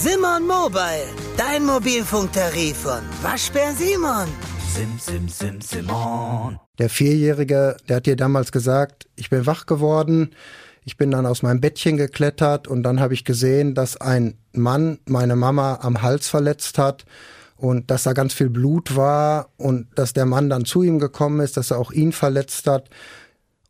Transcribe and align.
Simon 0.00 0.46
Mobile, 0.46 1.08
dein 1.36 1.66
Mobilfunktarif 1.66 2.76
von 2.76 3.00
Waschbär 3.20 3.72
Simon. 3.72 4.28
Sim, 4.72 4.96
sim, 4.96 5.28
sim, 5.28 5.60
Simon. 5.60 6.56
Der 6.78 6.88
Vierjährige, 6.88 7.76
der 7.88 7.96
hat 7.96 8.06
dir 8.06 8.14
damals 8.14 8.52
gesagt, 8.52 9.08
ich 9.16 9.28
bin 9.28 9.44
wach 9.44 9.66
geworden, 9.66 10.36
ich 10.84 10.96
bin 10.98 11.10
dann 11.10 11.26
aus 11.26 11.42
meinem 11.42 11.60
Bettchen 11.60 11.96
geklettert 11.96 12.68
und 12.68 12.84
dann 12.84 13.00
habe 13.00 13.12
ich 13.12 13.24
gesehen, 13.24 13.74
dass 13.74 13.96
ein 13.96 14.38
Mann 14.52 15.00
meine 15.06 15.34
Mama 15.34 15.80
am 15.82 16.00
Hals 16.00 16.28
verletzt 16.28 16.78
hat 16.78 17.04
und 17.56 17.90
dass 17.90 18.04
da 18.04 18.12
ganz 18.12 18.34
viel 18.34 18.50
Blut 18.50 18.94
war 18.94 19.48
und 19.56 19.88
dass 19.96 20.12
der 20.12 20.26
Mann 20.26 20.48
dann 20.48 20.64
zu 20.64 20.84
ihm 20.84 21.00
gekommen 21.00 21.40
ist, 21.40 21.56
dass 21.56 21.72
er 21.72 21.78
auch 21.78 21.90
ihn 21.90 22.12
verletzt 22.12 22.68
hat. 22.68 22.88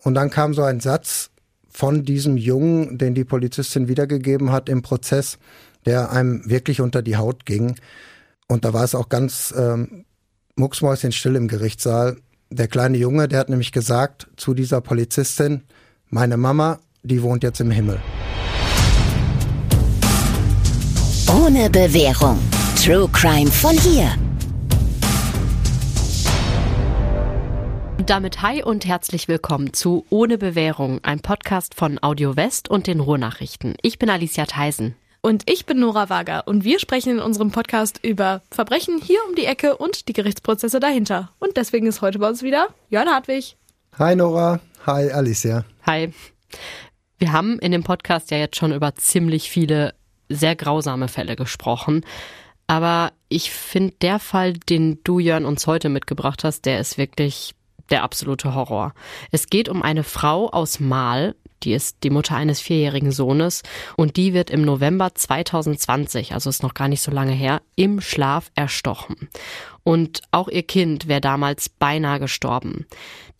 Und 0.03 0.13
dann 0.13 0.29
kam 0.29 0.53
so 0.53 0.63
ein 0.63 0.81
Satz 0.81 1.31
von 1.71 2.05
diesem 2.05 2.37
Jungen, 2.37 2.99
den 2.99 3.15
die 3.15 3.25
Polizistin 3.25 3.89
wiedergegeben 3.89 4.53
hat 4.53 4.69
im 4.69 4.83
Prozess, 4.83 5.39
der 5.87 6.11
einem 6.13 6.49
wirklich 6.49 6.81
unter 6.81 7.03
die 7.03 7.17
Haut 7.17 7.47
ging. 7.47 7.77
Und 8.47 8.65
da 8.65 8.73
war 8.73 8.85
es 8.85 8.95
auch 8.95 9.09
ganz 9.09 9.55
ähm, 9.57 10.05
mucksmäuschenstill 10.57 11.37
im 11.37 11.49
Gerichtssaal. 11.49 12.17
Der 12.51 12.69
kleine 12.69 12.97
Junge, 12.97 13.29
der 13.29 13.41
hat 13.41 13.49
nämlich 13.49 13.73
gesagt 13.73 14.29
zu 14.37 14.55
dieser 14.55 14.81
Polizistin, 14.81 15.63
meine 16.09 16.37
Mama, 16.37 16.81
die 17.03 17.23
wohnt 17.23 17.43
jetzt 17.43 17.61
im 17.61 17.71
Himmel. 17.71 18.01
Ohne 21.31 21.69
Bewährung. 21.69 22.39
True 22.83 23.09
Crime 23.13 23.51
von 23.51 23.77
hier. 23.77 24.11
Und 27.99 28.09
damit 28.09 28.41
hi 28.41 28.63
und 28.63 28.87
herzlich 28.87 29.29
willkommen 29.29 29.73
zu 29.75 30.07
Ohne 30.09 30.39
Bewährung, 30.39 31.01
ein 31.03 31.21
Podcast 31.21 31.75
von 31.75 31.99
Audio 32.01 32.37
West 32.37 32.71
und 32.71 32.87
den 32.87 33.01
Ruhrnachrichten. 33.01 33.75
Ich 33.83 33.99
bin 33.99 34.09
Alicia 34.09 34.47
Theisen. 34.47 34.95
Und 35.29 35.43
ich 35.45 35.67
bin 35.67 35.79
Nora 35.79 36.09
Wager 36.09 36.49
und 36.49 36.65
wir 36.65 36.79
sprechen 36.79 37.11
in 37.11 37.19
unserem 37.19 37.51
Podcast 37.51 38.01
über 38.03 38.41
Verbrechen 38.51 38.99
hier 38.99 39.19
um 39.29 39.35
die 39.35 39.45
Ecke 39.45 39.77
und 39.77 40.09
die 40.09 40.15
Gerichtsprozesse 40.15 40.81
dahinter. 40.81 41.33
Und 41.39 41.59
deswegen 41.59 41.87
ist 41.87 42.01
heute 42.01 42.19
bei 42.19 42.31
uns 42.31 42.43
wieder 42.43 42.69
Jörn 42.89 43.11
Hartwig. 43.11 43.59
Hi 43.99 44.17
Nora, 44.17 44.59
hi 44.87 45.11
Alicia. 45.11 45.67
Hi. 45.85 46.15
Wir 47.19 47.31
haben 47.31 47.59
in 47.59 47.73
dem 47.73 47.85
Podcast 47.85 48.31
ja 48.31 48.39
jetzt 48.39 48.57
schon 48.57 48.73
über 48.73 48.95
ziemlich 48.95 49.51
viele 49.51 49.93
sehr 50.31 50.57
grausame 50.57 51.09
Fälle 51.09 51.37
gesprochen. 51.37 52.07
Aber 52.67 53.13
ich 53.29 53.51
finde, 53.51 53.97
der 54.01 54.21
Fall, 54.21 54.55
den 54.55 55.05
du, 55.05 55.19
Jörn, 55.19 55.45
uns 55.45 55.67
heute 55.67 55.91
mitgebracht 55.91 56.43
hast, 56.43 56.65
der 56.65 56.81
ist 56.81 56.97
wirklich 56.97 57.55
der 57.91 58.03
absolute 58.03 58.55
Horror. 58.55 58.95
Es 59.31 59.49
geht 59.49 59.69
um 59.69 59.83
eine 59.83 60.05
Frau 60.05 60.49
aus 60.49 60.81
Mahl, 60.81 61.35
die 61.63 61.73
ist 61.73 61.99
die 62.03 62.11
Mutter 62.11 62.37
eines 62.37 62.61
vierjährigen 62.61 63.13
Sohnes 63.13 63.63
und 63.97 64.17
die 64.17 64.35
wird 64.35 64.51
im 64.51 64.63
November 64.63 65.15
2020, 65.15 66.33
also 66.33 66.51
ist 66.51 66.63
noch 66.63 66.75
gar 66.75 66.89
nicht 66.89 67.03
so 67.03 67.11
lange 67.11 67.33
her, 67.33 67.63
im 67.77 68.01
Schlaf 68.01 68.51
erstochen. 68.55 69.29
Und 69.85 70.21
auch 70.31 70.49
ihr 70.49 70.65
Kind 70.65 71.09
wäre 71.09 71.21
damals 71.21 71.69
beinahe 71.69 72.21
gestorben. 72.21 72.87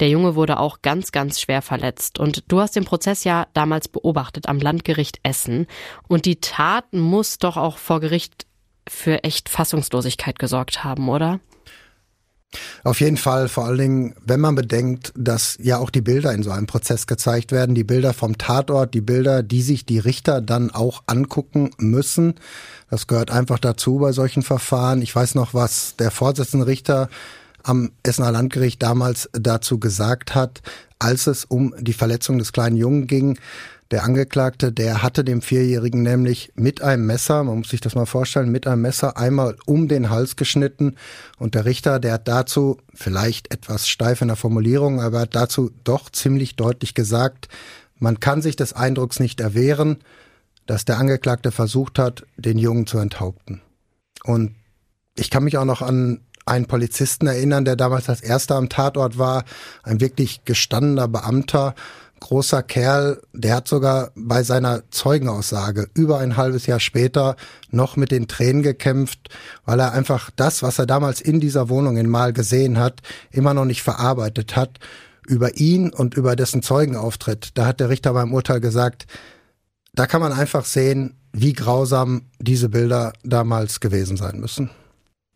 Der 0.01 0.09
Junge 0.09 0.35
wurde 0.35 0.59
auch 0.59 0.81
ganz, 0.81 1.13
ganz 1.13 1.41
schwer 1.41 1.61
verletzt. 1.61 2.19
Und 2.19 2.45
du 2.49 2.61
hast 2.61 2.77
den 2.77 2.85
Prozess 2.85 3.25
ja 3.25 3.47
damals 3.53 3.89
beobachtet 3.89 4.49
am 4.49 4.59
Landgericht 4.59 5.21
Essen. 5.23 5.67
Und 6.07 6.25
die 6.25 6.41
Tat 6.41 6.93
muss 6.95 7.39
doch 7.39 7.57
auch 7.57 7.79
vor 7.79 8.01
Gericht 8.01 8.47
für 8.89 9.25
echt 9.25 9.49
Fassungslosigkeit 9.49 10.39
gesorgt 10.39 10.85
haben, 10.85 11.09
oder? 11.09 11.41
Auf 12.83 13.01
jeden 13.01 13.19
Fall, 13.19 13.49
vor 13.49 13.67
allen 13.67 13.79
Dingen, 13.79 14.15
wenn 14.25 14.41
man 14.41 14.55
bedenkt, 14.55 15.13
dass 15.17 15.59
ja 15.61 15.79
auch 15.79 15.91
die 15.91 16.01
Bilder 16.01 16.33
in 16.33 16.43
so 16.43 16.51
einem 16.51 16.67
Prozess 16.67 17.07
gezeigt 17.07 17.53
werden, 17.53 17.75
die 17.75 17.85
Bilder 17.85 18.15
vom 18.15 18.39
Tatort, 18.39 18.95
die 18.95 19.03
Bilder, 19.03 19.43
die 19.43 19.61
sich 19.61 19.85
die 19.85 19.99
Richter 19.99 20.41
dann 20.41 20.71
auch 20.71 21.03
angucken 21.07 21.71
müssen. 21.77 22.35
Das 22.91 23.07
gehört 23.07 23.31
einfach 23.31 23.59
dazu 23.59 23.99
bei 23.99 24.13
solchen 24.13 24.43
Verfahren. 24.43 25.03
Ich 25.03 25.15
weiß 25.15 25.35
noch, 25.35 25.53
was 25.53 25.97
der 25.97 26.11
Vorsitzende 26.11 26.67
Richter 26.67 27.11
am 27.63 27.91
Essener 28.03 28.33
Landgericht 28.33 28.83
damals 28.83 29.29
dazu 29.33 29.79
gesagt 29.79 30.35
hat, 30.35 30.63
als 30.99 31.27
es 31.27 31.45
um 31.45 31.75
die 31.79 31.93
Verletzung 31.93 32.39
des 32.39 32.53
kleinen 32.53 32.77
Jungen 32.77 33.07
ging. 33.07 33.39
Der 33.91 34.05
Angeklagte, 34.05 34.71
der 34.71 35.03
hatte 35.03 35.25
dem 35.25 35.41
Vierjährigen 35.41 36.03
nämlich 36.03 36.53
mit 36.55 36.83
einem 36.83 37.07
Messer, 37.07 37.43
man 37.43 37.59
muss 37.59 37.71
sich 37.71 37.81
das 37.81 37.95
mal 37.95 38.05
vorstellen, 38.05 38.51
mit 38.51 38.67
einem 38.67 38.83
Messer 38.83 39.17
einmal 39.17 39.57
um 39.65 39.89
den 39.89 40.11
Hals 40.11 40.37
geschnitten. 40.37 40.97
Und 41.39 41.55
der 41.55 41.65
Richter, 41.65 41.99
der 41.99 42.15
hat 42.15 42.29
dazu, 42.29 42.77
vielleicht 42.93 43.51
etwas 43.51 43.89
steif 43.89 44.21
in 44.21 44.29
der 44.29 44.37
Formulierung, 44.37 45.01
aber 45.01 45.21
hat 45.21 45.35
dazu 45.35 45.71
doch 45.85 46.11
ziemlich 46.11 46.57
deutlich 46.57 46.93
gesagt, 46.93 47.49
man 47.99 48.21
kann 48.21 48.43
sich 48.43 48.57
des 48.57 48.75
Eindrucks 48.75 49.21
nicht 49.21 49.41
erwehren, 49.41 49.99
dass 50.67 50.85
der 50.85 50.99
Angeklagte 50.99 51.51
versucht 51.51 51.99
hat, 51.99 52.27
den 52.37 52.59
Jungen 52.59 52.87
zu 52.87 52.99
enthaupten. 52.99 53.63
Und 54.23 54.55
ich 55.17 55.31
kann 55.31 55.45
mich 55.45 55.57
auch 55.57 55.65
noch 55.65 55.81
an 55.81 56.21
einen 56.45 56.67
Polizisten 56.67 57.27
erinnern, 57.27 57.65
der 57.65 57.77
damals 57.77 58.09
als 58.09 58.21
erster 58.21 58.57
am 58.57 58.69
Tatort 58.69 59.19
war, 59.19 59.45
ein 59.83 60.01
wirklich 60.01 60.45
gestandener 60.45 61.09
Beamter, 61.09 61.75
großer 62.21 62.63
Kerl, 62.63 63.21
der 63.33 63.57
hat 63.57 63.69
sogar 63.69 64.11
bei 64.15 64.43
seiner 64.43 64.83
Zeugenaussage 64.91 65.89
über 65.95 66.19
ein 66.19 66.37
halbes 66.37 66.67
Jahr 66.67 66.81
später 66.81 67.37
noch 67.71 67.97
mit 67.97 68.11
den 68.11 68.29
Tränen 68.29 68.63
gekämpft, 68.63 69.29
weil 69.65 69.81
er 69.81 69.93
einfach 69.93 70.31
das, 70.35 70.63
was 70.63 70.79
er 70.79 70.87
damals 70.87 71.21
in 71.21 71.41
dieser 71.41 71.69
Wohnung 71.69 71.97
in 71.97 72.09
Mal 72.09 72.33
gesehen 72.33 72.79
hat, 72.79 73.01
immer 73.31 73.55
noch 73.55 73.65
nicht 73.65 73.83
verarbeitet 73.83 74.57
hat. 74.57 74.79
Über 75.27 75.57
ihn 75.57 75.93
und 75.93 76.15
über 76.15 76.37
dessen 76.37 76.63
Zeugenauftritt, 76.63 77.51
da 77.55 77.67
hat 77.67 77.81
der 77.81 77.91
Richter 77.91 78.15
beim 78.15 78.33
Urteil 78.33 78.61
gesagt, 78.61 79.07
da 79.95 80.07
kann 80.07 80.21
man 80.21 80.33
einfach 80.33 80.65
sehen, 80.65 81.19
wie 81.33 81.53
grausam 81.53 82.23
diese 82.39 82.69
Bilder 82.69 83.13
damals 83.25 83.81
gewesen 83.81 84.17
sein 84.17 84.41
müssen. 84.41 84.71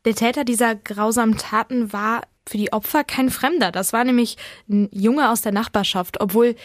Der 0.05 0.15
Täter 0.15 0.45
dieser 0.45 0.75
grausamen 0.75 1.37
Taten 1.37 1.93
war 1.93 2.23
für 2.49 2.59
die 2.59 2.73
Opfer 2.73 3.05
kein 3.05 3.31
Fremder. 3.31 3.73
Das 3.73 3.93
war 3.93 4.05
nämlich 4.05 4.37
ein 4.69 4.89
Junge 4.93 5.31
aus 5.31 5.43
der 5.43 5.53
Nachbarschaft, 5.53 6.21
obwohl 6.21 6.57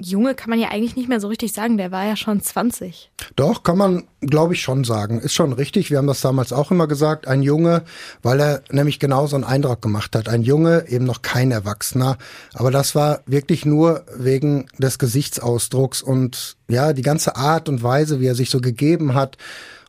Junge 0.00 0.34
kann 0.36 0.50
man 0.50 0.60
ja 0.60 0.68
eigentlich 0.68 0.94
nicht 0.94 1.08
mehr 1.08 1.20
so 1.20 1.26
richtig 1.26 1.52
sagen, 1.52 1.76
der 1.76 1.90
war 1.90 2.04
ja 2.04 2.14
schon 2.14 2.40
20. 2.40 3.10
Doch, 3.34 3.64
kann 3.64 3.76
man, 3.76 4.04
glaube 4.20 4.54
ich, 4.54 4.62
schon 4.62 4.84
sagen. 4.84 5.18
Ist 5.18 5.34
schon 5.34 5.52
richtig. 5.52 5.90
Wir 5.90 5.98
haben 5.98 6.06
das 6.06 6.20
damals 6.20 6.52
auch 6.52 6.70
immer 6.70 6.86
gesagt. 6.86 7.26
Ein 7.26 7.42
Junge, 7.42 7.82
weil 8.22 8.40
er 8.40 8.62
nämlich 8.70 9.00
genauso 9.00 9.34
einen 9.34 9.44
Eindruck 9.44 9.82
gemacht 9.82 10.14
hat. 10.14 10.28
Ein 10.28 10.42
Junge, 10.42 10.84
eben 10.88 11.04
noch 11.04 11.22
kein 11.22 11.50
Erwachsener. 11.50 12.16
Aber 12.54 12.70
das 12.70 12.94
war 12.94 13.22
wirklich 13.26 13.64
nur 13.64 14.04
wegen 14.16 14.66
des 14.78 15.00
Gesichtsausdrucks 15.00 16.02
und 16.02 16.56
ja, 16.68 16.92
die 16.92 17.02
ganze 17.02 17.34
Art 17.34 17.68
und 17.68 17.82
Weise, 17.82 18.20
wie 18.20 18.26
er 18.26 18.36
sich 18.36 18.50
so 18.50 18.60
gegeben 18.60 19.14
hat. 19.14 19.36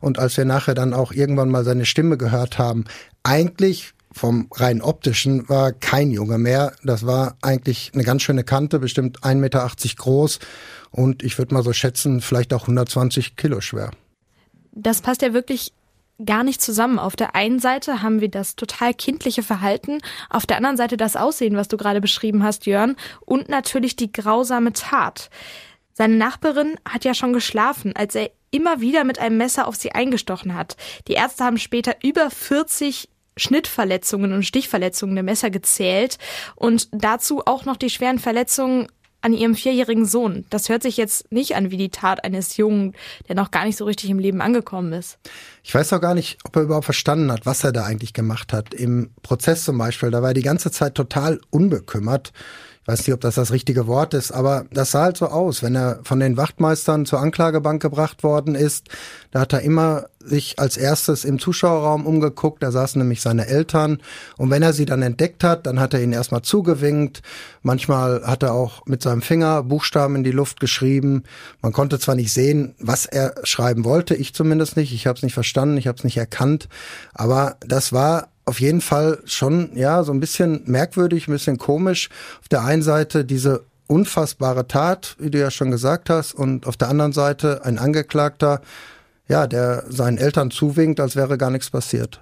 Und 0.01 0.17
als 0.17 0.37
wir 0.37 0.45
nachher 0.45 0.73
dann 0.73 0.93
auch 0.93 1.11
irgendwann 1.11 1.49
mal 1.49 1.63
seine 1.65 1.85
Stimme 1.85 2.17
gehört 2.17 2.57
haben, 2.57 2.85
eigentlich 3.21 3.93
vom 4.11 4.47
rein 4.51 4.81
optischen 4.81 5.47
war 5.49 5.71
kein 5.71 6.11
Junge 6.11 6.37
mehr. 6.37 6.73
Das 6.83 7.05
war 7.05 7.37
eigentlich 7.41 7.91
eine 7.93 8.03
ganz 8.03 8.23
schöne 8.23 8.43
Kante, 8.43 8.79
bestimmt 8.79 9.21
1,80 9.21 9.35
Meter 9.35 9.71
groß 9.97 10.39
und 10.91 11.23
ich 11.23 11.37
würde 11.37 11.53
mal 11.53 11.63
so 11.63 11.73
schätzen, 11.73 12.21
vielleicht 12.21 12.53
auch 12.53 12.63
120 12.63 13.35
Kilo 13.35 13.61
schwer. 13.61 13.91
Das 14.71 15.01
passt 15.01 15.21
ja 15.21 15.33
wirklich 15.33 15.73
gar 16.25 16.43
nicht 16.43 16.61
zusammen. 16.61 16.99
Auf 16.99 17.15
der 17.15 17.35
einen 17.35 17.59
Seite 17.59 18.01
haben 18.01 18.21
wir 18.21 18.29
das 18.29 18.55
total 18.55 18.93
kindliche 18.93 19.43
Verhalten, 19.43 19.99
auf 20.29 20.45
der 20.45 20.57
anderen 20.57 20.77
Seite 20.77 20.97
das 20.97 21.15
Aussehen, 21.15 21.55
was 21.55 21.67
du 21.67 21.77
gerade 21.77 22.01
beschrieben 22.01 22.43
hast, 22.43 22.65
Jörn, 22.65 22.95
und 23.21 23.49
natürlich 23.49 23.95
die 23.95 24.11
grausame 24.11 24.73
Tat. 24.73 25.29
Seine 25.93 26.15
Nachbarin 26.15 26.79
hat 26.87 27.05
ja 27.05 27.13
schon 27.13 27.33
geschlafen, 27.33 27.95
als 27.95 28.15
er 28.15 28.31
immer 28.51 28.81
wieder 28.81 29.03
mit 29.03 29.19
einem 29.19 29.37
Messer 29.37 29.67
auf 29.67 29.75
sie 29.75 29.91
eingestochen 29.91 30.55
hat. 30.55 30.75
Die 31.07 31.13
Ärzte 31.13 31.43
haben 31.43 31.57
später 31.57 31.95
über 32.03 32.29
40 32.29 33.09
Schnittverletzungen 33.39 34.33
und 34.33 34.43
Stichverletzungen 34.43 35.15
der 35.15 35.23
Messer 35.23 35.49
gezählt 35.49 36.17
und 36.55 36.87
dazu 36.91 37.41
auch 37.45 37.65
noch 37.65 37.77
die 37.77 37.89
schweren 37.89 38.19
Verletzungen 38.19 38.87
an 39.21 39.33
ihrem 39.33 39.55
vierjährigen 39.55 40.05
Sohn. 40.05 40.45
Das 40.49 40.69
hört 40.69 40.83
sich 40.83 40.97
jetzt 40.97 41.31
nicht 41.31 41.55
an 41.55 41.71
wie 41.71 41.77
die 41.77 41.89
Tat 41.89 42.23
eines 42.23 42.55
Jungen, 42.57 42.93
der 43.27 43.35
noch 43.35 43.51
gar 43.51 43.65
nicht 43.65 43.77
so 43.77 43.85
richtig 43.85 44.09
im 44.09 44.19
Leben 44.19 44.41
angekommen 44.41 44.93
ist. 44.93 45.17
Ich 45.63 45.75
weiß 45.75 45.91
auch 45.93 46.01
gar 46.01 46.15
nicht, 46.15 46.37
ob 46.45 46.55
er 46.55 46.61
überhaupt 46.63 46.85
verstanden 46.85 47.31
hat, 47.31 47.45
was 47.45 47.63
er 47.63 47.71
da 47.71 47.83
eigentlich 47.83 48.13
gemacht 48.13 48.53
hat. 48.53 48.73
Im 48.73 49.11
Prozess 49.21 49.65
zum 49.65 49.77
Beispiel, 49.77 50.11
da 50.11 50.21
war 50.21 50.29
er 50.29 50.33
die 50.33 50.41
ganze 50.41 50.71
Zeit 50.71 50.95
total 50.95 51.41
unbekümmert 51.49 52.31
weiß 52.85 52.99
nicht, 52.99 53.13
ob 53.13 53.21
das 53.21 53.35
das 53.35 53.51
richtige 53.51 53.87
Wort 53.87 54.13
ist, 54.13 54.31
aber 54.31 54.65
das 54.71 54.91
sah 54.91 55.03
halt 55.03 55.17
so 55.17 55.27
aus, 55.27 55.61
wenn 55.61 55.75
er 55.75 55.99
von 56.03 56.19
den 56.19 56.37
Wachtmeistern 56.37 57.05
zur 57.05 57.19
Anklagebank 57.19 57.81
gebracht 57.81 58.23
worden 58.23 58.55
ist. 58.55 58.87
Da 59.31 59.41
hat 59.41 59.53
er 59.53 59.61
immer 59.61 60.05
sich 60.19 60.59
als 60.59 60.75
erstes 60.75 61.23
im 61.23 61.39
Zuschauerraum 61.39 62.05
umgeguckt, 62.05 62.63
da 62.63 62.71
saßen 62.71 62.99
nämlich 62.99 63.21
seine 63.21 63.47
Eltern 63.47 63.99
und 64.37 64.49
wenn 64.49 64.63
er 64.63 64.73
sie 64.73 64.85
dann 64.85 65.01
entdeckt 65.01 65.43
hat, 65.43 65.65
dann 65.65 65.79
hat 65.79 65.93
er 65.93 66.01
ihnen 66.01 66.13
erstmal 66.13 66.41
zugewinkt. 66.41 67.21
Manchmal 67.61 68.23
hat 68.25 68.43
er 68.43 68.53
auch 68.53 68.85
mit 68.85 69.01
seinem 69.01 69.21
Finger 69.21 69.63
Buchstaben 69.63 70.15
in 70.15 70.23
die 70.23 70.31
Luft 70.31 70.59
geschrieben. 70.59 71.23
Man 71.61 71.73
konnte 71.73 71.99
zwar 71.99 72.15
nicht 72.15 72.33
sehen, 72.33 72.75
was 72.79 73.05
er 73.05 73.35
schreiben 73.43 73.85
wollte, 73.85 74.15
ich 74.15 74.33
zumindest 74.33 74.77
nicht, 74.77 74.93
ich 74.93 75.07
habe 75.07 75.17
es 75.17 75.23
nicht 75.23 75.33
verstanden, 75.33 75.77
ich 75.77 75.87
habe 75.87 75.97
es 75.97 76.03
nicht 76.03 76.17
erkannt, 76.17 76.67
aber 77.13 77.57
das 77.61 77.93
war 77.93 78.29
auf 78.49 78.59
jeden 78.59 78.81
Fall 78.81 79.19
schon, 79.25 79.69
ja, 79.75 80.03
so 80.03 80.11
ein 80.11 80.19
bisschen 80.19 80.63
merkwürdig, 80.65 81.27
ein 81.27 81.31
bisschen 81.31 81.57
komisch. 81.57 82.09
Auf 82.41 82.49
der 82.49 82.63
einen 82.63 82.81
Seite 82.81 83.23
diese 83.23 83.63
unfassbare 83.87 84.67
Tat, 84.67 85.15
wie 85.19 85.29
du 85.29 85.39
ja 85.39 85.51
schon 85.51 85.71
gesagt 85.71 86.09
hast, 86.09 86.33
und 86.33 86.67
auf 86.67 86.75
der 86.75 86.89
anderen 86.89 87.13
Seite 87.13 87.63
ein 87.63 87.79
Angeklagter, 87.79 88.61
ja, 89.27 89.47
der 89.47 89.85
seinen 89.87 90.17
Eltern 90.17 90.51
zuwinkt, 90.51 90.99
als 90.99 91.15
wäre 91.15 91.37
gar 91.37 91.51
nichts 91.51 91.69
passiert. 91.69 92.21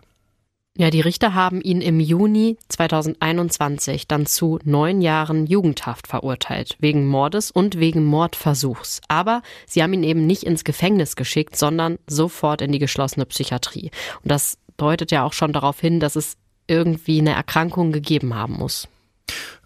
Ja, 0.80 0.92
die 0.92 1.02
Richter 1.02 1.34
haben 1.34 1.60
ihn 1.62 1.82
im 1.82 2.00
Juni 2.00 2.58
2021 2.68 4.08
dann 4.08 4.28
zu 4.28 4.60
neun 4.64 5.02
Jahren 5.02 5.48
Jugendhaft 5.48 6.08
verurteilt, 6.08 6.76
wegen 6.80 7.08
Mordes 7.08 7.50
und 7.50 7.80
wegen 7.80 8.06
Mordversuchs. 8.06 9.02
Aber 9.08 9.42
sie 9.66 9.82
haben 9.82 9.94
ihn 9.94 10.04
eben 10.04 10.28
nicht 10.28 10.44
ins 10.44 10.64
Gefängnis 10.64 11.16
geschickt, 11.16 11.56
sondern 11.56 11.98
sofort 12.06 12.62
in 12.62 12.72
die 12.72 12.80
geschlossene 12.80 13.26
Psychiatrie. 13.26 13.90
Und 14.22 14.32
das 14.32 14.60
deutet 14.78 15.12
ja 15.12 15.24
auch 15.24 15.34
schon 15.34 15.54
darauf 15.54 15.80
hin, 15.80 16.00
dass 16.00 16.16
es 16.16 16.38
irgendwie 16.68 17.20
eine 17.20 17.34
Erkrankung 17.34 17.92
gegeben 17.92 18.36
haben 18.36 18.54
muss. 18.54 18.88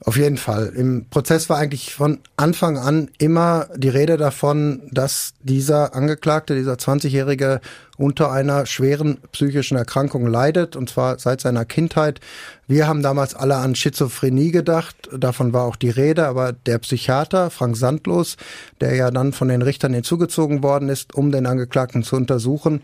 Auf 0.04 0.18
jeden 0.18 0.38
Fall. 0.38 0.74
Im 0.76 1.06
Prozess 1.12 1.48
war 1.48 1.58
eigentlich 1.58 1.94
von 1.94 2.20
Anfang 2.36 2.80
an 2.80 3.12
immer 3.20 3.68
die 3.76 3.90
Rede 3.90 4.18
davon, 4.18 4.82
dass 4.92 5.34
dieser 5.44 5.94
Angeklagte, 5.94 6.56
dieser 6.56 6.74
20-Jährige 6.74 7.62
unter 7.98 8.32
einer 8.32 8.66
schweren 8.66 9.20
psychischen 9.32 9.78
Erkrankung 9.78 10.26
leidet, 10.26 10.76
und 10.76 10.90
zwar 10.90 11.20
seit 11.20 11.40
seiner 11.40 11.66
Kindheit. 11.66 12.20
Wir 12.68 12.88
haben 12.88 13.04
damals 13.04 13.36
alle 13.36 13.58
an 13.58 13.76
Schizophrenie 13.76 14.52
gedacht, 14.52 14.96
davon 15.16 15.54
war 15.54 15.66
auch 15.66 15.76
die 15.76 15.92
Rede, 15.92 16.26
aber 16.26 16.52
der 16.52 16.80
Psychiater 16.80 17.52
Frank 17.52 17.78
Sandlos, 17.78 18.38
der 18.80 18.96
ja 18.96 19.12
dann 19.12 19.34
von 19.34 19.50
den 19.50 19.62
Richtern 19.62 19.94
hinzugezogen 19.94 20.64
worden 20.64 20.90
ist, 20.90 21.14
um 21.14 21.32
den 21.32 21.46
Angeklagten 21.46 22.02
zu 22.02 22.16
untersuchen, 22.16 22.82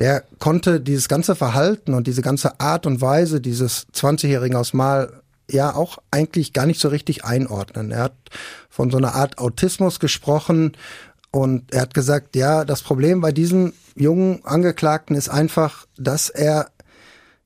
der 0.00 0.24
konnte 0.38 0.80
dieses 0.80 1.08
ganze 1.08 1.34
Verhalten 1.34 1.92
und 1.92 2.06
diese 2.06 2.22
ganze 2.22 2.58
Art 2.58 2.86
und 2.86 3.02
Weise 3.02 3.42
dieses 3.42 3.86
20-Jährigen 3.92 4.56
aus 4.56 4.72
Mal 4.72 5.23
ja 5.50 5.74
auch 5.74 5.98
eigentlich 6.10 6.52
gar 6.52 6.66
nicht 6.66 6.80
so 6.80 6.88
richtig 6.88 7.24
einordnen. 7.24 7.90
Er 7.90 8.04
hat 8.04 8.16
von 8.68 8.90
so 8.90 8.96
einer 8.96 9.14
Art 9.14 9.38
Autismus 9.38 10.00
gesprochen 10.00 10.76
und 11.30 11.72
er 11.72 11.82
hat 11.82 11.94
gesagt, 11.94 12.36
ja, 12.36 12.64
das 12.64 12.82
Problem 12.82 13.20
bei 13.20 13.32
diesem 13.32 13.72
jungen 13.96 14.44
Angeklagten 14.44 15.16
ist 15.16 15.28
einfach, 15.28 15.86
dass 15.96 16.30
er 16.30 16.68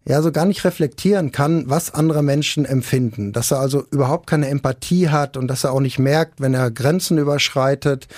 ja 0.05 0.23
so 0.23 0.33
gar 0.33 0.47
nicht 0.47 0.65
reflektieren 0.65 1.33
kann, 1.33 1.69
was 1.69 1.93
andere 1.93 2.23
Menschen 2.23 2.65
empfinden, 2.65 3.33
dass 3.33 3.51
er 3.51 3.61
also 3.61 3.85
überhaupt 3.91 4.27
keine 4.27 4.49
Empathie 4.49 5.11
hat 5.11 5.37
und 5.37 5.49
dass 5.49 5.65
er 5.65 5.73
auch 5.73 5.81
nicht 5.81 5.99
merkt, 5.99 6.41
wenn 6.41 6.55
er 6.55 6.71
Grenzen 6.71 7.19
überschreitet 7.19 8.09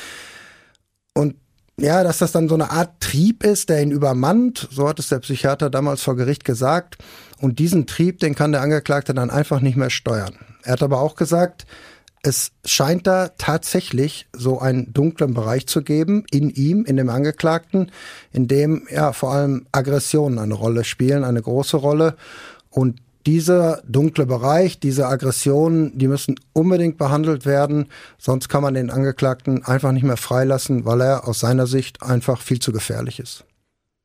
und 1.14 1.34
ja, 1.80 2.04
dass 2.04 2.18
das 2.18 2.32
dann 2.32 2.48
so 2.48 2.54
eine 2.54 2.70
Art 2.70 3.00
Trieb 3.00 3.42
ist, 3.42 3.68
der 3.68 3.82
ihn 3.82 3.90
übermannt, 3.90 4.68
so 4.70 4.88
hat 4.88 4.98
es 4.98 5.08
der 5.08 5.20
Psychiater 5.20 5.70
damals 5.70 6.02
vor 6.02 6.16
Gericht 6.16 6.44
gesagt. 6.44 6.98
Und 7.40 7.58
diesen 7.58 7.86
Trieb, 7.86 8.20
den 8.20 8.34
kann 8.34 8.52
der 8.52 8.60
Angeklagte 8.60 9.14
dann 9.14 9.30
einfach 9.30 9.60
nicht 9.60 9.76
mehr 9.76 9.90
steuern. 9.90 10.34
Er 10.62 10.72
hat 10.72 10.82
aber 10.82 11.00
auch 11.00 11.16
gesagt, 11.16 11.66
es 12.22 12.52
scheint 12.66 13.06
da 13.06 13.30
tatsächlich 13.38 14.26
so 14.34 14.58
einen 14.58 14.92
dunklen 14.92 15.32
Bereich 15.32 15.66
zu 15.66 15.82
geben 15.82 16.24
in 16.30 16.50
ihm, 16.50 16.84
in 16.84 16.98
dem 16.98 17.08
Angeklagten, 17.08 17.90
in 18.30 18.46
dem 18.46 18.86
ja 18.90 19.14
vor 19.14 19.32
allem 19.32 19.66
Aggressionen 19.72 20.38
eine 20.38 20.54
Rolle 20.54 20.84
spielen, 20.84 21.24
eine 21.24 21.40
große 21.40 21.78
Rolle. 21.78 22.16
Und 22.68 23.00
dieser 23.26 23.82
dunkle 23.86 24.26
Bereich, 24.26 24.80
diese 24.80 25.06
Aggressionen, 25.06 25.96
die 25.98 26.08
müssen 26.08 26.36
unbedingt 26.52 26.98
behandelt 26.98 27.46
werden, 27.46 27.86
sonst 28.18 28.48
kann 28.48 28.62
man 28.62 28.74
den 28.74 28.90
Angeklagten 28.90 29.64
einfach 29.64 29.92
nicht 29.92 30.04
mehr 30.04 30.16
freilassen, 30.16 30.84
weil 30.84 31.00
er 31.00 31.28
aus 31.28 31.40
seiner 31.40 31.66
Sicht 31.66 32.02
einfach 32.02 32.40
viel 32.40 32.58
zu 32.58 32.72
gefährlich 32.72 33.20
ist. 33.20 33.44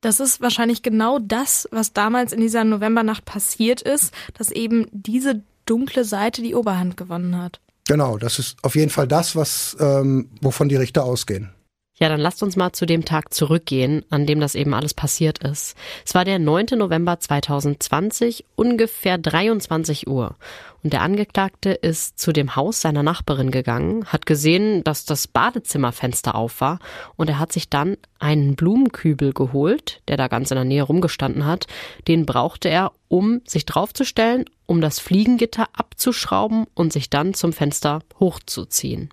Das 0.02 0.20
ist 0.20 0.42
wahrscheinlich 0.42 0.84
genau 0.84 1.18
das, 1.20 1.68
was 1.72 1.94
damals 1.94 2.32
in 2.32 2.40
dieser 2.40 2.64
Novembernacht 2.64 3.26
passiert 3.26 3.82
ist, 3.82 4.14
dass 4.38 4.52
eben 4.52 4.88
diese 4.92 5.42
dunkle 5.66 6.06
Seite 6.06 6.44
die 6.44 6.54
Oberhand 6.54 6.96
gewonnen 6.96 7.42
hat. 7.42 7.60
Genau, 7.88 8.18
das 8.18 8.38
ist 8.38 8.58
auf 8.62 8.76
jeden 8.76 8.92
Fall 8.92 9.08
das, 9.08 9.36
was 9.36 9.76
ähm, 9.80 10.30
wovon 10.42 10.70
die 10.70 10.76
Richter 10.76 11.04
ausgehen. 11.06 11.55
Ja, 11.98 12.10
dann 12.10 12.20
lasst 12.20 12.44
uns 12.44 12.58
mal 12.58 12.74
zu 12.74 12.86
dem 12.86 13.06
Tag 13.06 13.34
zurückgehen, 13.34 14.04
an 14.10 14.26
dem 14.26 14.42
das 14.42 14.54
eben 14.56 14.74
alles 14.74 14.94
passiert 14.94 15.38
ist. 15.38 15.78
Es 16.06 16.14
war 16.14 16.26
der 16.26 16.40
9. 16.40 16.78
November 16.78 17.22
2020, 17.22 18.44
ungefähr 18.58 19.18
23 19.18 20.06
Uhr. 20.06 20.36
Und 20.84 20.92
der 20.92 21.02
Angeklagte 21.02 21.72
ist 21.72 22.20
zu 22.20 22.34
dem 22.34 22.58
Haus 22.58 22.82
seiner 22.82 23.02
Nachbarin 23.02 23.50
gegangen, 23.50 24.06
hat 24.08 24.26
gesehen, 24.26 24.84
dass 24.84 25.06
das 25.06 25.30
Badezimmerfenster 25.30 26.36
auf 26.36 26.60
war 26.60 26.80
und 27.16 27.30
er 27.30 27.40
hat 27.40 27.54
sich 27.54 27.70
dann 27.70 27.96
einen 28.20 28.58
Blumenkübel 28.58 29.32
geholt, 29.32 30.02
der 30.10 30.18
da 30.18 30.28
ganz 30.28 30.52
in 30.52 30.56
der 30.56 30.66
Nähe 30.66 30.84
rumgestanden 30.84 31.46
hat. 31.46 31.66
Den 32.10 32.26
brauchte 32.26 32.68
er, 32.68 32.92
um 33.08 33.40
sich 33.48 33.66
draufzustellen, 33.66 34.44
um 34.66 34.82
das 34.82 35.00
Fliegengitter 35.00 35.70
abzuschrauben 35.72 36.66
und 36.76 36.92
sich 36.92 37.10
dann 37.10 37.34
zum 37.34 37.54
Fenster 37.54 38.02
hochzuziehen. 38.20 39.12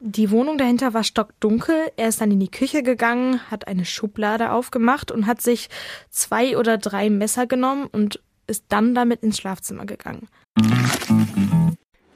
Die 0.00 0.30
Wohnung 0.30 0.58
dahinter 0.58 0.94
war 0.94 1.02
stockdunkel. 1.02 1.90
Er 1.96 2.08
ist 2.08 2.20
dann 2.20 2.30
in 2.30 2.38
die 2.38 2.50
Küche 2.50 2.84
gegangen, 2.84 3.40
hat 3.50 3.66
eine 3.66 3.84
Schublade 3.84 4.52
aufgemacht 4.52 5.10
und 5.10 5.26
hat 5.26 5.40
sich 5.40 5.68
zwei 6.08 6.56
oder 6.56 6.78
drei 6.78 7.10
Messer 7.10 7.48
genommen 7.48 7.88
und 7.90 8.20
ist 8.46 8.64
dann 8.68 8.94
damit 8.94 9.24
ins 9.24 9.38
Schlafzimmer 9.38 9.86
gegangen. 9.86 10.28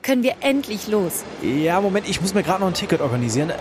Können 0.02 0.23
wir 0.23 0.37
endlich 0.40 0.87
los? 0.87 1.25
Ja, 1.43 1.81
Moment, 1.81 2.08
ich 2.08 2.20
muss 2.20 2.34
mir 2.34 2.44
gerade 2.44 2.61
noch 2.61 2.69
ein 2.69 2.75
Ticket 2.75 3.00
organisieren. 3.00 3.50
Äh, 3.50 3.56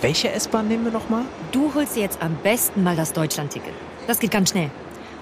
welche 0.00 0.30
S-Bahn 0.32 0.66
nehmen 0.66 0.84
wir 0.84 0.92
nochmal? 0.92 1.22
Du 1.52 1.72
holst 1.74 1.94
dir 1.94 2.00
jetzt 2.00 2.20
am 2.20 2.36
besten 2.42 2.82
mal 2.82 2.96
das 2.96 3.12
Deutschland-Ticket. 3.12 3.72
Das 4.08 4.18
geht 4.18 4.32
ganz 4.32 4.50
schnell. 4.50 4.70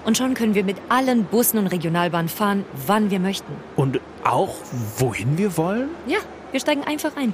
Und 0.05 0.17
schon 0.17 0.33
können 0.33 0.55
wir 0.55 0.63
mit 0.63 0.77
allen 0.89 1.25
Bussen 1.25 1.59
und 1.59 1.67
Regionalbahnen 1.67 2.29
fahren, 2.29 2.65
wann 2.87 3.11
wir 3.11 3.19
möchten. 3.19 3.51
Und 3.75 3.99
auch 4.23 4.55
wohin 4.97 5.37
wir 5.37 5.55
wollen? 5.57 5.89
Ja, 6.07 6.19
wir 6.51 6.59
steigen 6.59 6.83
einfach 6.83 7.15
ein 7.15 7.33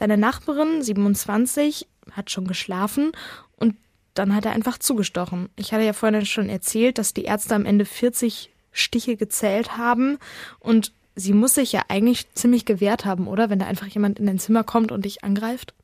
Seine 0.00 0.16
Nachbarin, 0.16 0.82
27, 0.82 1.86
hat 2.12 2.30
schon 2.30 2.46
geschlafen 2.46 3.12
und 3.56 3.76
dann 4.14 4.34
hat 4.34 4.46
er 4.46 4.52
einfach 4.52 4.78
zugestochen. 4.78 5.50
Ich 5.56 5.74
hatte 5.74 5.84
ja 5.84 5.92
vorhin 5.92 6.24
schon 6.24 6.48
erzählt, 6.48 6.96
dass 6.96 7.12
die 7.12 7.24
Ärzte 7.24 7.54
am 7.54 7.66
Ende 7.66 7.84
40 7.84 8.50
Stiche 8.72 9.18
gezählt 9.18 9.76
haben 9.76 10.16
und 10.58 10.94
sie 11.16 11.34
muss 11.34 11.52
sich 11.52 11.72
ja 11.72 11.82
eigentlich 11.88 12.32
ziemlich 12.32 12.64
gewehrt 12.64 13.04
haben, 13.04 13.28
oder? 13.28 13.50
Wenn 13.50 13.58
da 13.58 13.66
einfach 13.66 13.88
jemand 13.88 14.18
in 14.18 14.24
dein 14.24 14.38
Zimmer 14.38 14.64
kommt 14.64 14.90
und 14.90 15.04
dich 15.04 15.22
angreift. 15.22 15.74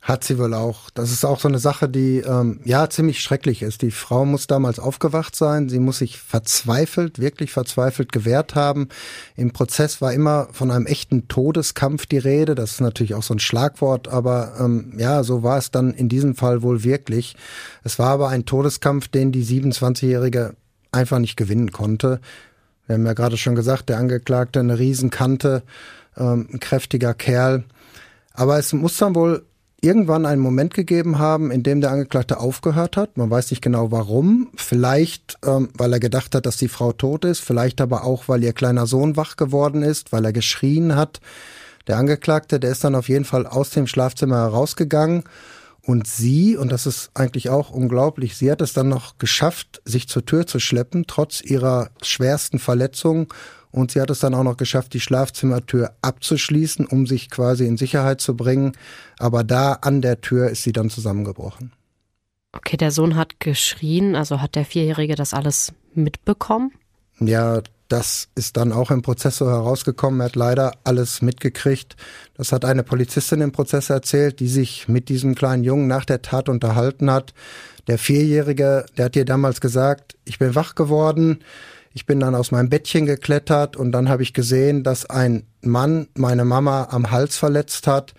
Hat 0.00 0.22
sie 0.22 0.38
wohl 0.38 0.54
auch. 0.54 0.90
Das 0.90 1.10
ist 1.10 1.24
auch 1.24 1.40
so 1.40 1.48
eine 1.48 1.58
Sache, 1.58 1.88
die 1.88 2.18
ähm, 2.18 2.60
ja 2.64 2.88
ziemlich 2.88 3.20
schrecklich 3.20 3.62
ist. 3.62 3.82
Die 3.82 3.90
Frau 3.90 4.24
muss 4.24 4.46
damals 4.46 4.78
aufgewacht 4.78 5.34
sein. 5.34 5.68
Sie 5.68 5.80
muss 5.80 5.98
sich 5.98 6.18
verzweifelt, 6.18 7.18
wirklich 7.18 7.50
verzweifelt 7.50 8.12
gewehrt 8.12 8.54
haben. 8.54 8.88
Im 9.34 9.52
Prozess 9.52 10.00
war 10.00 10.12
immer 10.12 10.46
von 10.52 10.70
einem 10.70 10.86
echten 10.86 11.26
Todeskampf 11.26 12.06
die 12.06 12.18
Rede. 12.18 12.54
Das 12.54 12.72
ist 12.72 12.80
natürlich 12.80 13.14
auch 13.14 13.24
so 13.24 13.34
ein 13.34 13.40
Schlagwort, 13.40 14.06
aber 14.06 14.54
ähm, 14.60 14.92
ja, 14.96 15.24
so 15.24 15.42
war 15.42 15.58
es 15.58 15.72
dann 15.72 15.92
in 15.92 16.08
diesem 16.08 16.36
Fall 16.36 16.62
wohl 16.62 16.84
wirklich. 16.84 17.34
Es 17.82 17.98
war 17.98 18.10
aber 18.10 18.28
ein 18.28 18.44
Todeskampf, 18.44 19.08
den 19.08 19.32
die 19.32 19.44
27-Jährige 19.44 20.54
einfach 20.92 21.18
nicht 21.18 21.36
gewinnen 21.36 21.72
konnte. 21.72 22.20
Wir 22.86 22.94
haben 22.94 23.06
ja 23.06 23.14
gerade 23.14 23.36
schon 23.36 23.56
gesagt, 23.56 23.88
der 23.88 23.98
Angeklagte 23.98 24.60
eine 24.60 24.78
Riesenkante, 24.78 25.64
ähm, 26.16 26.48
ein 26.52 26.60
kräftiger 26.60 27.14
Kerl. 27.14 27.64
Aber 28.32 28.58
es 28.58 28.72
muss 28.72 28.96
dann 28.98 29.16
wohl 29.16 29.44
irgendwann 29.80 30.26
einen 30.26 30.40
Moment 30.40 30.74
gegeben 30.74 31.18
haben, 31.18 31.50
in 31.50 31.62
dem 31.62 31.80
der 31.80 31.90
Angeklagte 31.90 32.38
aufgehört 32.38 32.96
hat. 32.96 33.16
Man 33.16 33.30
weiß 33.30 33.50
nicht 33.50 33.62
genau 33.62 33.90
warum. 33.92 34.48
Vielleicht, 34.56 35.38
ähm, 35.44 35.68
weil 35.74 35.92
er 35.92 36.00
gedacht 36.00 36.34
hat, 36.34 36.46
dass 36.46 36.56
die 36.56 36.68
Frau 36.68 36.92
tot 36.92 37.24
ist. 37.24 37.40
Vielleicht 37.40 37.80
aber 37.80 38.04
auch, 38.04 38.28
weil 38.28 38.42
ihr 38.42 38.52
kleiner 38.52 38.86
Sohn 38.86 39.16
wach 39.16 39.36
geworden 39.36 39.82
ist, 39.82 40.12
weil 40.12 40.24
er 40.24 40.32
geschrien 40.32 40.96
hat. 40.96 41.20
Der 41.86 41.98
Angeklagte, 41.98 42.58
der 42.58 42.72
ist 42.72 42.84
dann 42.84 42.94
auf 42.94 43.08
jeden 43.08 43.24
Fall 43.24 43.46
aus 43.46 43.70
dem 43.70 43.86
Schlafzimmer 43.86 44.36
herausgegangen. 44.36 45.24
Und 45.82 46.08
sie, 46.08 46.56
und 46.56 46.72
das 46.72 46.84
ist 46.86 47.10
eigentlich 47.14 47.48
auch 47.48 47.70
unglaublich, 47.70 48.36
sie 48.36 48.50
hat 48.50 48.60
es 48.60 48.72
dann 48.72 48.88
noch 48.88 49.18
geschafft, 49.18 49.80
sich 49.84 50.08
zur 50.08 50.26
Tür 50.26 50.44
zu 50.44 50.58
schleppen, 50.58 51.04
trotz 51.06 51.40
ihrer 51.40 51.90
schwersten 52.02 52.58
Verletzung 52.58 53.32
und 53.70 53.90
sie 53.90 54.00
hat 54.00 54.10
es 54.10 54.20
dann 54.20 54.34
auch 54.34 54.42
noch 54.42 54.56
geschafft, 54.56 54.94
die 54.94 55.00
Schlafzimmertür 55.00 55.92
abzuschließen, 56.02 56.86
um 56.86 57.06
sich 57.06 57.30
quasi 57.30 57.66
in 57.66 57.76
Sicherheit 57.76 58.20
zu 58.20 58.36
bringen. 58.36 58.72
Aber 59.18 59.44
da 59.44 59.74
an 59.74 60.02
der 60.02 60.20
Tür 60.20 60.50
ist 60.50 60.62
sie 60.62 60.72
dann 60.72 60.90
zusammengebrochen. 60.90 61.72
Okay, 62.52 62.76
der 62.76 62.90
Sohn 62.90 63.16
hat 63.16 63.38
geschrien, 63.38 64.16
also 64.16 64.40
hat 64.40 64.54
der 64.54 64.64
Vierjährige 64.64 65.14
das 65.14 65.34
alles 65.34 65.72
mitbekommen? 65.94 66.72
Ja, 67.20 67.60
das 67.88 68.28
ist 68.34 68.56
dann 68.56 68.72
auch 68.72 68.90
im 68.90 69.02
Prozess 69.02 69.36
so 69.36 69.48
herausgekommen. 69.48 70.20
Er 70.20 70.26
hat 70.26 70.36
leider 70.36 70.72
alles 70.84 71.22
mitgekriegt. 71.22 71.96
Das 72.34 72.52
hat 72.52 72.64
eine 72.64 72.82
Polizistin 72.82 73.40
im 73.40 73.52
Prozess 73.52 73.90
erzählt, 73.90 74.40
die 74.40 74.48
sich 74.48 74.88
mit 74.88 75.08
diesem 75.08 75.34
kleinen 75.34 75.62
Jungen 75.62 75.86
nach 75.86 76.04
der 76.04 76.22
Tat 76.22 76.48
unterhalten 76.48 77.10
hat. 77.10 77.32
Der 77.86 77.98
Vierjährige, 77.98 78.86
der 78.96 79.04
hat 79.04 79.16
ihr 79.16 79.24
damals 79.24 79.60
gesagt, 79.60 80.16
ich 80.24 80.38
bin 80.38 80.54
wach 80.54 80.74
geworden. 80.74 81.38
Ich 81.96 82.04
bin 82.04 82.20
dann 82.20 82.34
aus 82.34 82.50
meinem 82.50 82.68
Bettchen 82.68 83.06
geklettert 83.06 83.74
und 83.74 83.90
dann 83.90 84.10
habe 84.10 84.22
ich 84.22 84.34
gesehen, 84.34 84.84
dass 84.84 85.08
ein 85.08 85.46
Mann 85.62 86.08
meine 86.14 86.44
Mama 86.44 86.88
am 86.90 87.10
Hals 87.10 87.38
verletzt 87.38 87.86
hat 87.86 88.12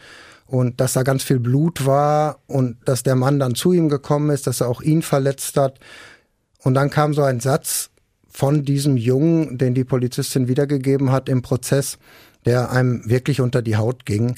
und 0.48 0.82
dass 0.82 0.94
da 0.94 1.04
ganz 1.04 1.22
viel 1.22 1.40
Blut 1.40 1.86
war 1.86 2.40
und 2.48 2.78
dass 2.86 3.04
der 3.04 3.16
Mann 3.16 3.38
dann 3.38 3.54
zu 3.54 3.74
ihm 3.74 3.88
gekommen 3.88 4.32
ist, 4.32 4.48
dass 4.48 4.62
er 4.62 4.68
auch 4.68 4.82
ihn 4.82 5.04
verletzt 5.04 5.58
hat. 5.58 5.80
Und 6.64 6.74
dann 6.74 6.90
kam 6.90 7.14
so 7.14 7.22
ein 7.22 7.40
Satz, 7.40 7.92
von 8.28 8.66
diesem 8.66 8.98
Jungen, 8.98 9.60
den 9.60 9.76
die 9.76 9.84
Polizistin 9.84 10.48
wiedergegeben 10.48 11.12
hat 11.12 11.30
im 11.30 11.44
Prozess, 11.44 12.00
der 12.46 12.72
einem 12.72 13.08
wirklich 13.08 13.42
unter 13.42 13.62
die 13.62 13.78
Haut 13.78 14.08
ging. 14.08 14.38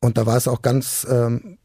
Und 0.00 0.16
da 0.16 0.26
war 0.26 0.36
es 0.36 0.46
auch 0.46 0.62
ganz 0.62 1.04
ähm, 1.10 1.58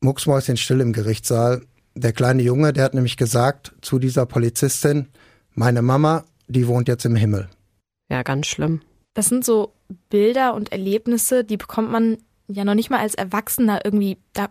mucksmäuschenstill 0.00 0.80
im 0.80 0.92
Gerichtssaal. 0.92 1.62
Der 1.96 2.12
kleine 2.12 2.42
Junge, 2.42 2.72
der 2.72 2.84
hat 2.84 2.94
nämlich 2.94 3.16
gesagt 3.16 3.72
zu 3.82 3.98
dieser 3.98 4.26
Polizistin, 4.26 5.08
meine 5.54 5.82
Mama, 5.82 6.24
die 6.52 6.66
wohnt 6.68 6.88
jetzt 6.88 7.04
im 7.04 7.16
Himmel. 7.16 7.48
Ja, 8.08 8.22
ganz 8.22 8.46
schlimm. 8.46 8.82
Das 9.14 9.28
sind 9.28 9.44
so 9.44 9.72
Bilder 10.08 10.54
und 10.54 10.72
Erlebnisse, 10.72 11.44
die 11.44 11.56
bekommt 11.56 11.90
man 11.90 12.18
ja 12.48 12.64
noch 12.64 12.74
nicht 12.74 12.90
mal 12.90 13.00
als 13.00 13.14
Erwachsener 13.14 13.84
irgendwie, 13.84 14.18
da, 14.32 14.48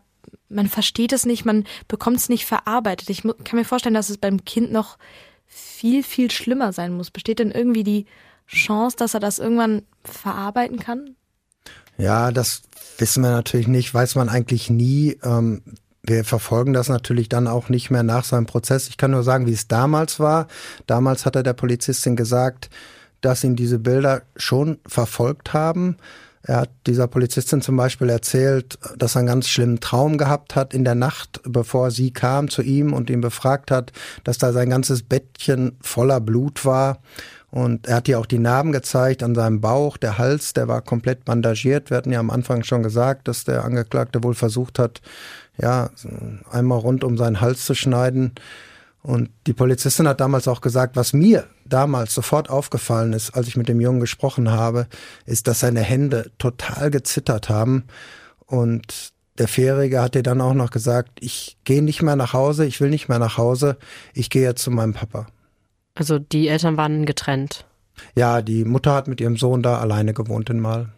man 0.49 0.67
versteht 0.67 1.13
es 1.13 1.25
nicht, 1.25 1.45
man 1.45 1.65
bekommt 1.87 2.17
es 2.17 2.29
nicht 2.29 2.45
verarbeitet. 2.45 3.09
Ich 3.09 3.21
kann 3.23 3.59
mir 3.59 3.65
vorstellen, 3.65 3.95
dass 3.95 4.09
es 4.09 4.17
beim 4.17 4.45
Kind 4.45 4.71
noch 4.71 4.97
viel, 5.45 6.03
viel 6.03 6.31
schlimmer 6.31 6.73
sein 6.73 6.93
muss. 6.93 7.11
Besteht 7.11 7.39
denn 7.39 7.51
irgendwie 7.51 7.83
die 7.83 8.05
Chance, 8.47 8.97
dass 8.97 9.13
er 9.13 9.19
das 9.19 9.39
irgendwann 9.39 9.83
verarbeiten 10.03 10.79
kann? 10.79 11.15
Ja, 11.97 12.31
das 12.31 12.63
wissen 12.97 13.23
wir 13.23 13.31
natürlich 13.31 13.67
nicht, 13.67 13.93
weiß 13.93 14.15
man 14.15 14.29
eigentlich 14.29 14.69
nie. 14.69 15.17
Ähm, 15.23 15.61
wir 16.03 16.23
verfolgen 16.23 16.73
das 16.73 16.89
natürlich 16.89 17.29
dann 17.29 17.47
auch 17.47 17.69
nicht 17.69 17.91
mehr 17.91 18.03
nach 18.03 18.23
seinem 18.23 18.47
Prozess. 18.47 18.87
Ich 18.87 18.97
kann 18.97 19.11
nur 19.11 19.23
sagen, 19.23 19.45
wie 19.45 19.53
es 19.53 19.67
damals 19.67 20.19
war. 20.19 20.47
Damals 20.87 21.25
hat 21.25 21.35
er 21.35 21.43
der 21.43 21.53
Polizistin 21.53 22.15
gesagt, 22.15 22.69
dass 23.21 23.43
ihn 23.43 23.55
diese 23.55 23.77
Bilder 23.77 24.23
schon 24.35 24.79
verfolgt 24.87 25.53
haben. 25.53 25.97
Er 26.43 26.57
hat 26.57 26.69
dieser 26.87 27.07
Polizistin 27.07 27.61
zum 27.61 27.77
Beispiel 27.77 28.09
erzählt, 28.09 28.79
dass 28.97 29.15
er 29.15 29.19
einen 29.19 29.27
ganz 29.27 29.47
schlimmen 29.47 29.79
Traum 29.79 30.17
gehabt 30.17 30.55
hat 30.55 30.73
in 30.73 30.83
der 30.83 30.95
Nacht, 30.95 31.41
bevor 31.43 31.91
sie 31.91 32.11
kam 32.11 32.49
zu 32.49 32.61
ihm 32.61 32.93
und 32.93 33.09
ihn 33.09 33.21
befragt 33.21 33.69
hat, 33.69 33.91
dass 34.23 34.37
da 34.39 34.51
sein 34.51 34.69
ganzes 34.69 35.03
Bettchen 35.03 35.77
voller 35.81 36.19
Blut 36.19 36.65
war. 36.65 36.99
Und 37.51 37.87
er 37.87 37.97
hat 37.97 38.07
ihr 38.07 38.17
auch 38.17 38.25
die 38.25 38.39
Narben 38.39 38.71
gezeigt 38.71 39.23
an 39.23 39.35
seinem 39.35 39.59
Bauch. 39.59 39.97
Der 39.97 40.17
Hals, 40.17 40.53
der 40.53 40.67
war 40.67 40.81
komplett 40.81 41.25
bandagiert. 41.25 41.89
Wir 41.89 41.97
hatten 41.97 42.11
ja 42.11 42.19
am 42.19 42.29
Anfang 42.29 42.63
schon 42.63 42.81
gesagt, 42.81 43.27
dass 43.27 43.43
der 43.43 43.65
Angeklagte 43.65 44.23
wohl 44.23 44.35
versucht 44.35 44.79
hat, 44.79 45.01
ja, 45.61 45.89
einmal 46.49 46.79
rund 46.79 47.03
um 47.03 47.17
seinen 47.17 47.41
Hals 47.41 47.65
zu 47.65 47.75
schneiden. 47.75 48.33
Und 49.03 49.29
die 49.47 49.53
Polizistin 49.53 50.07
hat 50.07 50.21
damals 50.21 50.47
auch 50.47 50.61
gesagt, 50.61 50.95
was 50.95 51.11
mir 51.11 51.45
damals 51.73 52.13
sofort 52.13 52.49
aufgefallen 52.49 53.13
ist, 53.13 53.31
als 53.31 53.47
ich 53.47 53.57
mit 53.57 53.69
dem 53.69 53.81
Jungen 53.81 53.99
gesprochen 53.99 54.51
habe, 54.51 54.87
ist, 55.25 55.47
dass 55.47 55.61
seine 55.61 55.81
Hände 55.81 56.31
total 56.37 56.91
gezittert 56.91 57.49
haben. 57.49 57.85
Und 58.45 59.13
der 59.37 59.47
Fährige 59.47 60.01
hat 60.01 60.15
ihr 60.15 60.23
dann 60.23 60.41
auch 60.41 60.53
noch 60.53 60.71
gesagt, 60.71 61.11
ich 61.19 61.57
gehe 61.63 61.81
nicht 61.81 62.01
mehr 62.01 62.15
nach 62.15 62.33
Hause, 62.33 62.65
ich 62.65 62.81
will 62.81 62.89
nicht 62.89 63.09
mehr 63.09 63.19
nach 63.19 63.37
Hause, 63.37 63.77
ich 64.13 64.29
gehe 64.29 64.43
jetzt 64.43 64.63
zu 64.63 64.71
meinem 64.71 64.93
Papa. 64.93 65.27
Also 65.95 66.19
die 66.19 66.47
Eltern 66.47 66.77
waren 66.77 67.05
getrennt. 67.05 67.65
Ja, 68.15 68.41
die 68.41 68.65
Mutter 68.65 68.93
hat 68.93 69.07
mit 69.07 69.21
ihrem 69.21 69.37
Sohn 69.37 69.61
da 69.61 69.79
alleine 69.79 70.13
gewohnt 70.13 70.49
in 70.49 70.59
Mal. 70.59 70.89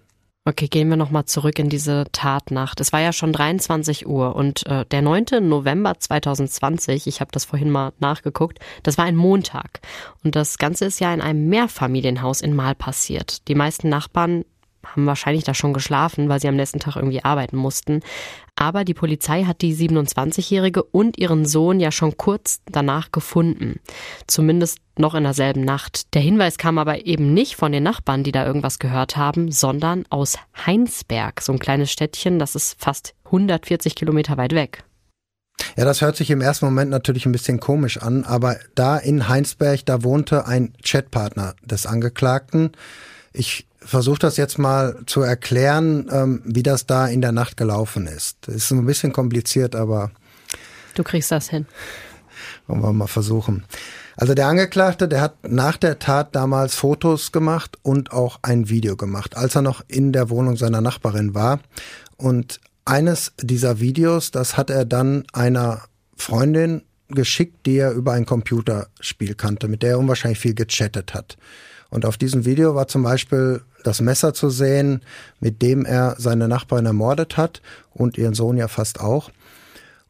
Okay, 0.45 0.67
gehen 0.67 0.89
wir 0.89 0.97
nochmal 0.97 1.23
zurück 1.23 1.57
in 1.57 1.69
diese 1.69 2.03
Tatnacht. 2.11 2.81
Es 2.81 2.91
war 2.91 2.99
ja 2.99 3.13
schon 3.13 3.31
23 3.31 4.07
Uhr 4.07 4.35
und 4.35 4.65
äh, 4.67 4.83
der 4.85 5.01
9. 5.01 5.25
November 5.39 5.97
2020, 5.97 7.07
ich 7.07 7.21
habe 7.21 7.31
das 7.31 7.45
vorhin 7.45 7.69
mal 7.69 7.93
nachgeguckt, 7.99 8.59
das 8.83 8.97
war 8.97 9.05
ein 9.05 9.15
Montag. 9.15 9.79
Und 10.21 10.35
das 10.35 10.57
Ganze 10.57 10.83
ist 10.83 10.99
ja 10.99 11.13
in 11.13 11.21
einem 11.21 11.47
Mehrfamilienhaus 11.47 12.41
in 12.41 12.53
Mal 12.53 12.75
passiert. 12.75 13.47
Die 13.47 13.55
meisten 13.55 13.87
Nachbarn 13.87 14.43
haben 14.85 15.05
wahrscheinlich 15.05 15.45
da 15.45 15.53
schon 15.53 15.71
geschlafen, 15.71 16.27
weil 16.27 16.41
sie 16.41 16.49
am 16.49 16.57
nächsten 16.57 16.81
Tag 16.81 16.97
irgendwie 16.97 17.23
arbeiten 17.23 17.55
mussten. 17.55 18.01
Aber 18.55 18.85
die 18.85 18.93
Polizei 18.93 19.45
hat 19.45 19.61
die 19.61 19.75
27-Jährige 19.75 20.83
und 20.83 21.17
ihren 21.17 21.45
Sohn 21.45 21.79
ja 21.79 21.91
schon 21.91 22.17
kurz 22.17 22.61
danach 22.65 23.11
gefunden. 23.11 23.79
Zumindest 24.27 24.77
noch 24.97 25.15
in 25.15 25.23
derselben 25.23 25.65
Nacht. 25.65 26.13
Der 26.13 26.21
Hinweis 26.21 26.57
kam 26.57 26.77
aber 26.77 27.05
eben 27.05 27.33
nicht 27.33 27.55
von 27.55 27.71
den 27.71 27.83
Nachbarn, 27.83 28.23
die 28.23 28.31
da 28.31 28.45
irgendwas 28.45 28.79
gehört 28.79 29.17
haben, 29.17 29.51
sondern 29.51 30.05
aus 30.09 30.37
Heinsberg, 30.65 31.41
so 31.41 31.51
ein 31.51 31.59
kleines 31.59 31.91
Städtchen, 31.91 32.37
das 32.37 32.55
ist 32.55 32.75
fast 32.79 33.15
140 33.25 33.95
Kilometer 33.95 34.37
weit 34.37 34.53
weg. 34.53 34.83
Ja, 35.75 35.85
das 35.85 36.01
hört 36.01 36.15
sich 36.15 36.29
im 36.29 36.41
ersten 36.41 36.65
Moment 36.65 36.91
natürlich 36.91 37.25
ein 37.25 37.31
bisschen 37.31 37.59
komisch 37.59 37.97
an, 37.97 38.23
aber 38.23 38.57
da 38.75 38.97
in 38.97 39.27
Heinsberg, 39.27 39.85
da 39.85 40.03
wohnte 40.03 40.45
ein 40.45 40.73
Chatpartner 40.83 41.55
des 41.63 41.85
Angeklagten. 41.85 42.71
Ich 43.33 43.67
versuche 43.85 44.19
das 44.19 44.37
jetzt 44.37 44.57
mal 44.57 44.97
zu 45.05 45.21
erklären, 45.21 46.07
ähm, 46.11 46.41
wie 46.45 46.63
das 46.63 46.85
da 46.85 47.07
in 47.07 47.21
der 47.21 47.31
Nacht 47.31 47.57
gelaufen 47.57 48.07
ist. 48.07 48.47
Ist 48.47 48.71
ein 48.71 48.85
bisschen 48.85 49.13
kompliziert, 49.13 49.75
aber. 49.75 50.11
Du 50.95 51.03
kriegst 51.03 51.31
das 51.31 51.49
hin. 51.49 51.65
Wollen 52.67 52.81
wir 52.81 52.93
mal 52.93 53.07
versuchen. 53.07 53.65
Also 54.15 54.33
der 54.35 54.47
Angeklagte, 54.47 55.07
der 55.07 55.21
hat 55.21 55.35
nach 55.49 55.77
der 55.77 55.99
Tat 55.99 56.35
damals 56.35 56.75
Fotos 56.75 57.31
gemacht 57.31 57.77
und 57.81 58.11
auch 58.11 58.39
ein 58.41 58.69
Video 58.69 58.95
gemacht, 58.95 59.35
als 59.35 59.55
er 59.55 59.63
noch 59.63 59.83
in 59.87 60.13
der 60.13 60.29
Wohnung 60.29 60.55
seiner 60.55 60.81
Nachbarin 60.81 61.33
war. 61.33 61.59
Und 62.15 62.59
eines 62.85 63.33
dieser 63.41 63.79
Videos, 63.79 64.31
das 64.31 64.55
hat 64.55 64.69
er 64.69 64.85
dann 64.85 65.23
einer 65.33 65.83
Freundin 66.15 66.83
geschickt, 67.09 67.65
die 67.65 67.77
er 67.77 67.91
über 67.91 68.13
ein 68.13 68.25
Computerspiel 68.25 69.35
kannte, 69.35 69.67
mit 69.67 69.83
der 69.83 69.91
er 69.91 69.99
unwahrscheinlich 69.99 70.39
viel 70.39 70.53
gechattet 70.53 71.13
hat. 71.13 71.37
Und 71.89 72.05
auf 72.05 72.17
diesem 72.17 72.45
Video 72.45 72.75
war 72.75 72.87
zum 72.87 73.03
Beispiel 73.03 73.61
das 73.83 74.01
Messer 74.01 74.33
zu 74.33 74.49
sehen, 74.49 75.01
mit 75.39 75.61
dem 75.61 75.85
er 75.85 76.15
seine 76.17 76.47
Nachbarin 76.47 76.85
ermordet 76.85 77.37
hat 77.37 77.61
und 77.91 78.17
ihren 78.17 78.33
Sohn 78.33 78.57
ja 78.57 78.67
fast 78.67 78.99
auch. 78.99 79.29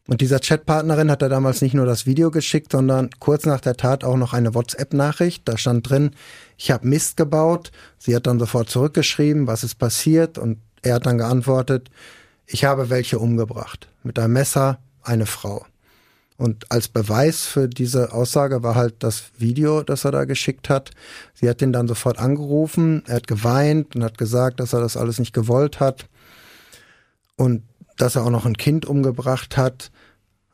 Und 0.06 0.20
dieser 0.20 0.38
Chatpartnerin 0.38 1.10
hat 1.10 1.22
er 1.22 1.30
damals 1.30 1.62
nicht 1.62 1.72
nur 1.72 1.86
das 1.86 2.04
Video 2.04 2.30
geschickt, 2.30 2.72
sondern 2.72 3.08
kurz 3.20 3.46
nach 3.46 3.60
der 3.60 3.76
Tat 3.76 4.04
auch 4.04 4.16
noch 4.16 4.34
eine 4.34 4.54
WhatsApp-Nachricht. 4.54 5.48
Da 5.48 5.56
stand 5.56 5.88
drin, 5.88 6.10
ich 6.58 6.70
habe 6.70 6.86
Mist 6.86 7.16
gebaut. 7.16 7.72
Sie 7.98 8.14
hat 8.14 8.26
dann 8.26 8.38
sofort 8.38 8.68
zurückgeschrieben, 8.68 9.46
was 9.46 9.64
ist 9.64 9.76
passiert. 9.76 10.36
Und 10.36 10.58
er 10.82 10.96
hat 10.96 11.06
dann 11.06 11.16
geantwortet, 11.16 11.90
ich 12.46 12.66
habe 12.66 12.90
welche 12.90 13.18
umgebracht. 13.18 13.88
Mit 14.02 14.18
einem 14.18 14.34
Messer 14.34 14.78
eine 15.02 15.24
Frau. 15.24 15.64
Und 16.36 16.70
als 16.70 16.88
Beweis 16.88 17.44
für 17.44 17.68
diese 17.68 18.12
Aussage 18.12 18.62
war 18.62 18.74
halt 18.74 18.96
das 19.04 19.24
Video, 19.38 19.82
das 19.82 20.04
er 20.04 20.10
da 20.10 20.24
geschickt 20.24 20.68
hat. 20.68 20.90
Sie 21.32 21.48
hat 21.48 21.62
ihn 21.62 21.72
dann 21.72 21.86
sofort 21.86 22.18
angerufen, 22.18 23.04
er 23.06 23.16
hat 23.16 23.28
geweint 23.28 23.94
und 23.94 24.02
hat 24.02 24.18
gesagt, 24.18 24.58
dass 24.58 24.72
er 24.72 24.80
das 24.80 24.96
alles 24.96 25.18
nicht 25.18 25.32
gewollt 25.32 25.78
hat 25.78 26.08
und 27.36 27.62
dass 27.96 28.16
er 28.16 28.24
auch 28.24 28.30
noch 28.30 28.46
ein 28.46 28.56
Kind 28.56 28.84
umgebracht 28.84 29.56
hat. 29.56 29.92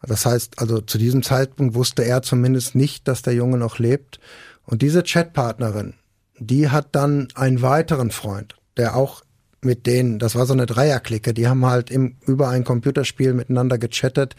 Das 0.02 0.26
heißt, 0.26 0.58
also 0.58 0.80
zu 0.80 0.98
diesem 0.98 1.22
Zeitpunkt 1.22 1.74
wusste 1.74 2.04
er 2.04 2.22
zumindest 2.22 2.74
nicht, 2.74 3.08
dass 3.08 3.22
der 3.22 3.34
Junge 3.34 3.56
noch 3.56 3.78
lebt. 3.78 4.20
Und 4.66 4.82
diese 4.82 5.02
Chatpartnerin, 5.02 5.94
die 6.38 6.68
hat 6.68 6.88
dann 6.92 7.28
einen 7.34 7.62
weiteren 7.62 8.10
Freund, 8.10 8.56
der 8.76 8.96
auch 8.96 9.22
mit 9.62 9.86
denen, 9.86 10.18
das 10.18 10.34
war 10.34 10.46
so 10.46 10.52
eine 10.52 10.66
Dreierklicke, 10.66 11.34
die 11.34 11.48
haben 11.48 11.66
halt 11.66 11.90
im, 11.90 12.16
über 12.26 12.48
ein 12.48 12.64
Computerspiel 12.64 13.34
miteinander 13.34 13.78
gechattet, 13.78 14.34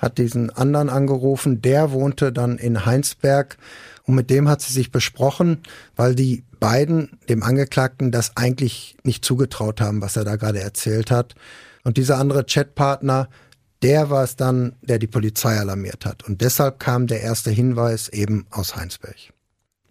hat 0.00 0.18
diesen 0.18 0.50
anderen 0.50 0.88
angerufen, 0.88 1.60
der 1.60 1.92
wohnte 1.92 2.32
dann 2.32 2.56
in 2.58 2.86
Heinsberg 2.86 3.56
und 4.04 4.14
mit 4.14 4.30
dem 4.30 4.48
hat 4.48 4.60
sie 4.60 4.72
sich 4.72 4.90
besprochen, 4.90 5.62
weil 5.96 6.14
die 6.14 6.44
beiden 6.58 7.18
dem 7.28 7.42
Angeklagten 7.42 8.12
das 8.12 8.36
eigentlich 8.36 8.96
nicht 9.02 9.24
zugetraut 9.24 9.80
haben, 9.80 10.02
was 10.02 10.16
er 10.16 10.24
da 10.24 10.36
gerade 10.36 10.60
erzählt 10.60 11.10
hat. 11.10 11.34
Und 11.84 11.96
dieser 11.96 12.18
andere 12.18 12.44
Chatpartner, 12.44 13.28
der 13.82 14.10
war 14.10 14.24
es 14.24 14.36
dann, 14.36 14.74
der 14.82 14.98
die 14.98 15.06
Polizei 15.06 15.58
alarmiert 15.58 16.04
hat. 16.04 16.24
Und 16.28 16.42
deshalb 16.42 16.78
kam 16.78 17.06
der 17.06 17.22
erste 17.22 17.50
Hinweis 17.50 18.08
eben 18.08 18.46
aus 18.50 18.76
Heinsberg. 18.76 19.16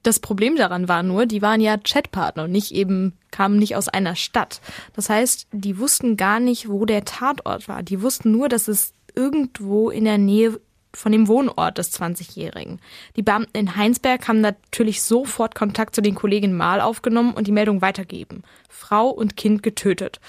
Das 0.03 0.20
Problem 0.20 0.56
daran 0.56 0.88
war 0.88 1.03
nur, 1.03 1.25
die 1.25 1.41
waren 1.41 1.62
ja 1.62 1.77
Chatpartner 1.77 2.46
und 2.46 2.51
nicht 2.51 2.72
eben, 2.72 3.13
kamen 3.32 3.60
nicht 3.60 3.75
aus 3.75 3.89
einer 3.89 4.15
Stadt. 4.15 4.62
Das 4.96 5.10
heißt, 5.10 5.48
die 5.51 5.77
wussten 5.77 6.18
gar 6.18 6.39
nicht, 6.39 6.70
wo 6.70 6.86
der 6.86 7.06
Tatort 7.06 7.68
war. 7.68 7.84
Die 7.84 8.01
wussten 8.01 8.32
nur, 8.32 8.50
dass 8.50 8.68
es 8.68 8.94
irgendwo 9.15 9.89
in 9.89 10.06
der 10.06 10.18
Nähe 10.18 10.60
von 10.94 11.12
dem 11.12 11.27
Wohnort 11.27 11.77
des 11.77 11.94
20-Jährigen. 12.00 12.79
Die 13.15 13.22
Beamten 13.22 13.58
in 13.58 13.75
Heinsberg 13.75 14.27
haben 14.27 14.41
natürlich 14.41 15.03
sofort 15.03 15.53
Kontakt 15.53 15.94
zu 15.94 16.01
den 16.01 16.15
Kolleginnen 16.15 16.58
Mal 16.58 16.82
aufgenommen 16.82 17.34
und 17.34 17.46
die 17.46 17.51
Meldung 17.51 17.82
weitergeben. 17.82 18.44
Frau 18.70 19.10
und 19.10 19.38
Kind 19.38 19.62
getötet. 19.62 20.20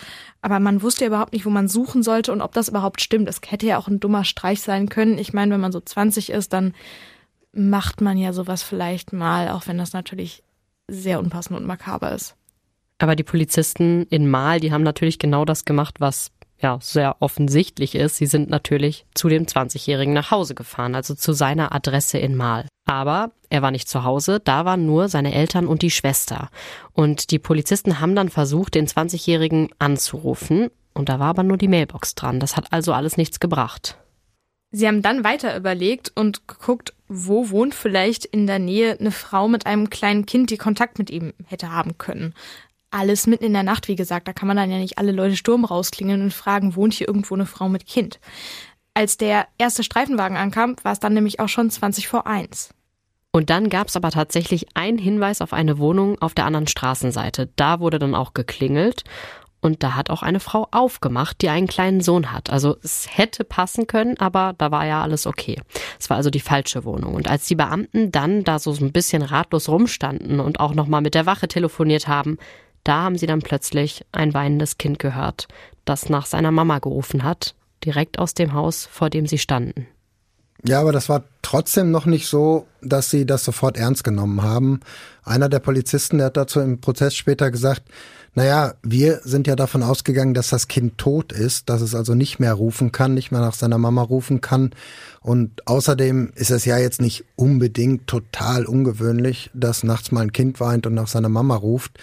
Aber 0.43 0.61
man 0.61 0.83
wusste 0.83 1.05
ja 1.05 1.09
überhaupt 1.09 1.33
nicht, 1.33 1.47
wo 1.47 1.51
man 1.51 1.69
suchen 1.69 2.03
sollte 2.03 2.33
und 2.33 2.43
ob 2.43 2.53
das 2.53 2.69
überhaupt 2.69 3.01
stimmt. 3.01 3.29
Es 3.29 3.41
hätte 3.47 3.67
ja 3.67 3.79
auch 3.79 3.89
ein 3.89 4.01
dummer 4.01 4.25
Streich 4.25 4.61
sein 4.61 4.89
können. 4.89 5.19
Ich 5.19 5.33
meine, 5.33 5.55
wenn 5.55 5.61
man 5.61 5.73
so 5.73 5.81
20 5.81 6.31
ist, 6.31 6.53
dann 6.53 6.75
macht 7.53 8.01
man 8.01 8.17
ja 8.17 8.33
sowas 8.33 8.63
vielleicht 8.63 9.13
mal, 9.13 9.49
auch 9.51 9.67
wenn 9.67 9.79
das 9.79 9.93
natürlich 9.93 10.43
sehr 10.89 11.19
unpassend 11.19 11.59
und 11.59 11.67
makaber 11.67 12.13
ist. 12.13 12.37
Aber 12.99 13.17
die 13.17 13.25
Polizisten 13.25 14.07
in 14.11 14.29
Mal, 14.29 14.61
die 14.61 14.73
haben 14.73 14.83
natürlich 14.83 15.19
genau 15.19 15.45
das 15.45 15.65
gemacht, 15.65 16.01
was 16.01 16.31
ja 16.61 16.79
sehr 16.83 17.17
offensichtlich 17.21 17.95
ist. 17.95 18.17
Sie 18.17 18.27
sind 18.27 18.51
natürlich 18.51 19.07
zu 19.15 19.29
dem 19.29 19.47
20-Jährigen 19.47 20.13
nach 20.13 20.31
Hause 20.31 20.55
gefahren, 20.55 20.95
also 20.95 21.15
zu 21.15 21.33
seiner 21.33 21.75
Adresse 21.75 22.19
in 22.19 22.37
Mal. 22.37 22.67
Aber 22.85 23.31
er 23.49 23.63
war 23.63 23.71
nicht 23.71 23.89
zu 23.89 24.05
Hause, 24.05 24.41
da 24.41 24.65
waren 24.65 24.85
nur 24.85 25.09
seine 25.09 25.33
Eltern 25.33 25.67
und 25.67 25.83
die 25.83 25.91
Schwester. 25.91 26.51
Und 26.93 27.31
die 27.31 27.39
Polizisten 27.39 28.01
haben 28.01 28.15
dann 28.15 28.29
versucht, 28.29 28.75
den 28.75 28.87
20-Jährigen 28.87 29.71
anzurufen. 29.79 30.69
Und 30.93 31.09
da 31.09 31.19
war 31.19 31.29
aber 31.29 31.43
nur 31.43 31.57
die 31.57 31.69
Mailbox 31.69 32.15
dran. 32.15 32.41
Das 32.41 32.57
hat 32.57 32.73
also 32.73 32.93
alles 32.93 33.17
nichts 33.17 33.41
gebracht. 33.41 33.97
Sie 34.73 34.87
haben 34.87 35.03
dann 35.03 35.25
weiter 35.25 35.57
überlegt 35.57 36.13
und 36.15 36.47
geguckt, 36.47 36.95
wo 37.09 37.51
wohnt 37.51 37.75
vielleicht 37.75 38.25
in 38.25 38.47
der 38.47 38.61
Nähe 38.61 38.97
eine 38.99 39.11
Frau 39.11 39.49
mit 39.49 39.67
einem 39.67 39.91
kleinen 39.91 40.27
Kind, 40.27 40.51
die 40.51 40.59
Kontakt 40.59 40.99
mit 40.99 41.11
ihm 41.11 41.33
hätte 41.47 41.73
haben 41.73 41.99
können. 41.99 42.35
Alles 42.93 43.27
mitten 43.27 43.45
in 43.45 43.53
der 43.53 43.63
Nacht, 43.65 43.89
wie 43.89 43.97
gesagt, 43.97 44.29
da 44.29 44.33
kann 44.33 44.49
man 44.49 44.57
dann 44.57 44.71
ja 44.71 44.79
nicht 44.79 44.99
alle 44.99 45.13
Leute 45.13 45.37
Sturm 45.37 45.65
rausklingeln 45.65 46.23
und 46.23 46.35
fragen, 46.35 46.77
wohnt 46.77 46.95
hier 46.95 47.09
irgendwo 47.09 47.35
eine 47.35 47.47
Frau 47.47 47.69
mit 47.69 47.87
Kind. 47.87 48.21
Als 48.95 49.17
der 49.17 49.47
erste 49.59 49.83
Streifenwagen 49.83 50.37
ankam, 50.37 50.77
war 50.83 50.93
es 50.93 51.01
dann 51.01 51.15
nämlich 51.15 51.41
auch 51.41 51.49
schon 51.49 51.71
20 51.71 52.09
vor 52.09 52.27
1. 52.27 52.75
Und 53.33 53.51
dann 53.51 53.69
gab 53.69 53.89
es 53.89 53.97
aber 53.97 54.11
tatsächlich 54.11 54.67
einen 54.75 54.99
Hinweis 54.99 55.41
auf 55.41 55.53
eine 55.53 55.79
Wohnung 55.79 56.21
auf 56.21 56.35
der 56.35 56.47
anderen 56.47 56.67
Straßenseite. 56.67 57.49
Da 57.55 57.79
wurde 57.79 58.01
dann 58.01 58.17
auch 58.17 58.35
geklingelt 58.35 59.05
und 59.61 59.83
da 59.83 59.95
hat 59.95 60.11
auch 60.11 60.23
eine 60.23 60.41
Frau 60.41 60.69
aufgemacht, 60.71 61.43
die 61.43 61.49
einen 61.49 61.67
kleinen 61.67 62.01
Sohn 62.01 62.33
hat. 62.33 62.51
Also 62.51 62.77
es 62.83 63.07
hätte 63.11 63.45
passen 63.45 63.87
können, 63.87 64.17
aber 64.19 64.55
da 64.57 64.71
war 64.71 64.87
ja 64.87 65.03
alles 65.03 65.27
okay. 65.27 65.61
Es 65.99 66.09
war 66.09 66.17
also 66.17 66.31
die 66.31 66.41
falsche 66.41 66.85
Wohnung. 66.85 67.15
Und 67.15 67.29
als 67.29 67.47
die 67.47 67.55
Beamten 67.55 68.11
dann 68.11 68.45
da 68.45 68.59
so 68.59 68.73
ein 68.73 68.93
bisschen 68.93 69.23
ratlos 69.23 69.69
rumstanden 69.69 70.41
und 70.41 70.61
auch 70.61 70.75
nochmal 70.75 71.03
mit 71.03 71.15
der 71.15 71.27
Wache 71.27 71.49
telefoniert 71.49 72.09
haben, 72.09 72.39
da 72.85 73.03
haben 73.03 73.19
sie 73.19 73.27
dann 73.27 73.43
plötzlich 73.43 74.05
ein 74.13 74.33
weinendes 74.33 74.79
Kind 74.79 74.99
gehört, 74.99 75.49
das 75.85 76.09
nach 76.09 76.27
seiner 76.27 76.51
Mama 76.51 76.79
gerufen 76.79 77.23
hat, 77.23 77.55
direkt 77.85 78.19
aus 78.19 78.33
dem 78.35 78.55
Haus, 78.55 78.87
vor 78.91 79.11
dem 79.11 79.27
sie 79.27 79.39
standen. 79.39 79.87
Ja, 80.65 80.81
aber 80.81 80.93
das 80.93 81.09
war 81.09 81.25
trotzdem 81.43 81.91
noch 81.91 82.07
nicht 82.07 82.27
so, 82.27 82.67
dass 82.83 83.11
sie 83.11 83.25
das 83.25 83.45
sofort 83.45 83.77
ernst 83.79 84.05
genommen 84.05 84.43
haben. 84.43 84.81
Einer 85.25 85.49
der 85.49 85.59
Polizisten, 85.59 86.19
der 86.19 86.27
hat 86.27 86.37
dazu 86.37 86.61
im 86.61 86.81
Prozess 86.81 87.15
später 87.15 87.51
gesagt, 87.51 87.83
naja, 88.35 88.75
wir 88.83 89.21
sind 89.25 89.47
ja 89.49 89.57
davon 89.57 89.83
ausgegangen, 89.83 90.35
dass 90.35 90.51
das 90.51 90.69
Kind 90.69 90.99
tot 90.99 91.33
ist, 91.33 91.69
dass 91.69 91.81
es 91.81 91.95
also 91.95 92.15
nicht 92.15 92.39
mehr 92.39 92.55
rufen 92.55 92.93
kann, 92.93 93.15
nicht 93.15 93.33
mehr 93.33 93.41
nach 93.41 93.55
seiner 93.55 93.79
Mama 93.79 94.03
rufen 94.03 94.41
kann. 94.41 94.71
Und 95.21 95.67
außerdem 95.67 96.33
ist 96.37 96.51
es 96.51 96.65
ja 96.65 96.79
jetzt 96.79 97.01
nicht 97.01 97.25
unbedingt 97.35 98.07
total 98.07 98.67
ungewöhnlich, 98.67 99.51
dass 99.53 99.83
nachts 99.83 100.13
mal 100.13 100.23
ein 100.23 100.33
Kind 100.33 100.61
weint 100.61 100.87
und 100.87 100.95
nach 100.95 101.09
seiner 101.09 101.29
Mama 101.29 101.57
ruft. 101.57 101.99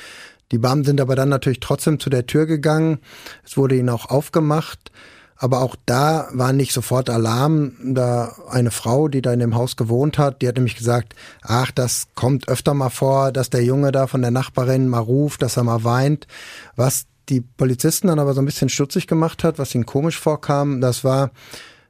Die 0.51 0.57
Beamten 0.57 0.85
sind 0.85 1.01
aber 1.01 1.15
dann 1.15 1.29
natürlich 1.29 1.59
trotzdem 1.59 1.99
zu 1.99 2.09
der 2.09 2.25
Tür 2.25 2.45
gegangen. 2.45 2.99
Es 3.45 3.57
wurde 3.57 3.75
ihnen 3.75 3.89
auch 3.89 4.09
aufgemacht. 4.09 4.91
Aber 5.37 5.61
auch 5.61 5.75
da 5.85 6.27
war 6.33 6.51
nicht 6.51 6.73
sofort 6.73 7.09
Alarm. 7.09 7.73
Da 7.93 8.35
eine 8.49 8.71
Frau, 8.71 9.07
die 9.07 9.21
da 9.21 9.31
in 9.33 9.39
dem 9.39 9.55
Haus 9.55 9.75
gewohnt 9.75 10.17
hat, 10.17 10.41
die 10.41 10.47
hat 10.47 10.55
nämlich 10.55 10.75
gesagt, 10.75 11.15
ach, 11.43 11.71
das 11.71 12.07
kommt 12.15 12.47
öfter 12.47 12.73
mal 12.73 12.89
vor, 12.89 13.31
dass 13.31 13.49
der 13.49 13.63
Junge 13.63 13.91
da 13.91 14.07
von 14.07 14.21
der 14.21 14.31
Nachbarin 14.31 14.87
mal 14.87 14.99
ruft, 14.99 15.41
dass 15.41 15.57
er 15.57 15.63
mal 15.63 15.83
weint. 15.83 16.27
Was 16.75 17.05
die 17.29 17.41
Polizisten 17.41 18.07
dann 18.07 18.19
aber 18.19 18.33
so 18.33 18.41
ein 18.41 18.45
bisschen 18.45 18.69
stutzig 18.69 19.05
gemacht 19.05 19.43
hat, 19.43 19.59
was 19.59 19.75
ihnen 19.75 19.85
komisch 19.85 20.19
vorkam, 20.19 20.81
das 20.81 21.03
war, 21.03 21.31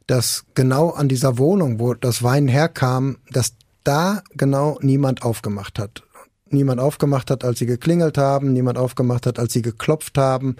dass 0.07 0.45
genau 0.55 0.89
an 0.89 1.07
dieser 1.07 1.37
Wohnung, 1.37 1.79
wo 1.79 1.93
das 1.93 2.23
Weinen 2.23 2.47
herkam, 2.47 3.17
dass 3.31 3.53
da 3.83 4.23
genau 4.35 4.77
niemand 4.81 5.23
aufgemacht 5.23 5.79
hat. 5.79 6.03
Niemand 6.49 6.79
aufgemacht 6.79 7.29
hat, 7.29 7.43
als 7.43 7.59
sie 7.59 7.65
geklingelt 7.65 8.17
haben, 8.17 8.53
niemand 8.53 8.77
aufgemacht 8.77 9.25
hat, 9.25 9.37
als 9.37 9.53
sie 9.53 9.61
geklopft 9.61 10.17
haben. 10.17 10.55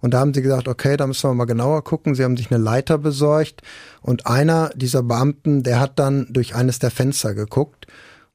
Und 0.00 0.14
da 0.14 0.20
haben 0.20 0.32
sie 0.34 0.42
gesagt, 0.42 0.68
okay, 0.68 0.96
da 0.96 1.06
müssen 1.06 1.28
wir 1.28 1.34
mal 1.34 1.44
genauer 1.44 1.84
gucken. 1.84 2.14
Sie 2.14 2.24
haben 2.24 2.36
sich 2.36 2.50
eine 2.50 2.62
Leiter 2.62 2.98
besorgt 2.98 3.62
und 4.00 4.26
einer 4.26 4.70
dieser 4.74 5.02
Beamten, 5.02 5.62
der 5.62 5.80
hat 5.80 5.98
dann 5.98 6.26
durch 6.30 6.54
eines 6.54 6.78
der 6.78 6.90
Fenster 6.90 7.34
geguckt 7.34 7.86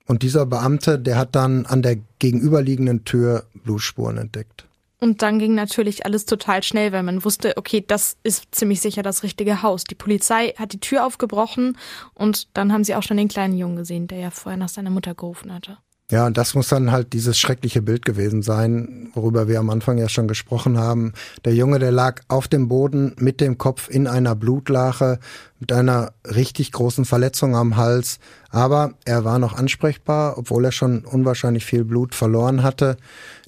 und 0.06 0.22
dieser 0.22 0.46
Beamte, 0.46 1.00
der 1.00 1.18
hat 1.18 1.36
dann 1.36 1.66
an 1.66 1.82
der 1.82 1.98
gegenüberliegenden 2.20 3.06
Tür 3.06 3.46
Blutspuren 3.54 4.18
entdeckt. 4.18 4.68
Und 5.00 5.22
dann 5.22 5.40
ging 5.40 5.56
natürlich 5.56 6.06
alles 6.06 6.26
total 6.26 6.64
schnell, 6.64 6.92
weil 6.92 7.04
man 7.04 7.24
wusste, 7.26 7.58
okay, 7.58 7.84
das 7.86 8.18
ist 8.24 8.56
ziemlich 8.56 8.82
sicher 8.82 9.04
das 9.04 9.24
richtige 9.24 9.62
Haus. 9.62 9.84
Die 9.84 9.96
Polizei 9.96 10.54
hat 10.58 10.74
die 10.74 10.80
Tür 10.80 11.06
aufgebrochen 11.06 11.78
und 12.14 12.48
dann 12.56 12.72
haben 12.72 12.84
sie 12.84 12.96
auch 12.96 13.04
schon 13.04 13.18
den 13.18 13.28
kleinen 13.28 13.58
Jungen 13.58 13.76
gesehen, 13.76 14.08
der 14.08 14.20
ja 14.20 14.32
vorher 14.32 14.58
nach 14.58 14.70
seiner 14.70 14.90
Mutter 14.90 15.14
gerufen 15.14 15.54
hatte. 15.54 15.78
Ja, 16.12 16.28
und 16.28 16.38
das 16.38 16.54
muss 16.54 16.68
dann 16.68 16.92
halt 16.92 17.14
dieses 17.14 17.36
schreckliche 17.36 17.82
Bild 17.82 18.06
gewesen 18.06 18.44
sein, 18.44 19.10
worüber 19.16 19.48
wir 19.48 19.60
am 19.60 19.72
Anfang 19.72 19.98
ja 19.98 20.08
schon 20.08 20.28
gesprochen 20.28 20.78
haben. 20.78 21.14
Der 21.46 21.56
Junge, 21.56 21.80
der 21.80 21.92
lag 21.92 22.22
auf 22.28 22.48
dem 22.48 22.68
Boden 22.68 23.16
mit 23.18 23.42
dem 23.42 23.58
Kopf 23.58 23.90
in 23.90 24.06
einer 24.06 24.36
Blutlache, 24.36 25.18
mit 25.60 25.72
einer 25.72 26.14
richtig 26.24 26.72
großen 26.72 27.06
Verletzung 27.06 27.56
am 27.56 27.76
Hals. 27.76 28.20
Aber 28.52 28.94
er 29.06 29.26
war 29.26 29.40
noch 29.40 29.58
ansprechbar, 29.58 30.38
obwohl 30.38 30.66
er 30.66 30.72
schon 30.72 31.06
unwahrscheinlich 31.06 31.66
viel 31.66 31.84
Blut 31.84 32.14
verloren 32.14 32.62
hatte. 32.62 32.98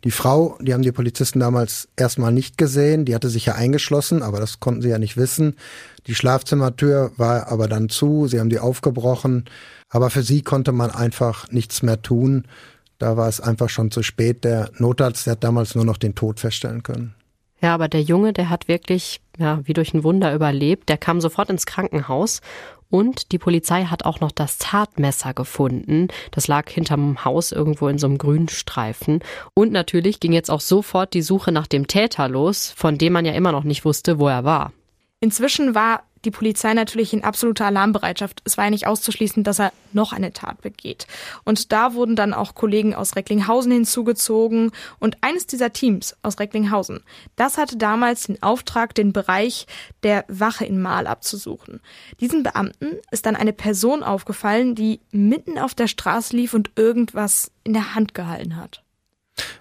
Die 0.04 0.12
Frau, 0.12 0.58
die 0.60 0.74
haben 0.74 0.82
die 0.82 0.92
Polizisten 0.92 1.40
damals 1.40 1.90
erstmal 1.96 2.32
nicht 2.32 2.58
gesehen, 2.58 3.06
die 3.06 3.14
hatte 3.14 3.30
sich 3.30 3.46
ja 3.46 3.54
eingeschlossen, 3.54 4.24
aber 4.24 4.40
das 4.40 4.60
konnten 4.60 4.82
sie 4.82 4.90
ja 4.90 4.98
nicht 4.98 5.16
wissen. 5.16 5.56
Die 6.08 6.16
Schlafzimmertür 6.16 7.12
war 7.18 7.52
aber 7.52 7.68
dann 7.68 7.90
zu, 7.90 8.28
sie 8.28 8.40
haben 8.40 8.50
die 8.50 8.60
aufgebrochen. 8.60 9.46
Aber 9.90 10.10
für 10.10 10.24
sie 10.24 10.42
konnte 10.42 10.72
man 10.72 10.92
einfach 10.92 11.50
nichts 11.52 11.82
mehr 11.82 12.02
tun. 12.02 12.46
Da 12.98 13.16
war 13.16 13.28
es 13.28 13.40
einfach 13.40 13.70
schon 13.70 13.92
zu 13.92 14.04
spät. 14.04 14.44
Der 14.44 14.72
Notarzt, 14.78 15.26
der 15.26 15.32
hat 15.32 15.44
damals 15.44 15.76
nur 15.76 15.86
noch 15.86 15.98
den 15.98 16.16
Tod 16.16 16.40
feststellen 16.40 16.84
können. 16.84 17.14
Ja, 17.62 17.74
aber 17.74 17.88
der 17.88 18.02
Junge, 18.02 18.34
der 18.34 18.50
hat 18.50 18.68
wirklich, 18.68 19.22
ja, 19.38 19.62
wie 19.64 19.74
durch 19.74 19.94
ein 19.94 20.04
Wunder 20.04 20.34
überlebt. 20.34 20.90
Der 20.90 20.98
kam 20.98 21.22
sofort 21.22 21.50
ins 21.50 21.66
Krankenhaus 21.66 22.42
und 22.90 23.32
die 23.32 23.40
Polizei 23.40 23.86
hat 23.86 24.06
auch 24.06 24.20
noch 24.20 24.32
das 24.32 24.58
Tatmesser 24.58 25.34
gefunden. 25.34 26.08
Das 26.32 26.48
lag 26.48 26.70
hinterm 26.70 27.26
Haus 27.26 27.52
irgendwo 27.52 27.88
in 27.88 27.98
so 27.98 28.08
einem 28.08 28.18
grünen 28.18 28.48
Streifen. 28.48 29.22
Und 29.54 29.72
natürlich 29.72 30.20
ging 30.20 30.34
jetzt 30.34 30.52
auch 30.52 30.62
sofort 30.62 31.14
die 31.14 31.22
Suche 31.22 31.52
nach 31.52 31.68
dem 31.68 31.88
Täter 31.88 32.30
los, 32.30 32.72
von 32.76 32.98
dem 32.98 33.14
man 33.14 33.26
ja 33.26 33.34
immer 33.34 33.52
noch 33.52 33.64
nicht 33.64 33.86
wusste, 33.86 34.20
wo 34.20 34.28
er 34.28 34.44
war. 34.44 34.72
Inzwischen 35.20 35.74
war 35.74 36.04
die 36.26 36.32
Polizei 36.32 36.74
natürlich 36.74 37.14
in 37.14 37.24
absoluter 37.24 37.66
Alarmbereitschaft. 37.66 38.42
Es 38.46 38.58
war 38.58 38.66
ja 38.66 38.70
nicht 38.70 38.88
auszuschließen, 38.88 39.44
dass 39.44 39.60
er 39.60 39.72
noch 39.94 40.14
eine 40.14 40.34
Tat 40.34 40.62
begeht. 40.62 41.08
Und 41.44 41.72
da 41.72 41.94
wurden 41.94 42.16
dann 42.16 42.34
auch 42.34 42.56
Kollegen 42.56 42.94
aus 42.94 43.16
Recklinghausen 43.16 43.72
hinzugezogen. 43.72 44.72
Und 45.00 45.18
eines 45.22 45.48
dieser 45.48 45.74
Teams 45.74 46.16
aus 46.24 46.40
Recklinghausen, 46.40 47.04
das 47.36 47.58
hatte 47.58 47.78
damals 47.78 48.28
den 48.28 48.42
Auftrag, 48.44 48.96
den 48.96 49.14
Bereich 49.14 49.68
der 50.04 50.26
Wache 50.28 50.66
in 50.66 50.82
Mahl 50.82 51.08
abzusuchen. 51.08 51.82
Diesen 52.20 52.44
Beamten 52.44 52.98
ist 53.12 53.26
dann 53.26 53.36
eine 53.36 53.54
Person 53.54 54.04
aufgefallen, 54.04 54.76
die 54.76 55.02
mitten 55.12 55.58
auf 55.58 55.76
der 55.76 55.88
Straße 55.88 56.36
lief 56.36 56.54
und 56.54 56.72
irgendwas 56.76 57.52
in 57.64 57.74
der 57.74 57.96
Hand 57.96 58.14
gehalten 58.14 58.56
hat. 58.56 58.84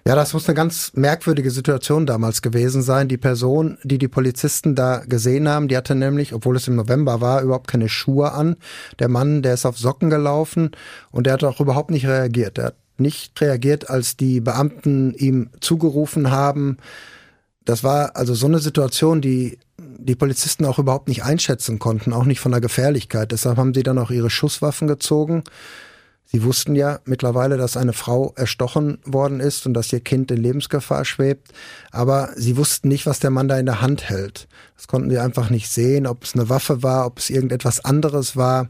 Ja, 0.07 0.15
das 0.15 0.33
muss 0.33 0.47
eine 0.47 0.55
ganz 0.55 0.91
merkwürdige 0.95 1.51
Situation 1.51 2.05
damals 2.05 2.41
gewesen 2.41 2.81
sein. 2.81 3.07
Die 3.07 3.17
Person, 3.17 3.77
die 3.83 3.97
die 3.97 4.07
Polizisten 4.07 4.73
da 4.73 4.99
gesehen 4.99 5.49
haben, 5.49 5.67
die 5.67 5.77
hatte 5.77 5.95
nämlich, 5.95 6.33
obwohl 6.33 6.55
es 6.55 6.67
im 6.67 6.75
November 6.75 7.21
war, 7.21 7.41
überhaupt 7.41 7.67
keine 7.67 7.89
Schuhe 7.89 8.31
an. 8.31 8.55
Der 8.99 9.09
Mann, 9.09 9.41
der 9.41 9.53
ist 9.53 9.65
auf 9.65 9.77
Socken 9.77 10.09
gelaufen 10.09 10.71
und 11.11 11.25
der 11.25 11.33
hat 11.33 11.43
auch 11.43 11.59
überhaupt 11.59 11.91
nicht 11.91 12.07
reagiert. 12.07 12.57
Er 12.57 12.67
hat 12.67 12.75
nicht 12.97 13.39
reagiert, 13.41 13.89
als 13.89 14.17
die 14.17 14.39
Beamten 14.39 15.13
ihm 15.13 15.49
zugerufen 15.59 16.31
haben. 16.31 16.77
Das 17.65 17.83
war 17.83 18.15
also 18.15 18.33
so 18.33 18.47
eine 18.47 18.59
Situation, 18.59 19.21
die 19.21 19.59
die 19.77 20.15
Polizisten 20.15 20.65
auch 20.65 20.79
überhaupt 20.79 21.09
nicht 21.09 21.23
einschätzen 21.23 21.79
konnten, 21.79 22.13
auch 22.13 22.23
nicht 22.23 22.39
von 22.39 22.51
der 22.51 22.61
Gefährlichkeit. 22.61 23.31
Deshalb 23.31 23.57
haben 23.57 23.73
sie 23.73 23.83
dann 23.83 23.99
auch 23.99 24.09
ihre 24.09 24.29
Schusswaffen 24.29 24.87
gezogen 24.87 25.43
Sie 26.29 26.43
wussten 26.43 26.75
ja 26.75 26.99
mittlerweile, 27.05 27.55
dass 27.55 27.77
eine 27.77 27.93
Frau 27.93 28.33
erstochen 28.35 28.99
worden 29.05 29.39
ist 29.39 29.65
und 29.65 29.73
dass 29.73 29.93
ihr 29.93 30.01
Kind 30.01 30.29
in 30.29 30.37
Lebensgefahr 30.37 31.05
schwebt, 31.05 31.53
aber 31.91 32.31
sie 32.35 32.57
wussten 32.57 32.89
nicht, 32.89 33.05
was 33.05 33.19
der 33.19 33.29
Mann 33.29 33.47
da 33.47 33.57
in 33.57 33.65
der 33.65 33.81
Hand 33.81 34.09
hält. 34.09 34.49
Das 34.75 34.87
konnten 34.87 35.09
sie 35.09 35.19
einfach 35.19 35.49
nicht 35.49 35.69
sehen, 35.69 36.05
ob 36.05 36.25
es 36.25 36.33
eine 36.33 36.49
Waffe 36.49 36.83
war, 36.83 37.05
ob 37.05 37.19
es 37.19 37.29
irgendetwas 37.29 37.83
anderes 37.83 38.35
war. 38.35 38.67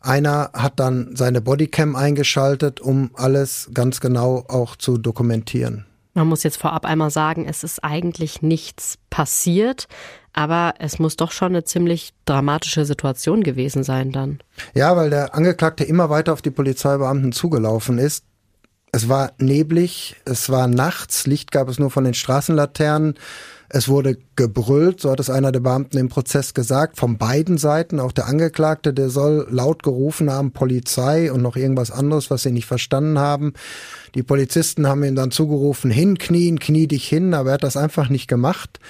Einer 0.00 0.50
hat 0.52 0.80
dann 0.80 1.14
seine 1.14 1.40
Bodycam 1.40 1.94
eingeschaltet, 1.94 2.80
um 2.80 3.10
alles 3.14 3.70
ganz 3.72 4.00
genau 4.00 4.44
auch 4.48 4.74
zu 4.74 4.98
dokumentieren. 4.98 5.86
Man 6.14 6.26
muss 6.26 6.42
jetzt 6.42 6.56
vorab 6.56 6.86
einmal 6.86 7.10
sagen, 7.10 7.46
es 7.46 7.62
ist 7.62 7.84
eigentlich 7.84 8.42
nichts 8.42 8.98
passiert, 9.10 9.86
aber 10.32 10.74
es 10.78 10.98
muss 10.98 11.16
doch 11.16 11.32
schon 11.32 11.48
eine 11.48 11.64
ziemlich 11.64 12.12
dramatische 12.24 12.84
Situation 12.84 13.42
gewesen 13.42 13.82
sein 13.82 14.12
dann. 14.12 14.38
Ja, 14.74 14.96
weil 14.96 15.10
der 15.10 15.34
Angeklagte 15.34 15.84
immer 15.84 16.10
weiter 16.10 16.32
auf 16.32 16.42
die 16.42 16.50
Polizeibeamten 16.50 17.32
zugelaufen 17.32 17.98
ist. 17.98 18.24
Es 18.92 19.08
war 19.08 19.32
neblig, 19.38 20.16
es 20.24 20.50
war 20.50 20.66
nachts, 20.66 21.26
Licht 21.26 21.52
gab 21.52 21.68
es 21.68 21.78
nur 21.78 21.90
von 21.90 22.04
den 22.04 22.14
Straßenlaternen. 22.14 23.14
Es 23.72 23.88
wurde 23.88 24.18
gebrüllt, 24.34 25.00
so 25.00 25.12
hat 25.12 25.20
es 25.20 25.30
einer 25.30 25.52
der 25.52 25.60
Beamten 25.60 25.96
im 25.96 26.08
Prozess 26.08 26.54
gesagt, 26.54 26.98
von 26.98 27.18
beiden 27.18 27.56
Seiten. 27.56 28.00
Auch 28.00 28.10
der 28.10 28.26
Angeklagte, 28.26 28.92
der 28.92 29.10
soll 29.10 29.46
laut 29.48 29.84
gerufen 29.84 30.28
haben, 30.28 30.50
Polizei 30.50 31.30
und 31.30 31.40
noch 31.40 31.54
irgendwas 31.54 31.92
anderes, 31.92 32.32
was 32.32 32.42
sie 32.42 32.50
nicht 32.50 32.66
verstanden 32.66 33.20
haben. 33.20 33.52
Die 34.16 34.24
Polizisten 34.24 34.88
haben 34.88 35.04
ihm 35.04 35.14
dann 35.14 35.30
zugerufen, 35.30 35.92
hinknien, 35.92 36.58
knie 36.58 36.88
dich 36.88 37.06
hin, 37.06 37.32
aber 37.32 37.50
er 37.50 37.54
hat 37.54 37.62
das 37.62 37.76
einfach 37.76 38.08
nicht 38.08 38.26
gemacht. 38.26 38.80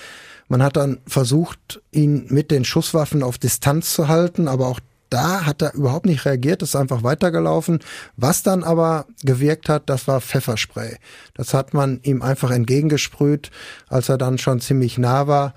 Man 0.50 0.64
hat 0.64 0.76
dann 0.76 0.98
versucht, 1.06 1.80
ihn 1.92 2.26
mit 2.28 2.50
den 2.50 2.64
Schusswaffen 2.64 3.22
auf 3.22 3.38
Distanz 3.38 3.94
zu 3.94 4.08
halten, 4.08 4.48
aber 4.48 4.66
auch 4.66 4.80
da 5.08 5.46
hat 5.46 5.62
er 5.62 5.74
überhaupt 5.74 6.06
nicht 6.06 6.24
reagiert, 6.24 6.60
ist 6.62 6.74
einfach 6.74 7.04
weitergelaufen. 7.04 7.78
Was 8.16 8.42
dann 8.42 8.64
aber 8.64 9.06
gewirkt 9.22 9.68
hat, 9.68 9.88
das 9.88 10.08
war 10.08 10.20
Pfefferspray. 10.20 10.96
Das 11.34 11.54
hat 11.54 11.72
man 11.72 12.00
ihm 12.02 12.20
einfach 12.20 12.50
entgegengesprüht, 12.50 13.52
als 13.86 14.08
er 14.08 14.18
dann 14.18 14.38
schon 14.38 14.60
ziemlich 14.60 14.98
nah 14.98 15.28
war. 15.28 15.54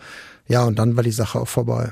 Ja, 0.48 0.64
und 0.64 0.78
dann 0.78 0.96
war 0.96 1.02
die 1.02 1.10
Sache 1.12 1.40
auch 1.40 1.48
vorbei. 1.48 1.92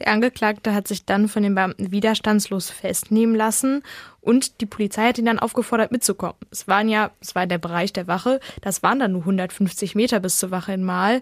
Der 0.00 0.08
Angeklagte 0.08 0.74
hat 0.74 0.88
sich 0.88 1.04
dann 1.04 1.28
von 1.28 1.44
den 1.44 1.54
Beamten 1.54 1.92
widerstandslos 1.92 2.70
festnehmen 2.70 3.36
lassen 3.36 3.82
und 4.20 4.60
die 4.62 4.66
Polizei 4.66 5.08
hat 5.08 5.18
ihn 5.18 5.26
dann 5.26 5.38
aufgefordert 5.38 5.92
mitzukommen. 5.92 6.36
Es 6.50 6.66
waren 6.66 6.88
ja, 6.88 7.10
es 7.20 7.34
war 7.34 7.46
der 7.46 7.58
Bereich 7.58 7.92
der 7.92 8.06
Wache, 8.06 8.40
das 8.62 8.82
waren 8.82 8.98
dann 8.98 9.12
nur 9.12 9.20
150 9.20 9.94
Meter 9.94 10.18
bis 10.18 10.38
zur 10.38 10.50
Wache 10.50 10.72
in 10.72 10.82
Mal, 10.82 11.20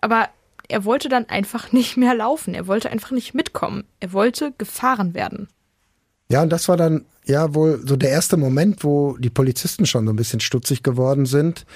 aber 0.00 0.28
er 0.68 0.84
wollte 0.84 1.08
dann 1.08 1.28
einfach 1.28 1.72
nicht 1.72 1.96
mehr 1.96 2.14
laufen. 2.14 2.54
Er 2.54 2.66
wollte 2.66 2.90
einfach 2.90 3.10
nicht 3.10 3.34
mitkommen. 3.34 3.84
Er 4.00 4.12
wollte 4.12 4.52
gefahren 4.56 5.14
werden. 5.14 5.48
Ja, 6.30 6.42
und 6.42 6.50
das 6.50 6.68
war 6.68 6.76
dann 6.76 7.04
ja 7.24 7.54
wohl 7.54 7.80
so 7.84 7.96
der 7.96 8.10
erste 8.10 8.36
Moment, 8.36 8.84
wo 8.84 9.16
die 9.16 9.30
Polizisten 9.30 9.84
schon 9.84 10.06
so 10.06 10.12
ein 10.12 10.16
bisschen 10.16 10.40
stutzig 10.40 10.82
geworden 10.84 11.26
sind, 11.26 11.66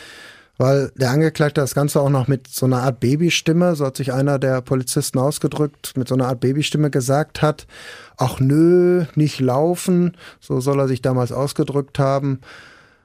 weil 0.58 0.92
der 0.94 1.10
Angeklagte 1.10 1.60
das 1.60 1.74
Ganze 1.74 2.00
auch 2.00 2.08
noch 2.08 2.28
mit 2.28 2.46
so 2.46 2.66
einer 2.66 2.82
Art 2.82 3.00
Babystimme, 3.00 3.74
so 3.74 3.84
hat 3.84 3.96
sich 3.96 4.12
einer 4.12 4.38
der 4.38 4.60
Polizisten 4.60 5.18
ausgedrückt, 5.18 5.96
mit 5.96 6.06
so 6.06 6.14
einer 6.14 6.28
Art 6.28 6.38
Babystimme 6.38 6.90
gesagt 6.90 7.42
hat, 7.42 7.66
ach 8.16 8.38
nö, 8.38 9.06
nicht 9.16 9.40
laufen, 9.40 10.16
so 10.38 10.60
soll 10.60 10.78
er 10.78 10.86
sich 10.86 11.02
damals 11.02 11.32
ausgedrückt 11.32 11.98
haben. 11.98 12.40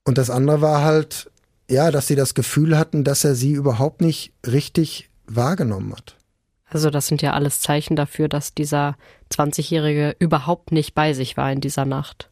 Und 0.06 0.20
das 0.20 0.30
andere 0.30 0.62
war 0.62 0.84
halt, 0.84 1.32
ja, 1.68 1.90
dass 1.90 2.06
sie 2.06 2.16
das 2.16 2.36
Gefühl 2.36 2.78
hatten, 2.78 3.04
dass 3.04 3.24
er 3.24 3.34
sie 3.34 3.54
überhaupt 3.54 4.02
nicht 4.02 4.34
richtig 4.46 5.09
wahrgenommen 5.30 5.94
hat. 5.94 6.16
Also 6.70 6.90
das 6.90 7.08
sind 7.08 7.22
ja 7.22 7.34
alles 7.34 7.62
Zeichen 7.62 7.96
dafür, 7.96 8.28
dass 8.28 8.54
dieser 8.54 8.96
20-Jährige 9.32 10.16
überhaupt 10.20 10.72
nicht 10.72 10.94
bei 10.94 11.14
sich 11.14 11.36
war 11.36 11.52
in 11.52 11.62
dieser 11.62 11.86
Nacht. 11.86 12.30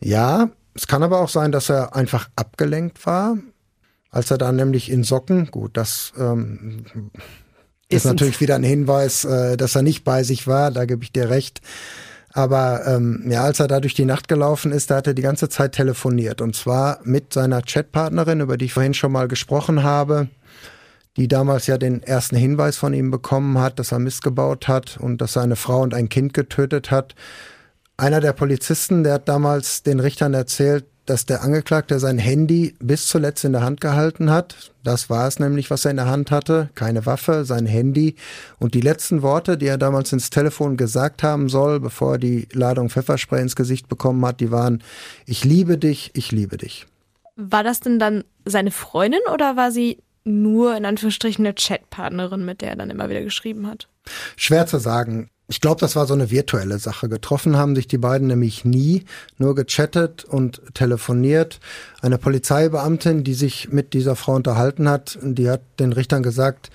Ja, 0.00 0.50
es 0.74 0.86
kann 0.86 1.02
aber 1.02 1.20
auch 1.20 1.28
sein, 1.28 1.50
dass 1.52 1.70
er 1.70 1.96
einfach 1.96 2.28
abgelenkt 2.36 3.06
war, 3.06 3.38
als 4.10 4.30
er 4.30 4.38
dann 4.38 4.56
nämlich 4.56 4.90
in 4.90 5.02
Socken, 5.02 5.50
gut, 5.50 5.76
das 5.76 6.12
ähm, 6.18 6.84
ist, 7.88 7.98
ist 7.98 8.04
natürlich 8.04 8.40
wieder 8.40 8.56
ein 8.56 8.62
Hinweis, 8.62 9.24
äh, 9.24 9.56
dass 9.56 9.74
er 9.74 9.82
nicht 9.82 10.04
bei 10.04 10.22
sich 10.24 10.46
war, 10.46 10.70
da 10.70 10.84
gebe 10.84 11.02
ich 11.02 11.12
dir 11.12 11.30
recht. 11.30 11.60
Aber 12.32 12.84
ähm, 12.86 13.24
ja, 13.30 13.44
als 13.44 13.60
er 13.60 13.68
da 13.68 13.78
durch 13.78 13.94
die 13.94 14.04
Nacht 14.04 14.26
gelaufen 14.26 14.72
ist, 14.72 14.90
da 14.90 14.96
hat 14.96 15.06
er 15.06 15.14
die 15.14 15.22
ganze 15.22 15.48
Zeit 15.48 15.72
telefoniert. 15.72 16.40
Und 16.40 16.56
zwar 16.56 16.98
mit 17.04 17.32
seiner 17.32 17.62
Chatpartnerin, 17.62 18.40
über 18.40 18.56
die 18.56 18.64
ich 18.64 18.74
vorhin 18.74 18.92
schon 18.92 19.12
mal 19.12 19.28
gesprochen 19.28 19.84
habe 19.84 20.28
die 21.16 21.28
damals 21.28 21.66
ja 21.66 21.78
den 21.78 22.02
ersten 22.02 22.36
Hinweis 22.36 22.76
von 22.76 22.92
ihm 22.92 23.10
bekommen 23.10 23.58
hat, 23.58 23.78
dass 23.78 23.92
er 23.92 23.98
missgebaut 23.98 24.68
hat 24.68 24.96
und 24.98 25.20
dass 25.20 25.36
er 25.36 25.42
eine 25.42 25.56
Frau 25.56 25.80
und 25.80 25.94
ein 25.94 26.08
Kind 26.08 26.34
getötet 26.34 26.90
hat. 26.90 27.14
Einer 27.96 28.20
der 28.20 28.32
Polizisten, 28.32 29.04
der 29.04 29.14
hat 29.14 29.28
damals 29.28 29.82
den 29.84 30.00
Richtern 30.00 30.34
erzählt, 30.34 30.84
dass 31.06 31.26
der 31.26 31.42
Angeklagte 31.42 31.98
sein 31.98 32.18
Handy 32.18 32.74
bis 32.80 33.08
zuletzt 33.08 33.44
in 33.44 33.52
der 33.52 33.62
Hand 33.62 33.80
gehalten 33.80 34.30
hat. 34.30 34.72
Das 34.82 35.10
war 35.10 35.28
es 35.28 35.38
nämlich, 35.38 35.70
was 35.70 35.84
er 35.84 35.90
in 35.90 35.98
der 35.98 36.08
Hand 36.08 36.30
hatte. 36.30 36.70
Keine 36.74 37.04
Waffe, 37.04 37.44
sein 37.44 37.66
Handy. 37.66 38.16
Und 38.58 38.74
die 38.74 38.80
letzten 38.80 39.22
Worte, 39.22 39.58
die 39.58 39.66
er 39.66 39.78
damals 39.78 40.12
ins 40.12 40.30
Telefon 40.30 40.76
gesagt 40.76 41.22
haben 41.22 41.48
soll, 41.48 41.78
bevor 41.78 42.12
er 42.12 42.18
die 42.18 42.48
Ladung 42.52 42.88
Pfefferspray 42.88 43.42
ins 43.42 43.54
Gesicht 43.54 43.88
bekommen 43.88 44.24
hat, 44.24 44.40
die 44.40 44.50
waren, 44.50 44.82
ich 45.26 45.44
liebe 45.44 45.76
dich, 45.76 46.10
ich 46.14 46.32
liebe 46.32 46.56
dich. 46.56 46.86
War 47.36 47.62
das 47.62 47.80
denn 47.80 47.98
dann 47.98 48.24
seine 48.46 48.70
Freundin 48.70 49.20
oder 49.32 49.56
war 49.56 49.72
sie 49.72 49.98
nur 50.24 50.76
in 50.76 50.84
Anführungsstrichen 50.84 51.44
eine 51.44 51.54
Chatpartnerin, 51.54 52.44
mit 52.44 52.60
der 52.60 52.70
er 52.70 52.76
dann 52.76 52.90
immer 52.90 53.08
wieder 53.08 53.22
geschrieben 53.22 53.66
hat? 53.66 53.88
Schwer 54.36 54.66
zu 54.66 54.78
sagen. 54.78 55.28
Ich 55.46 55.60
glaube, 55.60 55.80
das 55.80 55.94
war 55.94 56.06
so 56.06 56.14
eine 56.14 56.30
virtuelle 56.30 56.78
Sache. 56.78 57.10
Getroffen 57.10 57.56
haben 57.56 57.76
sich 57.76 57.86
die 57.86 57.98
beiden 57.98 58.28
nämlich 58.28 58.64
nie, 58.64 59.04
nur 59.36 59.54
gechattet 59.54 60.24
und 60.24 60.62
telefoniert. 60.72 61.60
Eine 62.00 62.16
Polizeibeamtin, 62.16 63.24
die 63.24 63.34
sich 63.34 63.68
mit 63.70 63.92
dieser 63.92 64.16
Frau 64.16 64.34
unterhalten 64.34 64.88
hat, 64.88 65.18
die 65.20 65.50
hat 65.50 65.60
den 65.78 65.92
Richtern 65.92 66.22
gesagt, 66.22 66.70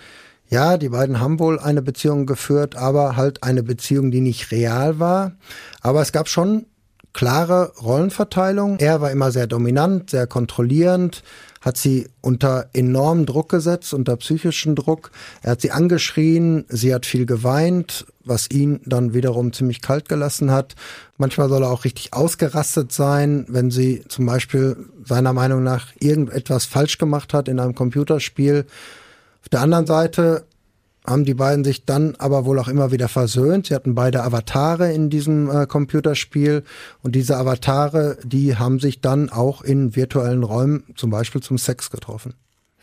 ja, 0.50 0.78
die 0.78 0.90
beiden 0.90 1.20
haben 1.20 1.40
wohl 1.40 1.60
eine 1.60 1.82
Beziehung 1.82 2.28
geführt, 2.28 2.76
aber 2.76 3.16
halt 3.16 3.44
eine 3.44 3.64
Beziehung, 3.64 4.12
die 4.12 4.22
nicht 4.22 4.52
real 4.52 5.00
war. 5.00 5.34
Aber 5.82 6.02
es 6.02 6.12
gab 6.12 6.28
schon 6.28 6.66
klare 7.14 7.74
Rollenverteilung. 7.82 8.78
Er 8.80 9.02
war 9.02 9.12
immer 9.12 9.32
sehr 9.32 9.48
dominant, 9.48 10.10
sehr 10.12 10.28
kontrollierend, 10.28 11.24
hat 11.62 11.78
sie 11.78 12.08
unter 12.22 12.69
enormen 12.74 13.26
Druck 13.26 13.50
gesetzt, 13.50 13.93
unter 13.93 14.15
psychischen 14.17 14.76
Druck. 14.76 15.12
Er 15.41 15.52
hat 15.52 15.62
sie 15.62 15.72
angeschrien, 15.72 16.65
sie 16.69 16.93
hat 16.93 17.06
viel 17.06 17.26
geweint, 17.26 18.06
was 18.24 18.50
ihn 18.50 18.82
dann 18.86 19.13
wiederum 19.13 19.52
ziemlich 19.52 19.82
kalt 19.82 20.08
gelassen 20.08 20.52
hat. 20.52 20.76
Manchmal 21.17 21.50
soll 21.50 21.63
er 21.63 21.72
auch 21.72 21.84
richtig 21.84 22.13
ausgerastet 22.13 22.91
sein, 22.91 23.45
wenn 23.50 23.72
sie 23.72 24.04
zum 24.08 24.26
Beispiel 24.26 24.78
seiner 25.04 25.34
Meinung 25.34 25.63
nach 25.63 25.88
irgendetwas 26.00 26.65
falsch 26.65 26.98
gemacht 26.98 27.34
hat 27.34 27.48
in 27.48 27.60
einem 27.60 27.76
Computerspiel. 27.76 28.65
Auf 29.41 29.50
der 29.50 29.62
anderen 29.62 29.88
Seite 29.88 30.45
haben 31.10 31.26
die 31.26 31.34
beiden 31.34 31.63
sich 31.63 31.86
dann 31.86 32.15
aber 32.17 32.45
wohl 32.45 32.60
auch 32.60 32.67
immer 32.67 32.91
wieder 32.91 33.08
versöhnt. 33.08 33.67
Sie 33.67 33.76
hatten 33.76 33.95
beide 33.95 34.24
Avatare 34.24 34.93
in 34.93 35.10
diesem 35.10 35.50
äh, 35.50 35.65
Computerspiel 35.65 36.63
und 37.02 37.15
diese 37.15 37.38
Avatare, 37.38 38.17
die 38.24 38.56
haben 38.56 38.80
sich 38.80 39.02
dann 39.02 39.30
auch 39.30 39.62
in 39.62 39.95
virtuellen 39.95 40.43
Räumen 40.43 40.84
zum 40.95 41.10
Beispiel 41.10 41.41
zum 41.41 41.58
Sex 41.58 41.89
getroffen. 41.89 42.36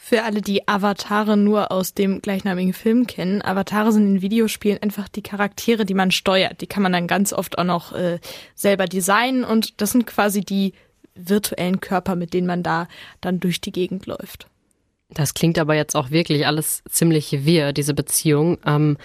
Für 0.08 0.22
alle, 0.22 0.40
die 0.40 0.68
Avatare 0.68 1.36
nur 1.36 1.72
aus 1.72 1.92
dem 1.92 2.22
gleichnamigen 2.22 2.72
Film 2.72 3.08
kennen, 3.08 3.42
Avatare 3.42 3.90
sind 3.90 4.06
in 4.06 4.22
Videospielen 4.22 4.80
einfach 4.80 5.08
die 5.08 5.22
Charaktere, 5.22 5.84
die 5.84 5.94
man 5.94 6.12
steuert. 6.12 6.60
Die 6.60 6.68
kann 6.68 6.84
man 6.84 6.92
dann 6.92 7.08
ganz 7.08 7.32
oft 7.32 7.58
auch 7.58 7.64
noch 7.64 7.92
äh, 7.92 8.20
selber 8.54 8.86
designen 8.86 9.42
und 9.42 9.80
das 9.80 9.90
sind 9.90 10.06
quasi 10.06 10.42
die 10.42 10.74
virtuellen 11.16 11.80
Körper, 11.80 12.14
mit 12.14 12.34
denen 12.34 12.46
man 12.46 12.62
da 12.62 12.86
dann 13.20 13.40
durch 13.40 13.60
die 13.60 13.72
Gegend 13.72 14.06
läuft. 14.06 14.46
Das 15.08 15.34
klingt 15.34 15.58
aber 15.58 15.74
jetzt 15.74 15.94
auch 15.94 16.10
wirklich 16.10 16.46
alles 16.46 16.82
ziemlich 16.88 17.44
wirr, 17.44 17.72
diese 17.72 17.94
Beziehung. 17.94 18.58
Ähm, 18.66 18.96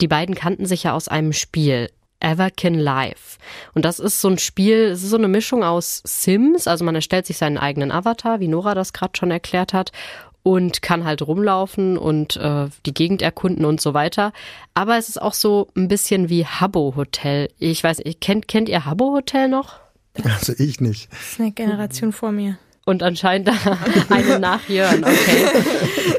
die 0.00 0.08
beiden 0.08 0.34
kannten 0.34 0.66
sich 0.66 0.84
ja 0.84 0.94
aus 0.94 1.08
einem 1.08 1.32
Spiel. 1.32 1.90
Everkin 2.22 2.74
Live. 2.74 3.38
Und 3.72 3.86
das 3.86 3.98
ist 3.98 4.20
so 4.20 4.28
ein 4.28 4.36
Spiel, 4.36 4.88
es 4.88 5.02
ist 5.02 5.08
so 5.08 5.16
eine 5.16 5.26
Mischung 5.26 5.64
aus 5.64 6.02
Sims, 6.04 6.66
also 6.66 6.84
man 6.84 6.94
erstellt 6.94 7.24
sich 7.24 7.38
seinen 7.38 7.56
eigenen 7.56 7.90
Avatar, 7.90 8.40
wie 8.40 8.48
Nora 8.48 8.74
das 8.74 8.92
gerade 8.92 9.12
schon 9.16 9.30
erklärt 9.30 9.72
hat, 9.72 9.90
und 10.42 10.82
kann 10.82 11.04
halt 11.04 11.22
rumlaufen 11.22 11.96
und 11.96 12.36
äh, 12.36 12.68
die 12.84 12.92
Gegend 12.92 13.22
erkunden 13.22 13.64
und 13.64 13.80
so 13.80 13.94
weiter. 13.94 14.34
Aber 14.74 14.98
es 14.98 15.08
ist 15.08 15.20
auch 15.20 15.32
so 15.32 15.68
ein 15.74 15.88
bisschen 15.88 16.28
wie 16.28 16.44
Habbo 16.44 16.94
Hotel. 16.94 17.48
Ich 17.58 17.82
weiß, 17.82 18.02
kennt, 18.20 18.48
kennt 18.48 18.68
ihr 18.68 18.84
Habbo 18.84 19.14
Hotel 19.14 19.48
noch? 19.48 19.80
Also 20.22 20.52
ich 20.58 20.80
nicht. 20.80 21.10
Das 21.10 21.32
ist 21.32 21.40
eine 21.40 21.52
Generation 21.52 22.12
vor 22.12 22.32
mir 22.32 22.58
und 22.86 23.02
anscheinend 23.02 23.50
eine 24.10 24.38
nach 24.38 24.68
Jörn, 24.68 25.04
okay. 25.04 25.46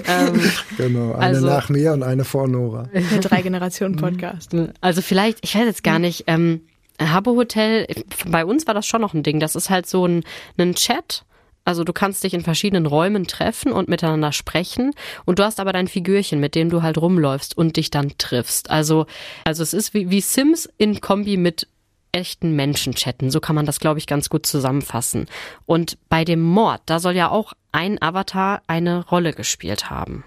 ähm, 0.08 0.52
genau, 0.78 1.14
eine 1.14 1.38
also, 1.38 1.48
nach 1.48 1.70
mir 1.70 1.94
und 1.94 2.04
eine 2.04 2.24
vor 2.24 2.48
Nora. 2.48 2.88
Der 2.94 3.20
Drei-Generationen-Podcast. 3.20 4.56
Also 4.80 5.02
vielleicht, 5.02 5.40
ich 5.44 5.56
weiß 5.56 5.66
jetzt 5.66 5.84
gar 5.84 6.00
nicht, 6.00 6.26
ähm, 6.28 6.62
Habbo 7.00 7.36
Hotel, 7.36 7.88
bei 8.28 8.46
uns 8.46 8.68
war 8.68 8.74
das 8.74 8.86
schon 8.86 9.02
noch 9.02 9.14
ein 9.14 9.24
Ding. 9.24 9.40
Das 9.40 9.56
ist 9.56 9.70
halt 9.70 9.88
so 9.88 10.06
ein, 10.06 10.24
ein 10.58 10.76
Chat. 10.76 11.26
Also 11.64 11.84
du 11.84 11.94
kannst 11.94 12.24
dich 12.24 12.34
in 12.34 12.42
verschiedenen 12.42 12.88
Räumen 12.88 13.28
treffen 13.28 13.72
und 13.72 13.88
miteinander 13.88 14.32
sprechen 14.32 14.92
und 15.26 15.38
du 15.38 15.44
hast 15.44 15.60
aber 15.60 15.74
dein 15.74 15.88
Figürchen, 15.88 16.40
mit 16.40 16.56
dem 16.56 16.72
du 16.72 16.82
halt 16.82 16.98
rumläufst 16.98 17.56
und 17.56 17.78
dich 17.78 17.92
dann 17.92 18.18
triffst. 18.18 18.72
Also, 18.72 19.06
also 19.44 19.62
es 19.62 19.74
ist 19.74 19.94
wie, 19.94 20.10
wie 20.10 20.22
Sims 20.22 20.68
in 20.78 21.02
Kombi 21.02 21.38
mit 21.38 21.68
echten 22.12 22.56
Menschen 22.56 22.94
chatten. 22.94 23.32
So 23.32 23.40
kann 23.40 23.56
man 23.56 23.66
das, 23.66 23.80
glaube 23.80 24.00
ich, 24.00 24.08
ganz 24.08 24.30
gut 24.30 24.46
zusammenfassen. 24.46 25.28
Und 25.66 25.98
bei 26.10 26.26
dem 26.26 26.42
Mord, 26.42 26.82
da 26.86 27.00
soll 27.00 27.16
ja 27.16 27.30
auch 27.30 27.54
ein 27.72 28.02
Avatar 28.02 28.62
eine 28.68 29.06
Rolle 29.08 29.34
gespielt 29.34 29.90
haben. 29.90 30.24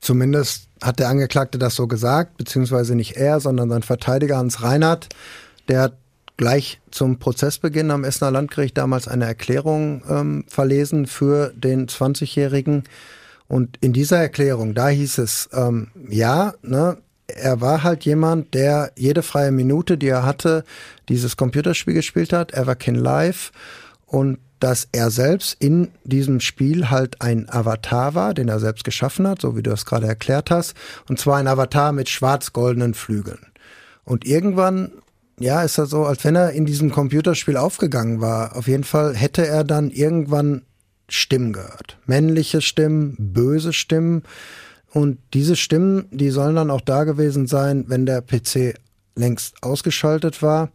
Zumindest 0.00 0.68
hat 0.80 1.00
der 1.00 1.08
Angeklagte 1.08 1.58
das 1.58 1.74
so 1.74 1.88
gesagt, 1.88 2.36
beziehungsweise 2.36 2.94
nicht 2.94 3.16
er, 3.16 3.40
sondern 3.40 3.68
sein 3.68 3.82
Verteidiger 3.82 4.36
Hans 4.36 4.62
Reinhardt. 4.62 5.08
Der 5.66 5.82
hat 5.82 5.96
gleich 6.36 6.80
zum 6.90 7.18
Prozessbeginn 7.18 7.90
am 7.90 8.04
Essener 8.04 8.30
Landgericht 8.30 8.78
damals 8.78 9.08
eine 9.08 9.26
Erklärung 9.26 10.02
ähm, 10.08 10.44
verlesen 10.46 11.06
für 11.06 11.52
den 11.54 11.88
20-Jährigen. 11.88 12.84
Und 13.48 13.76
in 13.80 13.92
dieser 13.92 14.18
Erklärung, 14.18 14.74
da 14.74 14.88
hieß 14.88 15.18
es, 15.18 15.48
ähm, 15.52 15.88
ja, 16.08 16.54
ne, 16.62 16.98
er 17.28 17.60
war 17.60 17.82
halt 17.82 18.04
jemand, 18.04 18.54
der 18.54 18.92
jede 18.96 19.22
freie 19.22 19.52
Minute, 19.52 19.98
die 19.98 20.08
er 20.08 20.24
hatte, 20.24 20.64
dieses 21.08 21.36
Computerspiel 21.36 21.94
gespielt 21.94 22.32
hat, 22.32 22.52
Everkin 22.54 22.94
Live. 22.94 23.52
Und 24.06 24.38
dass 24.60 24.88
er 24.90 25.10
selbst 25.10 25.56
in 25.60 25.88
diesem 26.04 26.40
Spiel 26.40 26.90
halt 26.90 27.20
ein 27.20 27.48
Avatar 27.48 28.14
war, 28.14 28.34
den 28.34 28.48
er 28.48 28.58
selbst 28.58 28.84
geschaffen 28.84 29.28
hat, 29.28 29.40
so 29.40 29.56
wie 29.56 29.62
du 29.62 29.70
das 29.70 29.86
gerade 29.86 30.06
erklärt 30.06 30.50
hast. 30.50 30.74
Und 31.08 31.20
zwar 31.20 31.36
ein 31.36 31.46
Avatar 31.46 31.92
mit 31.92 32.08
schwarz-goldenen 32.08 32.94
Flügeln. 32.94 33.46
Und 34.04 34.26
irgendwann, 34.26 34.90
ja, 35.38 35.62
ist 35.62 35.78
er 35.78 35.86
so, 35.86 36.04
als 36.04 36.24
wenn 36.24 36.34
er 36.34 36.52
in 36.52 36.66
diesem 36.66 36.90
Computerspiel 36.90 37.56
aufgegangen 37.56 38.20
war. 38.20 38.56
Auf 38.56 38.66
jeden 38.66 38.84
Fall 38.84 39.14
hätte 39.14 39.46
er 39.46 39.64
dann 39.64 39.90
irgendwann 39.90 40.62
Stimmen 41.08 41.52
gehört. 41.52 41.98
Männliche 42.06 42.60
Stimmen, 42.60 43.14
böse 43.18 43.72
Stimmen. 43.72 44.24
Und 44.92 45.18
diese 45.34 45.56
Stimmen, 45.56 46.06
die 46.10 46.30
sollen 46.30 46.56
dann 46.56 46.70
auch 46.70 46.80
da 46.80 47.04
gewesen 47.04 47.46
sein, 47.46 47.84
wenn 47.88 48.06
der 48.06 48.22
PC 48.22 48.74
längst 49.14 49.62
ausgeschaltet 49.62 50.42
war. 50.42 50.70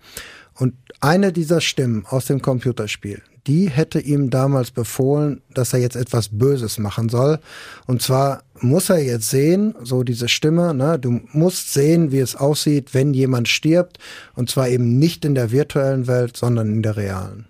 Und 0.56 0.76
eine 1.00 1.34
dieser 1.34 1.62
Stimmen 1.62 2.06
aus 2.08 2.26
dem 2.26 2.42
Computerspiel, 2.42 3.22
die 3.48 3.70
hätte 3.70 4.00
ihm 4.00 4.30
damals 4.30 4.72
befohlen, 4.72 5.42
dass 5.54 5.74
er 5.74 5.80
jetzt 5.80 5.96
etwas 5.96 6.30
Böses 6.30 6.78
machen 6.78 7.10
soll. 7.10 7.40
Und 7.88 8.02
zwar 8.02 8.44
muss 8.60 8.90
er 8.90 9.04
jetzt 9.04 9.30
sehen, 9.30 9.76
so 9.82 10.04
diese 10.04 10.30
Stimme, 10.30 10.74
ne, 10.74 10.98
du 11.00 11.22
musst 11.32 11.74
sehen, 11.74 12.12
wie 12.12 12.20
es 12.20 12.36
aussieht, 12.36 12.94
wenn 12.94 13.14
jemand 13.14 13.48
stirbt. 13.50 13.98
Und 14.36 14.50
zwar 14.50 14.70
eben 14.70 14.98
nicht 15.00 15.26
in 15.26 15.36
der 15.36 15.52
virtuellen 15.52 16.08
Welt, 16.08 16.38
sondern 16.38 16.70
in 16.72 16.84
der 16.84 16.96
realen. 16.96 17.48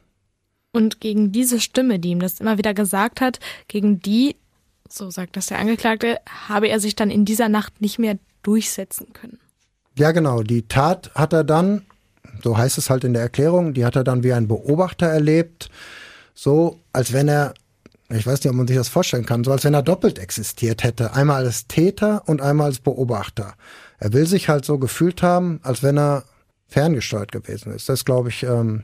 Und 0.71 0.99
gegen 0.99 1.31
diese 1.31 1.59
Stimme, 1.59 1.99
die 1.99 2.09
ihm 2.09 2.19
das 2.19 2.39
immer 2.39 2.57
wieder 2.57 2.73
gesagt 2.73 3.21
hat, 3.21 3.39
gegen 3.67 3.99
die, 3.99 4.35
so 4.93 5.09
sagt 5.09 5.37
das 5.37 5.47
der 5.47 5.59
Angeklagte, 5.59 6.19
habe 6.47 6.67
er 6.67 6.79
sich 6.79 6.95
dann 6.95 7.09
in 7.09 7.25
dieser 7.25 7.49
Nacht 7.49 7.81
nicht 7.81 7.99
mehr 7.99 8.17
durchsetzen 8.43 9.13
können. 9.13 9.39
Ja, 9.97 10.11
genau. 10.11 10.43
Die 10.43 10.67
Tat 10.67 11.11
hat 11.15 11.33
er 11.33 11.43
dann 11.43 11.83
so 12.41 12.57
heißt 12.57 12.77
es 12.77 12.89
halt 12.89 13.03
in 13.03 13.13
der 13.13 13.21
Erklärung, 13.21 13.73
die 13.73 13.85
hat 13.85 13.95
er 13.95 14.03
dann 14.03 14.23
wie 14.23 14.33
ein 14.33 14.47
Beobachter 14.47 15.07
erlebt, 15.07 15.69
so 16.33 16.79
als 16.91 17.13
wenn 17.13 17.27
er, 17.27 17.53
ich 18.09 18.25
weiß 18.25 18.43
nicht, 18.43 18.49
ob 18.49 18.55
man 18.55 18.67
sich 18.67 18.77
das 18.77 18.89
vorstellen 18.89 19.25
kann, 19.25 19.43
so 19.43 19.51
als 19.51 19.63
wenn 19.63 19.73
er 19.73 19.83
doppelt 19.83 20.19
existiert 20.19 20.83
hätte, 20.83 21.13
einmal 21.13 21.45
als 21.45 21.67
Täter 21.67 22.23
und 22.27 22.41
einmal 22.41 22.67
als 22.67 22.79
Beobachter. 22.79 23.53
Er 23.99 24.13
will 24.13 24.27
sich 24.27 24.49
halt 24.49 24.65
so 24.65 24.77
gefühlt 24.77 25.21
haben, 25.21 25.59
als 25.63 25.83
wenn 25.83 25.97
er 25.97 26.23
ferngesteuert 26.67 27.31
gewesen 27.31 27.73
ist. 27.73 27.87
Das 27.89 28.03
glaube 28.03 28.29
ich, 28.29 28.43
ähm, 28.43 28.83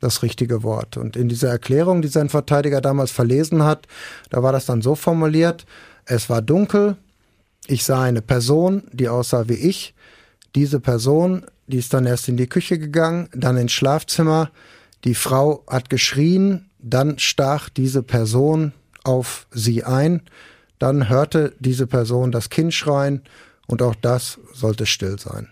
das 0.00 0.22
richtige 0.22 0.62
Wort. 0.62 0.96
Und 0.96 1.16
in 1.16 1.28
dieser 1.28 1.50
Erklärung, 1.50 2.02
die 2.02 2.08
sein 2.08 2.28
Verteidiger 2.28 2.80
damals 2.80 3.10
verlesen 3.10 3.62
hat, 3.62 3.86
da 4.30 4.42
war 4.42 4.52
das 4.52 4.66
dann 4.66 4.82
so 4.82 4.94
formuliert, 4.94 5.66
es 6.06 6.28
war 6.28 6.42
dunkel, 6.42 6.96
ich 7.66 7.84
sah 7.84 8.02
eine 8.02 8.22
Person, 8.22 8.82
die 8.92 9.08
aussah 9.08 9.48
wie 9.48 9.54
ich, 9.54 9.94
diese 10.54 10.80
Person 10.80 11.44
die 11.70 11.78
ist 11.78 11.94
dann 11.94 12.04
erst 12.04 12.28
in 12.28 12.36
die 12.36 12.48
Küche 12.48 12.78
gegangen, 12.78 13.28
dann 13.32 13.56
ins 13.56 13.72
Schlafzimmer. 13.72 14.50
Die 15.04 15.14
Frau 15.14 15.64
hat 15.68 15.88
geschrien, 15.88 16.68
dann 16.78 17.18
stach 17.18 17.68
diese 17.68 18.02
Person 18.02 18.72
auf 19.04 19.46
sie 19.52 19.84
ein. 19.84 20.22
Dann 20.78 21.08
hörte 21.08 21.54
diese 21.60 21.86
Person 21.86 22.32
das 22.32 22.50
Kind 22.50 22.74
schreien 22.74 23.22
und 23.66 23.82
auch 23.82 23.94
das 23.94 24.40
sollte 24.52 24.86
still 24.86 25.18
sein. 25.18 25.48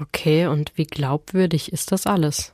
Okay, 0.00 0.46
und 0.46 0.72
wie 0.76 0.86
glaubwürdig 0.86 1.72
ist 1.72 1.92
das 1.92 2.06
alles? 2.06 2.52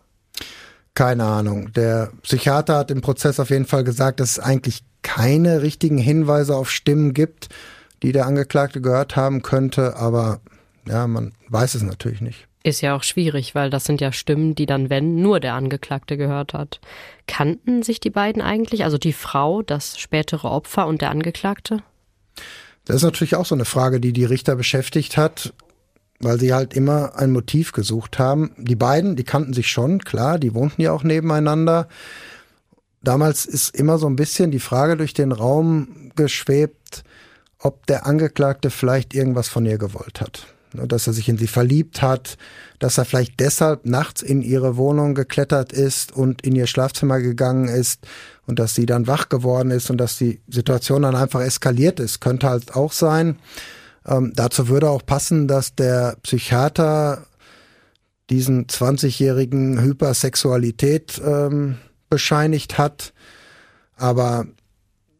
Keine 0.96 1.24
Ahnung. 1.24 1.72
Der 1.74 2.10
Psychiater 2.22 2.78
hat 2.78 2.90
im 2.90 3.02
Prozess 3.02 3.38
auf 3.38 3.50
jeden 3.50 3.66
Fall 3.66 3.84
gesagt, 3.84 4.18
dass 4.18 4.30
es 4.30 4.38
eigentlich 4.40 4.82
keine 5.02 5.60
richtigen 5.60 5.98
Hinweise 5.98 6.56
auf 6.56 6.70
Stimmen 6.70 7.12
gibt, 7.12 7.50
die 8.02 8.12
der 8.12 8.24
Angeklagte 8.24 8.80
gehört 8.80 9.14
haben 9.14 9.42
könnte, 9.42 9.96
aber 9.96 10.40
ja, 10.88 11.06
man 11.06 11.32
weiß 11.50 11.74
es 11.74 11.82
natürlich 11.82 12.22
nicht. 12.22 12.48
Ist 12.62 12.80
ja 12.80 12.96
auch 12.96 13.02
schwierig, 13.02 13.54
weil 13.54 13.68
das 13.68 13.84
sind 13.84 14.00
ja 14.00 14.10
Stimmen, 14.10 14.54
die 14.54 14.64
dann, 14.64 14.88
wenn, 14.88 15.16
nur 15.16 15.38
der 15.38 15.52
Angeklagte 15.52 16.16
gehört 16.16 16.54
hat. 16.54 16.80
Kannten 17.26 17.82
sich 17.82 18.00
die 18.00 18.10
beiden 18.10 18.40
eigentlich, 18.40 18.82
also 18.82 18.96
die 18.96 19.12
Frau, 19.12 19.60
das 19.60 19.98
spätere 19.98 20.50
Opfer 20.50 20.86
und 20.86 21.02
der 21.02 21.10
Angeklagte? 21.10 21.82
Das 22.86 22.96
ist 22.96 23.02
natürlich 23.02 23.36
auch 23.36 23.46
so 23.46 23.54
eine 23.54 23.66
Frage, 23.66 24.00
die 24.00 24.14
die 24.14 24.24
Richter 24.24 24.56
beschäftigt 24.56 25.18
hat, 25.18 25.52
weil 26.20 26.40
sie 26.40 26.52
halt 26.54 26.74
immer 26.74 27.16
ein 27.16 27.30
Motiv 27.30 27.72
gesucht 27.72 28.18
haben. 28.18 28.52
Die 28.58 28.76
beiden, 28.76 29.16
die 29.16 29.24
kannten 29.24 29.52
sich 29.52 29.68
schon, 29.68 30.00
klar, 30.00 30.38
die 30.38 30.54
wohnten 30.54 30.82
ja 30.82 30.92
auch 30.92 31.02
nebeneinander. 31.02 31.88
Damals 33.02 33.46
ist 33.46 33.76
immer 33.76 33.98
so 33.98 34.06
ein 34.06 34.16
bisschen 34.16 34.50
die 34.50 34.60
Frage 34.60 34.96
durch 34.96 35.14
den 35.14 35.32
Raum 35.32 36.10
geschwebt, 36.16 37.04
ob 37.58 37.86
der 37.86 38.06
Angeklagte 38.06 38.70
vielleicht 38.70 39.14
irgendwas 39.14 39.48
von 39.48 39.66
ihr 39.66 39.78
gewollt 39.78 40.20
hat. 40.20 40.46
Ne, 40.76 40.86
dass 40.86 41.06
er 41.06 41.12
sich 41.12 41.28
in 41.28 41.38
sie 41.38 41.46
verliebt 41.46 42.02
hat, 42.02 42.36
dass 42.78 42.98
er 42.98 43.04
vielleicht 43.04 43.38
deshalb 43.40 43.86
nachts 43.86 44.22
in 44.22 44.42
ihre 44.42 44.76
Wohnung 44.76 45.14
geklettert 45.14 45.72
ist 45.72 46.12
und 46.12 46.42
in 46.42 46.54
ihr 46.56 46.66
Schlafzimmer 46.66 47.20
gegangen 47.20 47.68
ist 47.68 48.06
und 48.46 48.58
dass 48.58 48.74
sie 48.74 48.86
dann 48.86 49.06
wach 49.06 49.28
geworden 49.28 49.70
ist 49.70 49.90
und 49.90 49.98
dass 49.98 50.18
die 50.18 50.40
Situation 50.48 51.02
dann 51.02 51.16
einfach 51.16 51.40
eskaliert 51.40 52.00
ist, 52.00 52.20
könnte 52.20 52.48
halt 52.48 52.74
auch 52.74 52.92
sein. 52.92 53.36
Ähm, 54.06 54.32
dazu 54.34 54.68
würde 54.68 54.90
auch 54.90 55.04
passen, 55.04 55.48
dass 55.48 55.74
der 55.74 56.16
Psychiater 56.22 57.26
diesen 58.30 58.66
20-jährigen 58.66 59.80
Hypersexualität 59.80 61.20
ähm, 61.24 61.78
bescheinigt 62.10 62.78
hat. 62.78 63.12
Aber 63.96 64.46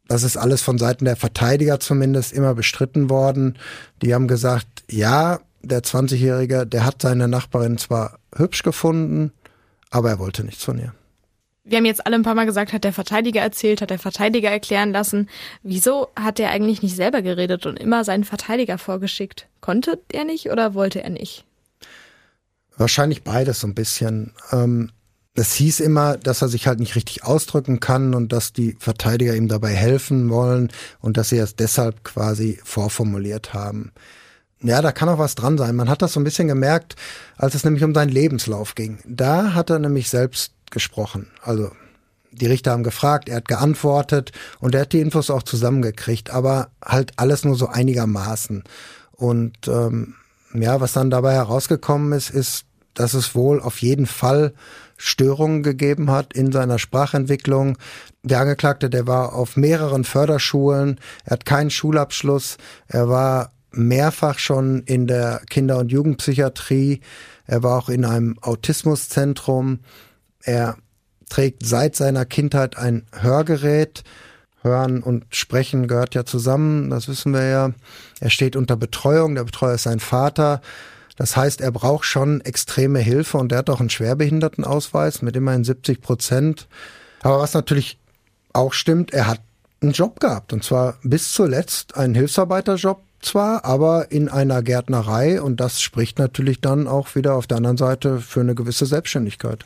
das 0.09 0.23
ist 0.23 0.37
alles 0.37 0.63
von 0.63 0.79
Seiten 0.79 1.05
der 1.05 1.17
Verteidiger 1.17 1.81
zumindest 1.81 2.33
immer 2.33 2.55
bestritten 2.55 3.11
worden. 3.11 3.59
Die 4.03 4.15
haben 4.15 4.29
gesagt, 4.29 4.85
ja, 4.91 5.41
der 5.63 5.83
20-Jährige, 5.83 6.67
der 6.67 6.85
hat 6.85 7.03
seine 7.03 7.29
Nachbarin 7.29 7.79
zwar 7.79 8.19
hübsch 8.35 8.63
gefunden, 8.63 9.33
aber 9.91 10.11
er 10.11 10.19
wollte 10.19 10.45
nichts 10.45 10.63
von 10.63 10.79
ihr. 10.79 10.95
Wir 11.69 11.79
haben 11.79 11.85
jetzt 11.85 12.07
alle 12.07 12.15
ein 12.15 12.23
paar 12.23 12.37
Mal 12.37 12.47
gesagt, 12.47 12.73
hat 12.73 12.85
der 12.85 12.93
Verteidiger 12.93 13.41
erzählt, 13.41 13.83
hat 13.83 13.91
der 13.91 13.99
Verteidiger 13.99 14.49
erklären 14.49 14.93
lassen. 14.93 15.29
Wieso 15.65 16.09
hat 16.15 16.39
er 16.39 16.51
eigentlich 16.51 16.81
nicht 16.81 16.95
selber 16.95 17.23
geredet 17.23 17.67
und 17.67 17.77
immer 17.77 18.05
seinen 18.05 18.23
Verteidiger 18.23 18.79
vorgeschickt? 18.79 19.49
Konnte 19.61 20.01
er 20.13 20.25
nicht 20.25 20.49
oder 20.49 20.75
wollte 20.75 21.03
er 21.03 21.11
nicht? 21.11 21.45
Wahrscheinlich 22.77 23.25
beides 23.25 23.59
so 23.59 23.67
ein 23.67 23.75
bisschen. 23.75 24.33
Ähm, 24.53 24.93
es 25.35 25.55
hieß 25.55 25.81
immer, 25.81 26.17
dass 26.17 26.41
er 26.41 26.49
sich 26.49 26.69
halt 26.69 26.79
nicht 26.79 26.95
richtig 26.95 27.25
ausdrücken 27.25 27.81
kann 27.81 28.15
und 28.15 28.33
dass 28.33 28.53
die 28.53 28.77
Verteidiger 28.79 29.35
ihm 29.35 29.49
dabei 29.49 29.75
helfen 29.75 30.31
wollen 30.31 30.71
und 31.01 31.17
dass 31.17 31.31
sie 31.31 31.39
es 31.39 31.57
deshalb 31.57 32.05
quasi 32.05 32.61
vorformuliert 32.63 33.55
haben. 33.55 33.91
Ja, 34.63 34.81
da 34.83 34.93
kann 34.93 35.09
auch 35.09 35.19
was 35.19 35.35
dran 35.35 35.59
sein. 35.59 35.75
Man 35.75 35.91
hat 35.91 36.01
das 36.01 36.13
so 36.13 36.21
ein 36.21 36.25
bisschen 36.25 36.49
gemerkt, 36.49 36.95
als 37.37 37.57
es 37.57 37.65
nämlich 37.65 37.83
um 37.83 37.93
seinen 37.93 38.09
Lebenslauf 38.11 38.75
ging. 38.77 38.99
Da 39.05 39.53
hat 39.55 39.69
er 39.69 39.81
nämlich 39.81 40.09
selbst 40.09 40.53
gesprochen. 40.71 41.29
Also 41.43 41.71
die 42.33 42.47
Richter 42.47 42.73
haben 42.73 42.83
gefragt, 42.83 43.29
er 43.29 43.37
hat 43.37 43.49
geantwortet 43.49 44.33
und 44.61 44.75
er 44.75 44.83
hat 44.83 44.93
die 44.93 45.01
Infos 45.01 45.31
auch 45.31 45.43
zusammengekriegt, 45.43 46.31
aber 46.31 46.69
halt 46.85 47.13
alles 47.17 47.45
nur 47.45 47.57
so 47.57 47.69
einigermaßen. 47.69 48.65
Und 49.13 49.57
ähm, 49.69 50.15
ja, 50.55 50.81
was 50.81 50.93
dann 50.93 51.11
dabei 51.11 51.33
herausgekommen 51.33 52.13
ist, 52.13 52.31
ist, 52.31 52.67
dass 52.95 53.15
es 53.15 53.35
wohl 53.35 53.61
auf 53.61 53.83
jeden 53.83 54.07
Fall 54.07 54.55
Störungen 54.97 55.63
gegeben 55.63 56.11
hat 56.11 56.33
in 56.33 56.53
seiner 56.53 56.79
Sprachentwicklung. 56.79 57.77
Der 58.23 58.41
Angeklagte, 58.41 58.89
der 58.89 59.07
war 59.07 59.35
auf 59.35 59.57
mehreren 59.57 60.05
Förderschulen, 60.05 60.99
er 61.25 61.33
hat 61.33 61.45
keinen 61.45 61.71
Schulabschluss, 61.71 62.57
er 62.89 63.09
war 63.09 63.53
mehrfach 63.71 64.39
schon 64.39 64.83
in 64.85 65.07
der 65.07 65.43
Kinder- 65.51 65.79
und 65.79 65.93
Jugendpsychiatrie, 65.93 67.01
er 67.47 67.63
war 67.63 67.79
auch 67.79 67.89
in 67.89 68.05
einem 68.05 68.39
Autismuszentrum, 68.41 69.81
er 70.47 70.77
trägt 71.29 71.67
seit 71.67 71.97
seiner 71.97 72.25
Kindheit 72.25 72.77
ein 72.77 73.05
Hörgerät, 73.13 74.05
Hören 74.63 75.03
und 75.03 75.25
Sprechen 75.31 75.87
gehört 75.87 76.15
ja 76.15 76.25
zusammen, 76.25 76.91
das 76.91 77.09
wissen 77.09 77.33
wir 77.33 77.45
ja. 77.45 77.71
Er 78.21 78.31
steht 78.31 78.57
unter 78.57 78.77
Betreuung, 78.77 79.35
der 79.35 79.45
Betreuer 79.45 79.75
ist 79.75 79.85
sein 79.85 80.01
Vater. 80.01 80.61
Das 81.17 81.37
heißt, 81.37 81.61
er 81.61 81.71
braucht 81.71 82.05
schon 82.05 82.41
extreme 82.43 82.99
Hilfe 82.99 83.39
und 83.39 83.53
er 83.53 83.59
hat 83.59 83.71
auch 83.71 83.81
einen 83.81 83.91
Schwerbehindertenausweis 83.91 85.23
mit 85.23 85.37
immerhin 85.37 85.65
70 85.65 86.01
Prozent. 86.01 86.69
Aber 87.23 87.39
was 87.39 87.55
natürlich 87.55 87.99
auch 88.53 88.73
stimmt, 88.73 89.13
er 89.13 89.29
hat 89.29 89.41
einen 89.81 89.93
Job 89.93 90.21
gehabt 90.21 90.53
und 90.53 90.65
zwar 90.65 90.99
bis 91.03 91.33
zuletzt 91.33 91.97
einen 91.97 92.15
Hilfsarbeiterjob 92.15 93.01
zwar, 93.21 93.65
aber 93.65 94.11
in 94.11 94.29
einer 94.29 94.63
Gärtnerei 94.63 95.41
und 95.41 95.61
das 95.61 95.81
spricht 95.81 96.19
natürlich 96.19 96.61
dann 96.61 96.87
auch 96.87 97.15
wieder 97.15 97.35
auf 97.35 97.47
der 97.47 97.59
anderen 97.59 97.77
Seite 97.77 98.21
für 98.21 98.41
eine 98.41 98.55
gewisse 98.55 98.87
Selbstständigkeit. 98.87 99.65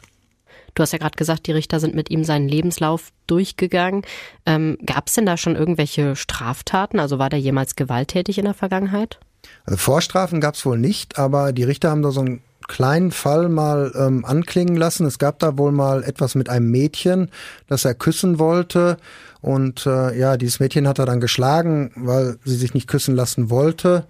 Du 0.75 0.83
hast 0.83 0.93
ja 0.93 0.99
gerade 0.99 1.17
gesagt, 1.17 1.47
die 1.47 1.53
Richter 1.53 1.81
sind 1.81 1.95
mit 1.95 2.11
ihm 2.11 2.25
seinen 2.25 2.49
Lebenslauf 2.49 3.11
durchgegangen. 3.27 4.03
Ähm, 4.47 4.79
Gab 4.85 5.09
es 5.09 5.15
denn 5.15 5.27
da 5.27 5.37
schon 5.37 5.57
irgendwelche 5.57 6.17
Straftaten? 6.17 6.99
Also 6.99 7.19
war 7.19 7.31
der 7.31 7.41
jemals 7.41 7.77
gewalttätig 7.77 8.39
in 8.39 8.45
der 8.45 8.55
Vergangenheit? 8.55 9.19
Also 9.65 9.79
Vorstrafen 9.79 10.41
gab 10.41 10.55
es 10.55 10.65
wohl 10.67 10.79
nicht, 10.79 11.19
aber 11.19 11.53
die 11.53 11.65
Richter 11.65 11.91
haben 11.91 12.03
da 12.03 12.11
so 12.11 12.21
einen 12.21 12.43
kleinen 12.69 13.11
Fall 13.11 13.49
mal 13.49 13.93
ähm, 13.97 14.25
anklingen 14.25 14.77
lassen. 14.77 15.05
Es 15.05 15.19
gab 15.19 15.41
da 15.41 15.59
wohl 15.59 15.73
mal 15.73 16.05
etwas 16.05 16.35
mit 16.35 16.49
einem 16.49 16.71
Mädchen, 16.71 17.31
das 17.67 17.85
er 17.85 17.95
küssen 17.95 18.39
wollte. 18.39 18.97
Und 19.41 19.87
äh, 19.87 20.17
ja, 20.17 20.37
dieses 20.37 20.61
Mädchen 20.61 20.87
hat 20.87 20.99
er 20.99 21.07
dann 21.07 21.21
geschlagen, 21.21 21.93
weil 21.97 22.39
sie 22.45 22.57
sich 22.57 22.75
nicht 22.75 22.87
küssen 22.87 23.17
lassen 23.17 23.51
wollte. 23.51 24.07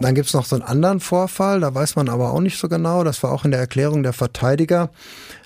Dann 0.00 0.16
gibt's 0.16 0.34
noch 0.34 0.44
so 0.44 0.56
einen 0.56 0.64
anderen 0.64 0.98
Vorfall, 0.98 1.60
da 1.60 1.72
weiß 1.72 1.94
man 1.94 2.08
aber 2.08 2.32
auch 2.32 2.40
nicht 2.40 2.58
so 2.58 2.68
genau. 2.68 3.04
Das 3.04 3.22
war 3.22 3.30
auch 3.30 3.44
in 3.44 3.52
der 3.52 3.60
Erklärung 3.60 4.02
der 4.02 4.12
Verteidiger. 4.12 4.90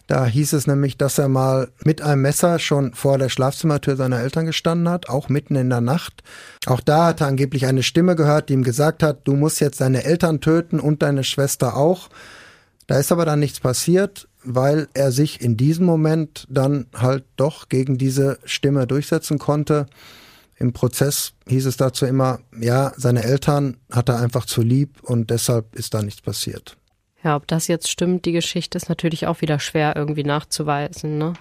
Da 0.08 0.24
hieß 0.24 0.54
es 0.54 0.66
nämlich, 0.66 0.96
dass 0.96 1.18
er 1.18 1.28
mal 1.28 1.68
mit 1.84 2.00
einem 2.00 2.22
Messer 2.22 2.58
schon 2.58 2.94
vor 2.94 3.18
der 3.18 3.28
Schlafzimmertür 3.28 3.94
seiner 3.94 4.20
Eltern 4.20 4.46
gestanden 4.46 4.88
hat, 4.88 5.10
auch 5.10 5.28
mitten 5.28 5.54
in 5.54 5.68
der 5.68 5.82
Nacht. 5.82 6.22
Auch 6.64 6.80
da 6.80 7.08
hat 7.08 7.20
er 7.20 7.26
angeblich 7.26 7.66
eine 7.66 7.82
Stimme 7.82 8.16
gehört, 8.16 8.48
die 8.48 8.54
ihm 8.54 8.64
gesagt 8.64 9.02
hat, 9.02 9.28
du 9.28 9.34
musst 9.34 9.60
jetzt 9.60 9.82
deine 9.82 10.04
Eltern 10.04 10.40
töten 10.40 10.80
und 10.80 11.02
deine 11.02 11.24
Schwester 11.24 11.76
auch. 11.76 12.08
Da 12.86 12.98
ist 12.98 13.12
aber 13.12 13.26
dann 13.26 13.40
nichts 13.40 13.60
passiert, 13.60 14.28
weil 14.42 14.88
er 14.94 15.12
sich 15.12 15.42
in 15.42 15.58
diesem 15.58 15.84
Moment 15.84 16.46
dann 16.48 16.86
halt 16.96 17.24
doch 17.36 17.68
gegen 17.68 17.98
diese 17.98 18.38
Stimme 18.44 18.86
durchsetzen 18.86 19.38
konnte. 19.38 19.84
Im 20.56 20.72
Prozess 20.72 21.34
hieß 21.48 21.66
es 21.66 21.76
dazu 21.76 22.06
immer, 22.06 22.40
ja, 22.58 22.92
seine 22.96 23.24
Eltern 23.24 23.76
hat 23.92 24.08
er 24.08 24.20
einfach 24.20 24.46
zu 24.46 24.62
lieb 24.62 25.02
und 25.02 25.28
deshalb 25.28 25.76
ist 25.76 25.92
da 25.92 26.02
nichts 26.02 26.22
passiert. 26.22 26.78
Ja, 27.22 27.37
ob 27.37 27.46
das 27.46 27.66
jetzt 27.66 27.88
stimmt, 27.88 28.24
die 28.24 28.33
Geschichte 28.33 28.76
ist 28.78 28.88
natürlich 28.88 29.26
auch 29.26 29.40
wieder 29.40 29.59
schwer 29.59 29.94
irgendwie 29.96 30.24
nachzuweisen, 30.24 31.18
ne? 31.18 31.35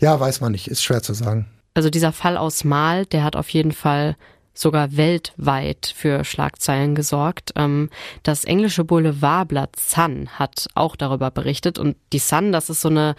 Ja, 0.00 0.18
weiß 0.18 0.40
man 0.40 0.52
nicht, 0.52 0.68
ist 0.68 0.82
schwer 0.82 1.02
zu 1.02 1.14
sagen. 1.14 1.46
Also 1.74 1.90
dieser 1.90 2.12
Fall 2.12 2.36
aus 2.36 2.64
Mal, 2.64 3.06
der 3.06 3.24
hat 3.24 3.36
auf 3.36 3.48
jeden 3.50 3.72
Fall 3.72 4.16
sogar 4.54 4.96
weltweit 4.96 5.92
für 5.94 6.24
Schlagzeilen 6.24 6.94
gesorgt. 6.94 7.52
Ähm, 7.56 7.90
das 8.22 8.44
englische 8.44 8.84
Boulevardblatt 8.84 9.76
Sun 9.76 10.28
hat 10.38 10.68
auch 10.74 10.96
darüber 10.96 11.30
berichtet 11.30 11.78
und 11.78 11.96
die 12.12 12.18
Sun, 12.18 12.52
das 12.52 12.70
ist 12.70 12.80
so 12.80 12.88
eine 12.88 13.14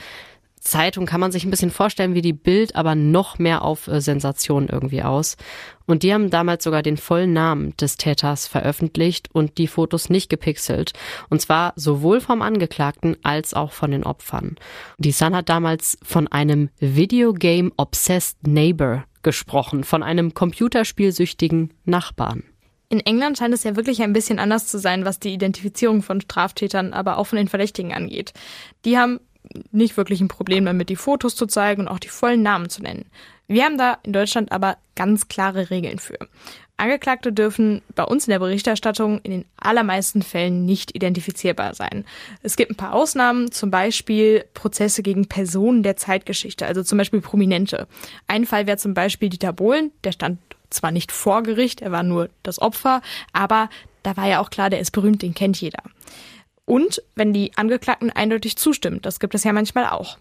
Zeitung 0.68 1.06
kann 1.06 1.20
man 1.20 1.32
sich 1.32 1.46
ein 1.46 1.50
bisschen 1.50 1.72
vorstellen 1.72 2.14
wie 2.14 2.22
die 2.22 2.34
Bild, 2.34 2.76
aber 2.76 2.96
noch 2.96 3.40
mehr 3.40 3.64
auf 3.64 3.88
äh, 3.88 4.02
Sensation 4.02 4.68
irgendwie 4.70 5.04
aus. 5.04 5.38
Und 5.86 6.04
die 6.04 6.14
haben 6.14 6.30
damals 6.30 6.64
sogar 6.64 6.84
den 6.84 6.98
vollen 6.98 7.34
Namen 7.34 7.76
des 7.78 7.98
Täters 7.98 8.48
veröffentlicht 8.48 9.30
und 9.32 9.58
die 9.58 9.68
Fotos 9.68 10.10
nicht 10.10 10.30
gepixelt. 10.30 10.92
Und 11.30 11.42
zwar 11.42 11.74
sowohl 11.76 12.20
vom 12.20 12.42
Angeklagten 12.42 13.16
als 13.24 13.54
auch 13.54 13.72
von 13.72 13.92
den 13.92 14.04
Opfern. 14.04 14.58
Die 14.98 15.12
Sun 15.12 15.36
hat 15.36 15.50
damals 15.50 15.98
von 16.04 16.28
einem 16.28 16.70
Videogame 16.80 17.72
Obsessed 17.78 18.46
Neighbor 18.46 19.06
gesprochen, 19.24 19.84
von 19.84 20.04
einem 20.04 20.34
computerspielsüchtigen 20.34 21.74
Nachbarn. 21.86 22.44
In 22.90 23.02
England 23.02 23.38
scheint 23.38 23.54
es 23.54 23.66
ja 23.66 23.76
wirklich 23.76 24.02
ein 24.02 24.14
bisschen 24.14 24.40
anders 24.40 24.68
zu 24.68 24.80
sein, 24.80 25.04
was 25.04 25.20
die 25.20 25.34
Identifizierung 25.34 26.02
von 26.02 26.22
Straftätern, 26.22 26.94
aber 26.94 27.18
auch 27.18 27.26
von 27.26 27.38
den 27.38 27.50
Verdächtigen 27.50 27.92
angeht. 27.94 28.32
Die 28.86 28.98
haben 28.98 29.20
nicht 29.72 29.98
wirklich 29.98 30.22
ein 30.22 30.28
Problem 30.28 30.66
damit, 30.66 30.90
die 30.90 30.96
Fotos 30.96 31.36
zu 31.36 31.46
zeigen 31.46 31.84
und 31.84 31.88
auch 31.88 32.00
die 32.00 32.10
vollen 32.10 32.42
Namen 32.42 32.70
zu 32.70 32.82
nennen. 32.82 33.06
Wir 33.48 33.64
haben 33.64 33.78
da 33.78 33.98
in 34.04 34.14
Deutschland 34.14 34.52
aber 34.52 34.78
ganz 34.96 35.28
klare 35.28 35.70
Regeln 35.70 36.00
für. 36.00 36.18
Angeklagte 36.78 37.34
dürfen 37.34 37.82
bei 37.96 38.04
uns 38.04 38.28
in 38.28 38.32
der 38.32 38.40
Berichterstattung 38.40 39.20
in 39.24 39.32
den 39.32 39.46
allermeisten 39.58 40.22
Fällen 40.22 40.66
nicht 40.66 40.96
identifizierbar 40.96 41.74
sein. 41.74 42.06
Es 42.44 42.56
gibt 42.56 42.72
ein 42.72 42.76
paar 42.76 42.94
Ausnahmen, 42.94 43.52
zum 43.52 43.72
Beispiel 43.72 44.46
Prozesse 44.54 45.02
gegen 45.02 45.28
Personen 45.28 45.82
der 45.82 45.98
Zeitgeschichte, 45.98 46.68
also 46.68 46.84
zum 46.84 47.00
Beispiel 47.00 47.22
Prominente. 47.22 47.88
Ein 48.28 48.46
Fall 48.46 48.68
wäre 48.68 48.78
zum 48.78 48.94
Beispiel 48.94 49.30
Dieter 49.30 49.54
Bohlen, 49.54 49.92
der 50.04 50.12
stand 50.12 50.40
zwar 50.70 50.92
nicht 50.92 51.12
vor 51.12 51.42
Gericht, 51.42 51.82
er 51.82 51.92
war 51.92 52.04
nur 52.04 52.30
das 52.44 52.62
Opfer, 52.62 53.02
aber 53.34 53.70
da 54.04 54.16
war 54.16 54.28
ja 54.28 54.40
auch 54.40 54.52
klar, 54.52 54.70
der 54.70 54.80
ist 54.80 54.92
berühmt, 54.92 55.22
den 55.22 55.34
kennt 55.34 55.60
jeder. 55.60 55.82
Und 56.68 57.02
wenn 57.16 57.32
die 57.32 57.54
Angeklagten 57.56 58.12
eindeutig 58.12 58.58
zustimmen. 58.58 59.02
Das 59.02 59.22
gibt 59.22 59.34
es 59.34 59.46
ja 59.46 59.54
manchmal 59.54 59.88
auch. 59.88 60.18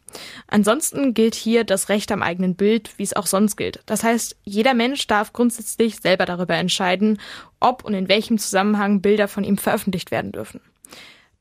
Ansonsten 0.47 1.13
gilt 1.13 1.35
hier 1.35 1.65
das 1.65 1.89
Recht 1.89 2.13
am 2.13 2.23
eigenen 2.23 2.55
Bild, 2.55 2.97
wie 2.99 3.03
es 3.03 3.17
auch 3.17 3.27
sonst 3.27 3.57
gilt. 3.57 3.81
Das 3.87 4.05
heißt, 4.05 4.37
jeder 4.45 4.73
Mensch 4.73 5.09
darf 5.09 5.33
grundsätzlich 5.33 5.97
selber 5.97 6.25
darüber 6.25 6.55
entscheiden, 6.55 7.19
ob 7.59 7.85
und 7.85 7.95
in 7.95 8.09
welchem 8.09 8.39
Zusammenhang 8.39 9.01
Bilder 9.01 9.27
von 9.27 9.43
ihm 9.43 9.59
veröffentlicht 9.59 10.13
werden 10.13 10.31
dürfen. 10.31 10.61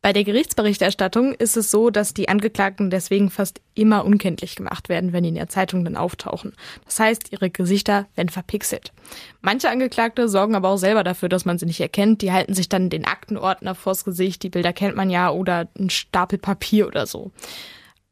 Bei 0.06 0.14
der 0.14 0.24
Gerichtsberichterstattung 0.24 1.34
ist 1.34 1.58
es 1.58 1.72
so, 1.72 1.90
dass 1.90 2.14
die 2.14 2.30
Angeklagten 2.30 2.92
deswegen 2.92 3.32
fast 3.32 3.60
immer 3.74 4.06
unkenntlich 4.06 4.56
gemacht 4.56 4.88
werden, 4.88 5.14
wenn 5.14 5.24
die 5.24 5.30
in 5.30 5.36
der 5.36 5.50
Zeitung 5.50 5.84
dann 5.84 5.98
auftauchen. 5.98 6.54
Das 6.86 7.00
heißt, 7.00 7.32
ihre 7.32 7.50
Gesichter 7.50 8.06
werden 8.14 8.30
verpixelt. 8.30 8.94
Manche 9.42 9.68
Angeklagte 9.68 10.30
sorgen 10.30 10.54
aber 10.54 10.70
auch 10.70 10.78
selber 10.78 11.04
dafür, 11.04 11.28
dass 11.28 11.46
man 11.46 11.58
sie 11.58 11.66
nicht 11.66 11.82
erkennt. 11.82 12.22
Die 12.22 12.32
halten 12.32 12.54
sich 12.54 12.70
dann 12.70 12.92
den 12.92 13.06
Aktenordner 13.06 13.74
vors 13.74 14.06
Gesicht, 14.06 14.44
die 14.44 14.50
Bilder 14.50 14.74
kennt 14.74 14.96
man 14.96 15.10
ja, 15.10 15.32
oder 15.32 15.70
einen 15.76 15.90
Stapel 15.90 16.38
Papier 16.38 16.86
oder 16.86 17.08
so. 17.08 17.32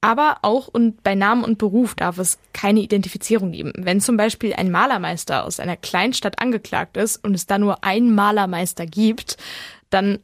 Aber 0.02 0.38
auch 0.42 0.68
und 0.68 1.04
bei 1.04 1.14
Namen 1.14 1.44
und 1.44 1.60
Beruf 1.60 1.94
darf 1.94 2.18
es 2.18 2.40
keine 2.54 2.80
Identifizierung 2.80 3.52
geben. 3.52 3.72
Wenn 3.78 4.02
zum 4.02 4.18
Beispiel 4.18 4.56
ein 4.56 4.72
Malermeister 4.72 5.46
aus 5.46 5.60
einer 5.60 5.78
Kleinstadt 5.78 6.42
angeklagt 6.42 6.98
ist 6.98 7.24
und 7.24 7.36
es 7.36 7.46
da 7.46 7.60
nur 7.60 7.84
einen 7.84 8.16
Malermeister 8.16 8.88
gibt, 8.88 9.38
dann 9.92 10.18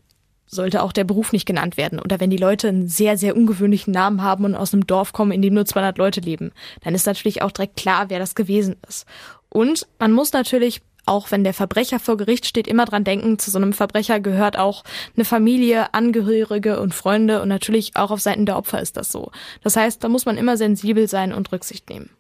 sollte 0.50 0.82
auch 0.84 0.92
der 0.92 1.04
Beruf 1.04 1.32
nicht 1.32 1.46
genannt 1.46 1.78
werden. 1.78 2.00
Oder 2.00 2.20
wenn 2.20 2.30
die 2.30 2.38
Leute 2.38 2.68
einen 2.68 2.88
sehr, 2.88 3.18
sehr 3.18 3.38
ungewöhnlichen 3.38 3.94
Namen 3.94 4.24
haben 4.24 4.46
und 4.46 4.56
aus 4.56 4.74
einem 4.74 4.88
Dorf 4.88 5.14
kommen, 5.14 5.32
in 5.32 5.42
dem 5.42 5.54
nur 5.54 5.66
200 5.66 5.98
Leute 5.98 6.22
leben, 6.22 6.52
dann 6.82 6.96
ist 6.96 7.06
natürlich 7.06 7.42
auch 7.42 7.52
direkt 7.52 7.78
klar, 7.78 8.10
wer 8.10 8.20
das 8.20 8.36
gewesen 8.36 8.76
ist. 8.88 9.06
Und 9.50 9.88
man 10.00 10.12
muss 10.12 10.34
natürlich 10.34 10.82
auch 11.06 11.32
wenn 11.32 11.44
der 11.44 11.56
Verbrecher 11.56 11.98
vor 12.00 12.18
Gericht 12.18 12.46
steht, 12.46 12.68
immer 12.68 12.86
dran 12.86 13.04
denken, 13.04 13.40
zu 13.40 13.50
so 13.50 13.58
einem 13.58 13.74
Verbrecher 13.74 14.20
gehört 14.20 14.60
auch 14.60 14.84
eine 15.16 15.26
Familie, 15.26 15.92
Angehörige 15.96 16.80
und 16.80 16.94
Freunde 16.94 17.42
und 17.42 17.48
natürlich 17.48 17.96
auch 17.96 18.12
auf 18.12 18.22
Seiten 18.22 18.46
der 18.46 18.58
Opfer 18.58 18.80
ist 18.80 18.96
das 18.96 19.12
so. 19.12 19.32
Das 19.64 19.76
heißt, 19.76 20.04
da 20.04 20.08
muss 20.08 20.26
man 20.26 20.38
immer 20.38 20.56
sensibel 20.56 21.08
sein 21.08 21.34
und 21.34 21.52
Rücksicht 21.52 21.90
nehmen. 21.90 22.12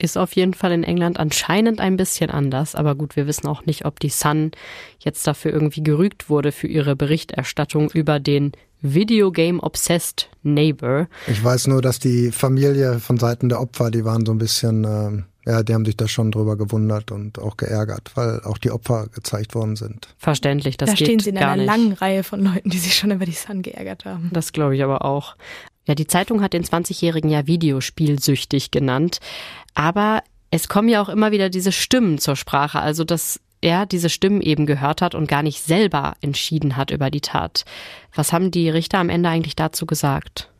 Ist 0.00 0.16
auf 0.16 0.36
jeden 0.36 0.54
Fall 0.54 0.70
in 0.70 0.84
England 0.84 1.18
anscheinend 1.18 1.80
ein 1.80 1.96
bisschen 1.96 2.30
anders, 2.30 2.76
aber 2.76 2.94
gut, 2.94 3.16
wir 3.16 3.26
wissen 3.26 3.48
auch 3.48 3.66
nicht, 3.66 3.84
ob 3.84 3.98
die 3.98 4.10
Sun 4.10 4.52
jetzt 5.00 5.26
dafür 5.26 5.52
irgendwie 5.52 5.82
gerügt 5.82 6.30
wurde 6.30 6.52
für 6.52 6.68
ihre 6.68 6.94
Berichterstattung 6.94 7.90
über 7.90 8.20
den 8.20 8.52
Videogame 8.80 9.60
Obsessed 9.60 10.28
Neighbor. 10.44 11.08
Ich 11.26 11.42
weiß 11.42 11.66
nur, 11.66 11.82
dass 11.82 11.98
die 11.98 12.30
Familie 12.30 13.00
von 13.00 13.18
Seiten 13.18 13.48
der 13.48 13.60
Opfer, 13.60 13.90
die 13.90 14.04
waren 14.04 14.24
so 14.24 14.30
ein 14.30 14.38
bisschen, 14.38 14.84
äh, 14.84 15.50
ja, 15.50 15.62
die 15.64 15.74
haben 15.74 15.84
sich 15.84 15.96
da 15.96 16.06
schon 16.06 16.30
drüber 16.30 16.56
gewundert 16.56 17.10
und 17.10 17.40
auch 17.40 17.56
geärgert, 17.56 18.12
weil 18.14 18.40
auch 18.44 18.58
die 18.58 18.70
Opfer 18.70 19.08
gezeigt 19.12 19.56
worden 19.56 19.74
sind. 19.74 20.14
Verständlich, 20.16 20.76
das 20.76 20.90
da 20.90 20.94
geht 20.94 21.06
stehen 21.08 21.18
sie 21.18 21.30
in 21.30 21.38
einer 21.38 21.56
nicht. 21.56 21.66
langen 21.66 21.92
Reihe 21.92 22.22
von 22.22 22.40
Leuten, 22.44 22.70
die 22.70 22.78
sich 22.78 22.94
schon 22.94 23.10
über 23.10 23.24
die 23.24 23.32
Sun 23.32 23.62
geärgert 23.62 24.04
haben. 24.04 24.30
Das 24.32 24.52
glaube 24.52 24.76
ich 24.76 24.84
aber 24.84 25.04
auch. 25.04 25.34
Ja, 25.88 25.94
die 25.94 26.06
Zeitung 26.06 26.42
hat 26.42 26.52
den 26.52 26.64
20-Jährigen 26.64 27.30
ja 27.30 27.46
Videospielsüchtig 27.46 28.70
genannt. 28.70 29.20
Aber 29.78 30.24
es 30.50 30.66
kommen 30.66 30.88
ja 30.88 31.00
auch 31.00 31.08
immer 31.08 31.30
wieder 31.30 31.50
diese 31.50 31.70
Stimmen 31.70 32.18
zur 32.18 32.34
Sprache. 32.34 32.80
Also, 32.80 33.04
dass 33.04 33.38
er 33.60 33.86
diese 33.86 34.08
Stimmen 34.08 34.40
eben 34.40 34.66
gehört 34.66 35.00
hat 35.00 35.14
und 35.14 35.28
gar 35.28 35.44
nicht 35.44 35.62
selber 35.62 36.14
entschieden 36.20 36.76
hat 36.76 36.90
über 36.90 37.10
die 37.10 37.20
Tat. 37.20 37.64
Was 38.12 38.32
haben 38.32 38.50
die 38.50 38.68
Richter 38.68 38.98
am 38.98 39.08
Ende 39.08 39.28
eigentlich 39.28 39.54
dazu 39.54 39.86
gesagt? 39.86 40.50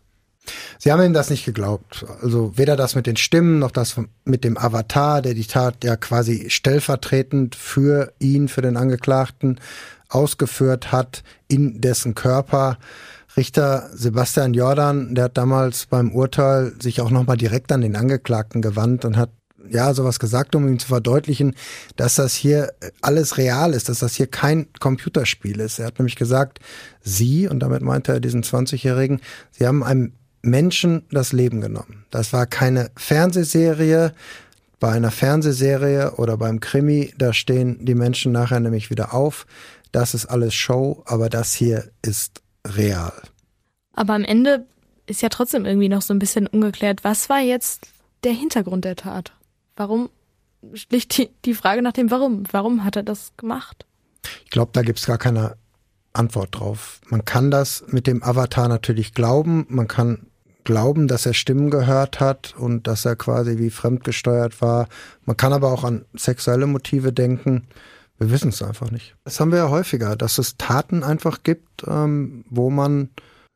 Sie 0.79 0.93
haben 0.93 1.03
ihm 1.03 1.13
das 1.13 1.31
nicht 1.31 1.45
geglaubt. 1.45 2.07
Also 2.23 2.57
weder 2.57 2.77
das 2.77 2.95
mit 2.95 3.07
den 3.07 3.17
Stimmen 3.17 3.59
noch 3.59 3.73
das 3.73 4.01
mit 4.25 4.45
dem 4.45 4.57
Avatar, 4.57 5.21
der 5.21 5.35
die 5.35 5.47
Tat 5.47 5.83
ja 5.83 5.97
quasi 5.97 6.49
stellvertretend 6.49 7.57
für 7.57 8.13
ihn, 8.21 8.49
für 8.49 8.63
den 8.63 8.77
Angeklagten 8.77 9.61
ausgeführt 10.09 10.93
hat, 10.93 11.25
in 11.49 11.81
dessen 11.81 12.15
Körper. 12.15 12.79
Richter 13.37 13.91
Sebastian 13.93 14.55
Jordan, 14.55 15.15
der 15.15 15.25
hat 15.25 15.39
damals 15.39 15.87
beim 15.87 16.13
Urteil 16.13 16.73
sich 16.81 17.01
auch 17.01 17.11
nochmal 17.11 17.37
direkt 17.37 17.71
an 17.73 17.81
den 17.81 17.97
Angeklagten 17.97 18.63
gewandt 18.63 19.05
und 19.05 19.17
hat 19.17 19.31
ja 19.69 19.93
sowas 19.95 20.19
gesagt, 20.19 20.55
um 20.55 20.67
ihm 20.67 20.79
zu 20.79 20.89
verdeutlichen, 20.89 21.55
dass 21.97 22.15
das 22.15 22.35
hier 22.35 22.73
alles 23.01 23.37
real 23.37 23.75
ist, 23.75 23.89
dass 23.89 24.01
das 24.01 24.15
hier 24.15 24.27
kein 24.27 24.67
Computerspiel 24.81 25.61
ist. 25.61 25.79
Er 25.79 25.87
hat 25.87 25.99
nämlich 25.99 26.17
gesagt, 26.17 26.61
Sie, 27.03 27.49
und 27.49 27.61
damit 27.61 27.83
meinte 27.83 28.13
er 28.13 28.21
diesen 28.21 28.43
20-Jährigen, 28.43 29.21
Sie 29.51 29.67
haben 29.67 29.83
einem 29.83 30.13
Menschen 30.43 31.03
das 31.11 31.33
Leben 31.33 31.61
genommen. 31.61 32.05
Das 32.11 32.33
war 32.33 32.47
keine 32.47 32.91
Fernsehserie. 32.97 34.15
Bei 34.81 34.93
einer 34.93 35.11
Fernsehserie 35.11 36.13
oder 36.13 36.37
beim 36.37 36.61
Krimi, 36.61 37.13
da 37.19 37.33
stehen 37.33 37.85
die 37.85 37.97
Menschen 37.97 38.31
nachher 38.31 38.61
nämlich 38.61 38.91
wieder 38.91 39.13
auf. 39.13 39.47
Das 39.91 40.15
ist 40.15 40.27
alles 40.27 40.55
Show, 40.55 41.03
aber 41.07 41.29
das 41.29 41.53
hier 41.53 41.91
ist 42.01 42.43
real. 42.77 43.13
Aber 43.95 44.15
am 44.15 44.25
Ende 44.25 44.67
ist 45.07 45.23
ja 45.23 45.29
trotzdem 45.29 45.65
irgendwie 45.65 45.89
noch 45.89 46.03
so 46.03 46.15
ein 46.15 46.19
bisschen 46.19 46.47
ungeklärt, 46.47 47.05
was 47.05 47.29
war 47.29 47.41
jetzt 47.41 47.89
der 48.25 48.33
Hintergrund 48.33 48.85
der 48.85 48.97
Tat? 48.97 49.33
Warum 49.77 50.11
schlicht 50.75 51.17
die, 51.17 51.31
die 51.45 51.55
Frage 51.55 51.83
nach 51.83 51.93
dem 51.93 52.11
Warum? 52.11 52.45
Warum 52.51 52.85
hat 52.85 52.97
er 52.97 53.03
das 53.03 53.33
gemacht? 53.37 53.87
Ich 54.45 54.51
glaube, 54.51 54.71
da 54.73 54.83
gibt's 54.83 55.07
gar 55.07 55.19
keine 55.19 55.57
Antwort 56.13 56.59
drauf. 56.59 57.01
Man 57.09 57.25
kann 57.25 57.51
das 57.51 57.85
mit 57.89 58.07
dem 58.07 58.23
Avatar 58.23 58.69
natürlich 58.69 59.15
glauben. 59.15 59.67
Man 59.69 59.89
kann 59.89 60.27
glauben, 60.65 61.09
dass 61.09 61.25
er 61.25 61.35
Stimmen 61.35 61.71
gehört 61.71 62.21
hat 62.21 62.55
und 62.59 62.87
dass 62.87 63.05
er 63.05 63.17
quasi 63.17 63.59
wie 63.59 63.71
fremdgesteuert 63.71 64.61
war. 64.61 64.89
Man 65.25 65.37
kann 65.37 65.53
aber 65.53 65.73
auch 65.73 65.85
an 65.85 66.05
sexuelle 66.15 66.67
Motive 66.67 67.13
denken. 67.13 67.67
Wir 68.19 68.31
wissen 68.31 68.49
es 68.49 68.63
einfach 68.63 68.91
nicht. 68.91 69.17
Das 69.25 69.39
haben 69.39 69.53
wir 69.53 69.59
ja 69.59 69.71
häufiger, 69.71 70.17
dass 70.17 70.39
es 70.39 70.57
Taten 70.57 71.05
einfach 71.05 71.43
gibt, 71.45 71.85
ähm, 71.87 72.45
wo 72.51 72.71
man 72.71 73.11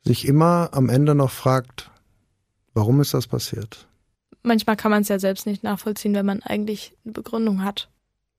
sich 0.05 0.27
immer 0.27 0.71
am 0.73 0.89
Ende 0.89 1.15
noch 1.15 1.31
fragt, 1.31 1.91
warum 2.75 3.01
ist 3.01 3.15
das 3.15 3.27
passiert? 3.27 3.87
Manchmal 4.43 4.77
kann 4.77 4.91
man 4.91 5.03
es 5.03 5.09
ja 5.09 5.19
selbst 5.19 5.47
nicht 5.47 5.63
nachvollziehen, 5.63 6.15
wenn 6.15 6.27
man 6.27 6.43
eigentlich 6.43 6.97
eine 7.05 7.13
Begründung 7.13 7.63
hat. 7.65 7.89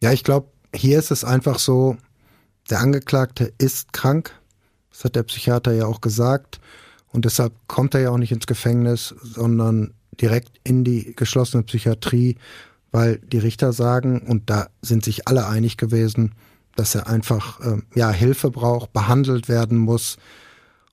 Ja, 0.02 0.12
ich 0.12 0.24
glaube, 0.24 0.48
hier 0.76 1.00
ist 1.00 1.12
es 1.12 1.24
einfach 1.24 1.60
so, 1.60 1.98
Der 2.70 2.80
Angeklagte 2.80 3.54
ist 3.58 3.92
krank, 3.92 4.32
das 4.90 5.04
hat 5.04 5.18
der 5.18 5.24
Psychiater 5.24 5.74
ja 5.74 5.86
auch 5.86 6.00
gesagt, 6.00 6.62
und 7.12 7.26
deshalb 7.26 7.54
kommt 7.68 7.94
er 7.94 8.02
ja 8.02 8.10
auch 8.10 8.18
nicht 8.18 8.32
ins 8.32 8.48
Gefängnis, 8.48 9.14
sondern 9.22 9.94
direkt 10.20 10.60
in 10.64 10.84
die 10.84 11.14
geschlossene 11.16 11.64
Psychiatrie, 11.64 12.38
weil 12.94 13.18
die 13.18 13.40
Richter 13.40 13.74
sagen, 13.74 14.22
und 14.22 14.50
da 14.50 14.68
sind 14.82 15.04
sich 15.04 15.28
alle 15.28 15.48
einig 15.48 15.76
gewesen, 15.78 16.34
dass 16.76 16.96
er 16.96 17.08
einfach 17.08 17.60
äh, 17.60 17.82
ja 17.96 18.12
Hilfe 18.12 18.52
braucht, 18.52 18.94
behandelt 18.94 19.50
werden 19.50 19.78
muss, 19.78 20.18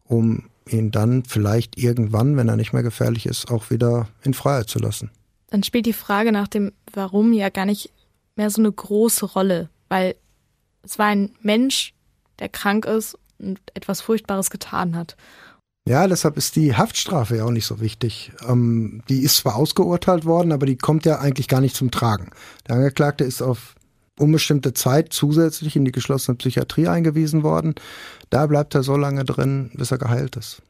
um 0.04 0.48
ihn 0.66 0.90
dann 0.90 1.24
vielleicht 1.24 1.76
irgendwann, 1.78 2.36
wenn 2.36 2.48
er 2.48 2.56
nicht 2.56 2.72
mehr 2.72 2.82
gefährlich 2.82 3.26
ist, 3.26 3.50
auch 3.50 3.70
wieder 3.70 4.08
in 4.22 4.34
Freiheit 4.34 4.68
zu 4.68 4.78
lassen. 4.78 5.10
Dann 5.48 5.62
spielt 5.62 5.86
die 5.86 5.92
Frage 5.92 6.32
nach 6.32 6.48
dem 6.48 6.72
Warum 6.92 7.32
ja 7.32 7.50
gar 7.50 7.66
nicht 7.66 7.92
mehr 8.34 8.50
so 8.50 8.62
eine 8.62 8.72
große 8.72 9.26
Rolle, 9.26 9.68
weil 9.88 10.14
es 10.82 10.98
war 10.98 11.06
ein 11.06 11.32
Mensch, 11.42 11.92
der 12.38 12.48
krank 12.48 12.86
ist 12.86 13.18
und 13.38 13.60
etwas 13.74 14.00
Furchtbares 14.00 14.48
getan 14.48 14.96
hat. 14.96 15.16
Ja, 15.90 16.06
deshalb 16.06 16.36
ist 16.36 16.54
die 16.54 16.76
Haftstrafe 16.76 17.38
ja 17.38 17.44
auch 17.44 17.50
nicht 17.50 17.66
so 17.66 17.80
wichtig. 17.80 18.30
Ähm, 18.48 19.02
die 19.08 19.22
ist 19.22 19.38
zwar 19.38 19.56
ausgeurteilt 19.56 20.24
worden, 20.24 20.52
aber 20.52 20.64
die 20.64 20.76
kommt 20.76 21.04
ja 21.04 21.18
eigentlich 21.18 21.48
gar 21.48 21.60
nicht 21.60 21.74
zum 21.74 21.90
Tragen. 21.90 22.30
Der 22.68 22.76
Angeklagte 22.76 23.24
ist 23.24 23.42
auf 23.42 23.74
unbestimmte 24.16 24.72
Zeit 24.72 25.12
zusätzlich 25.12 25.74
in 25.74 25.84
die 25.84 25.90
geschlossene 25.90 26.36
Psychiatrie 26.36 26.86
eingewiesen 26.86 27.42
worden. 27.42 27.74
Da 28.28 28.46
bleibt 28.46 28.76
er 28.76 28.84
so 28.84 28.96
lange 28.96 29.24
drin, 29.24 29.72
bis 29.74 29.90
er 29.90 29.98
geheilt 29.98 30.36
ist. 30.36 30.62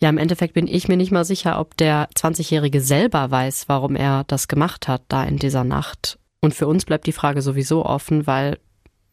Ja, 0.00 0.08
im 0.08 0.18
Endeffekt 0.18 0.54
bin 0.54 0.66
ich 0.66 0.88
mir 0.88 0.96
nicht 0.96 1.12
mal 1.12 1.24
sicher, 1.24 1.60
ob 1.60 1.76
der 1.76 2.10
20-Jährige 2.16 2.80
selber 2.80 3.30
weiß, 3.30 3.68
warum 3.68 3.94
er 3.94 4.24
das 4.24 4.48
gemacht 4.48 4.88
hat, 4.88 5.02
da 5.06 5.22
in 5.22 5.36
dieser 5.36 5.62
Nacht. 5.62 6.18
Und 6.40 6.52
für 6.52 6.66
uns 6.66 6.84
bleibt 6.84 7.06
die 7.06 7.12
Frage 7.12 7.42
sowieso 7.42 7.86
offen, 7.86 8.26
weil 8.26 8.58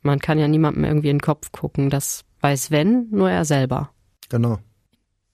man 0.01 0.17
kann 0.17 0.39
ja 0.39 0.47
niemandem 0.47 0.85
irgendwie 0.85 1.09
in 1.09 1.17
den 1.17 1.21
Kopf 1.21 1.51
gucken. 1.51 1.91
Das 1.91 2.23
weiß 2.41 2.71
wenn, 2.71 3.09
nur 3.11 3.29
er 3.29 3.45
selber. 3.45 3.91
Genau. 4.29 4.57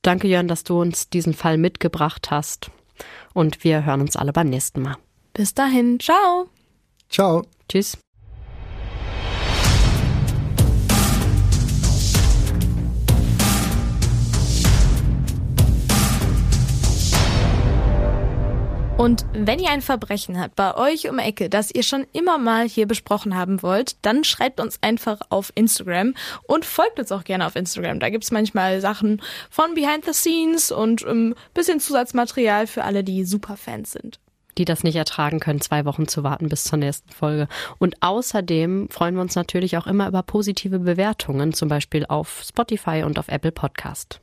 Danke, 0.01 0.27
Jörn, 0.27 0.47
dass 0.47 0.63
du 0.63 0.81
uns 0.81 1.09
diesen 1.09 1.33
Fall 1.33 1.57
mitgebracht 1.57 2.31
hast. 2.31 2.71
Und 3.33 3.63
wir 3.63 3.85
hören 3.85 4.01
uns 4.01 4.15
alle 4.15 4.33
beim 4.33 4.49
nächsten 4.49 4.81
Mal. 4.81 4.97
Bis 5.33 5.53
dahin, 5.53 5.99
ciao. 5.99 6.49
Ciao. 7.09 7.45
Tschüss. 7.69 7.97
Und 19.01 19.25
wenn 19.33 19.57
ihr 19.57 19.71
ein 19.71 19.81
Verbrechen 19.81 20.39
habt 20.39 20.55
bei 20.55 20.75
euch 20.75 21.09
um 21.09 21.17
Ecke, 21.17 21.49
das 21.49 21.73
ihr 21.73 21.81
schon 21.81 22.05
immer 22.13 22.37
mal 22.37 22.69
hier 22.69 22.85
besprochen 22.85 23.35
haben 23.35 23.63
wollt, 23.63 23.95
dann 24.05 24.23
schreibt 24.23 24.59
uns 24.59 24.77
einfach 24.83 25.21
auf 25.29 25.51
Instagram 25.55 26.13
und 26.43 26.65
folgt 26.65 26.99
uns 26.99 27.11
auch 27.11 27.23
gerne 27.23 27.47
auf 27.47 27.55
Instagram. 27.55 27.99
Da 27.99 28.11
gibt's 28.11 28.29
manchmal 28.29 28.79
Sachen 28.79 29.19
von 29.49 29.73
Behind 29.73 30.05
the 30.05 30.13
Scenes 30.13 30.71
und 30.71 31.01
ein 31.01 31.09
ähm, 31.09 31.35
bisschen 31.55 31.79
Zusatzmaterial 31.79 32.67
für 32.67 32.83
alle, 32.83 33.03
die 33.03 33.25
Superfans 33.25 33.91
sind 33.91 34.19
die 34.57 34.65
das 34.65 34.83
nicht 34.83 34.97
ertragen 34.97 35.39
können, 35.39 35.61
zwei 35.61 35.85
Wochen 35.85 36.09
zu 36.09 36.23
warten 36.23 36.49
bis 36.49 36.65
zur 36.65 36.77
nächsten 36.77 37.09
Folge. 37.09 37.47
Und 37.79 37.95
außerdem 38.01 38.89
freuen 38.89 39.15
wir 39.15 39.21
uns 39.21 39.33
natürlich 39.33 39.77
auch 39.77 39.87
immer 39.87 40.09
über 40.09 40.21
positive 40.23 40.77
Bewertungen, 40.77 41.53
zum 41.53 41.69
Beispiel 41.69 42.05
auf 42.05 42.43
Spotify 42.45 43.03
und 43.03 43.17
auf 43.17 43.29
Apple 43.29 43.53
Podcast. 43.53 44.21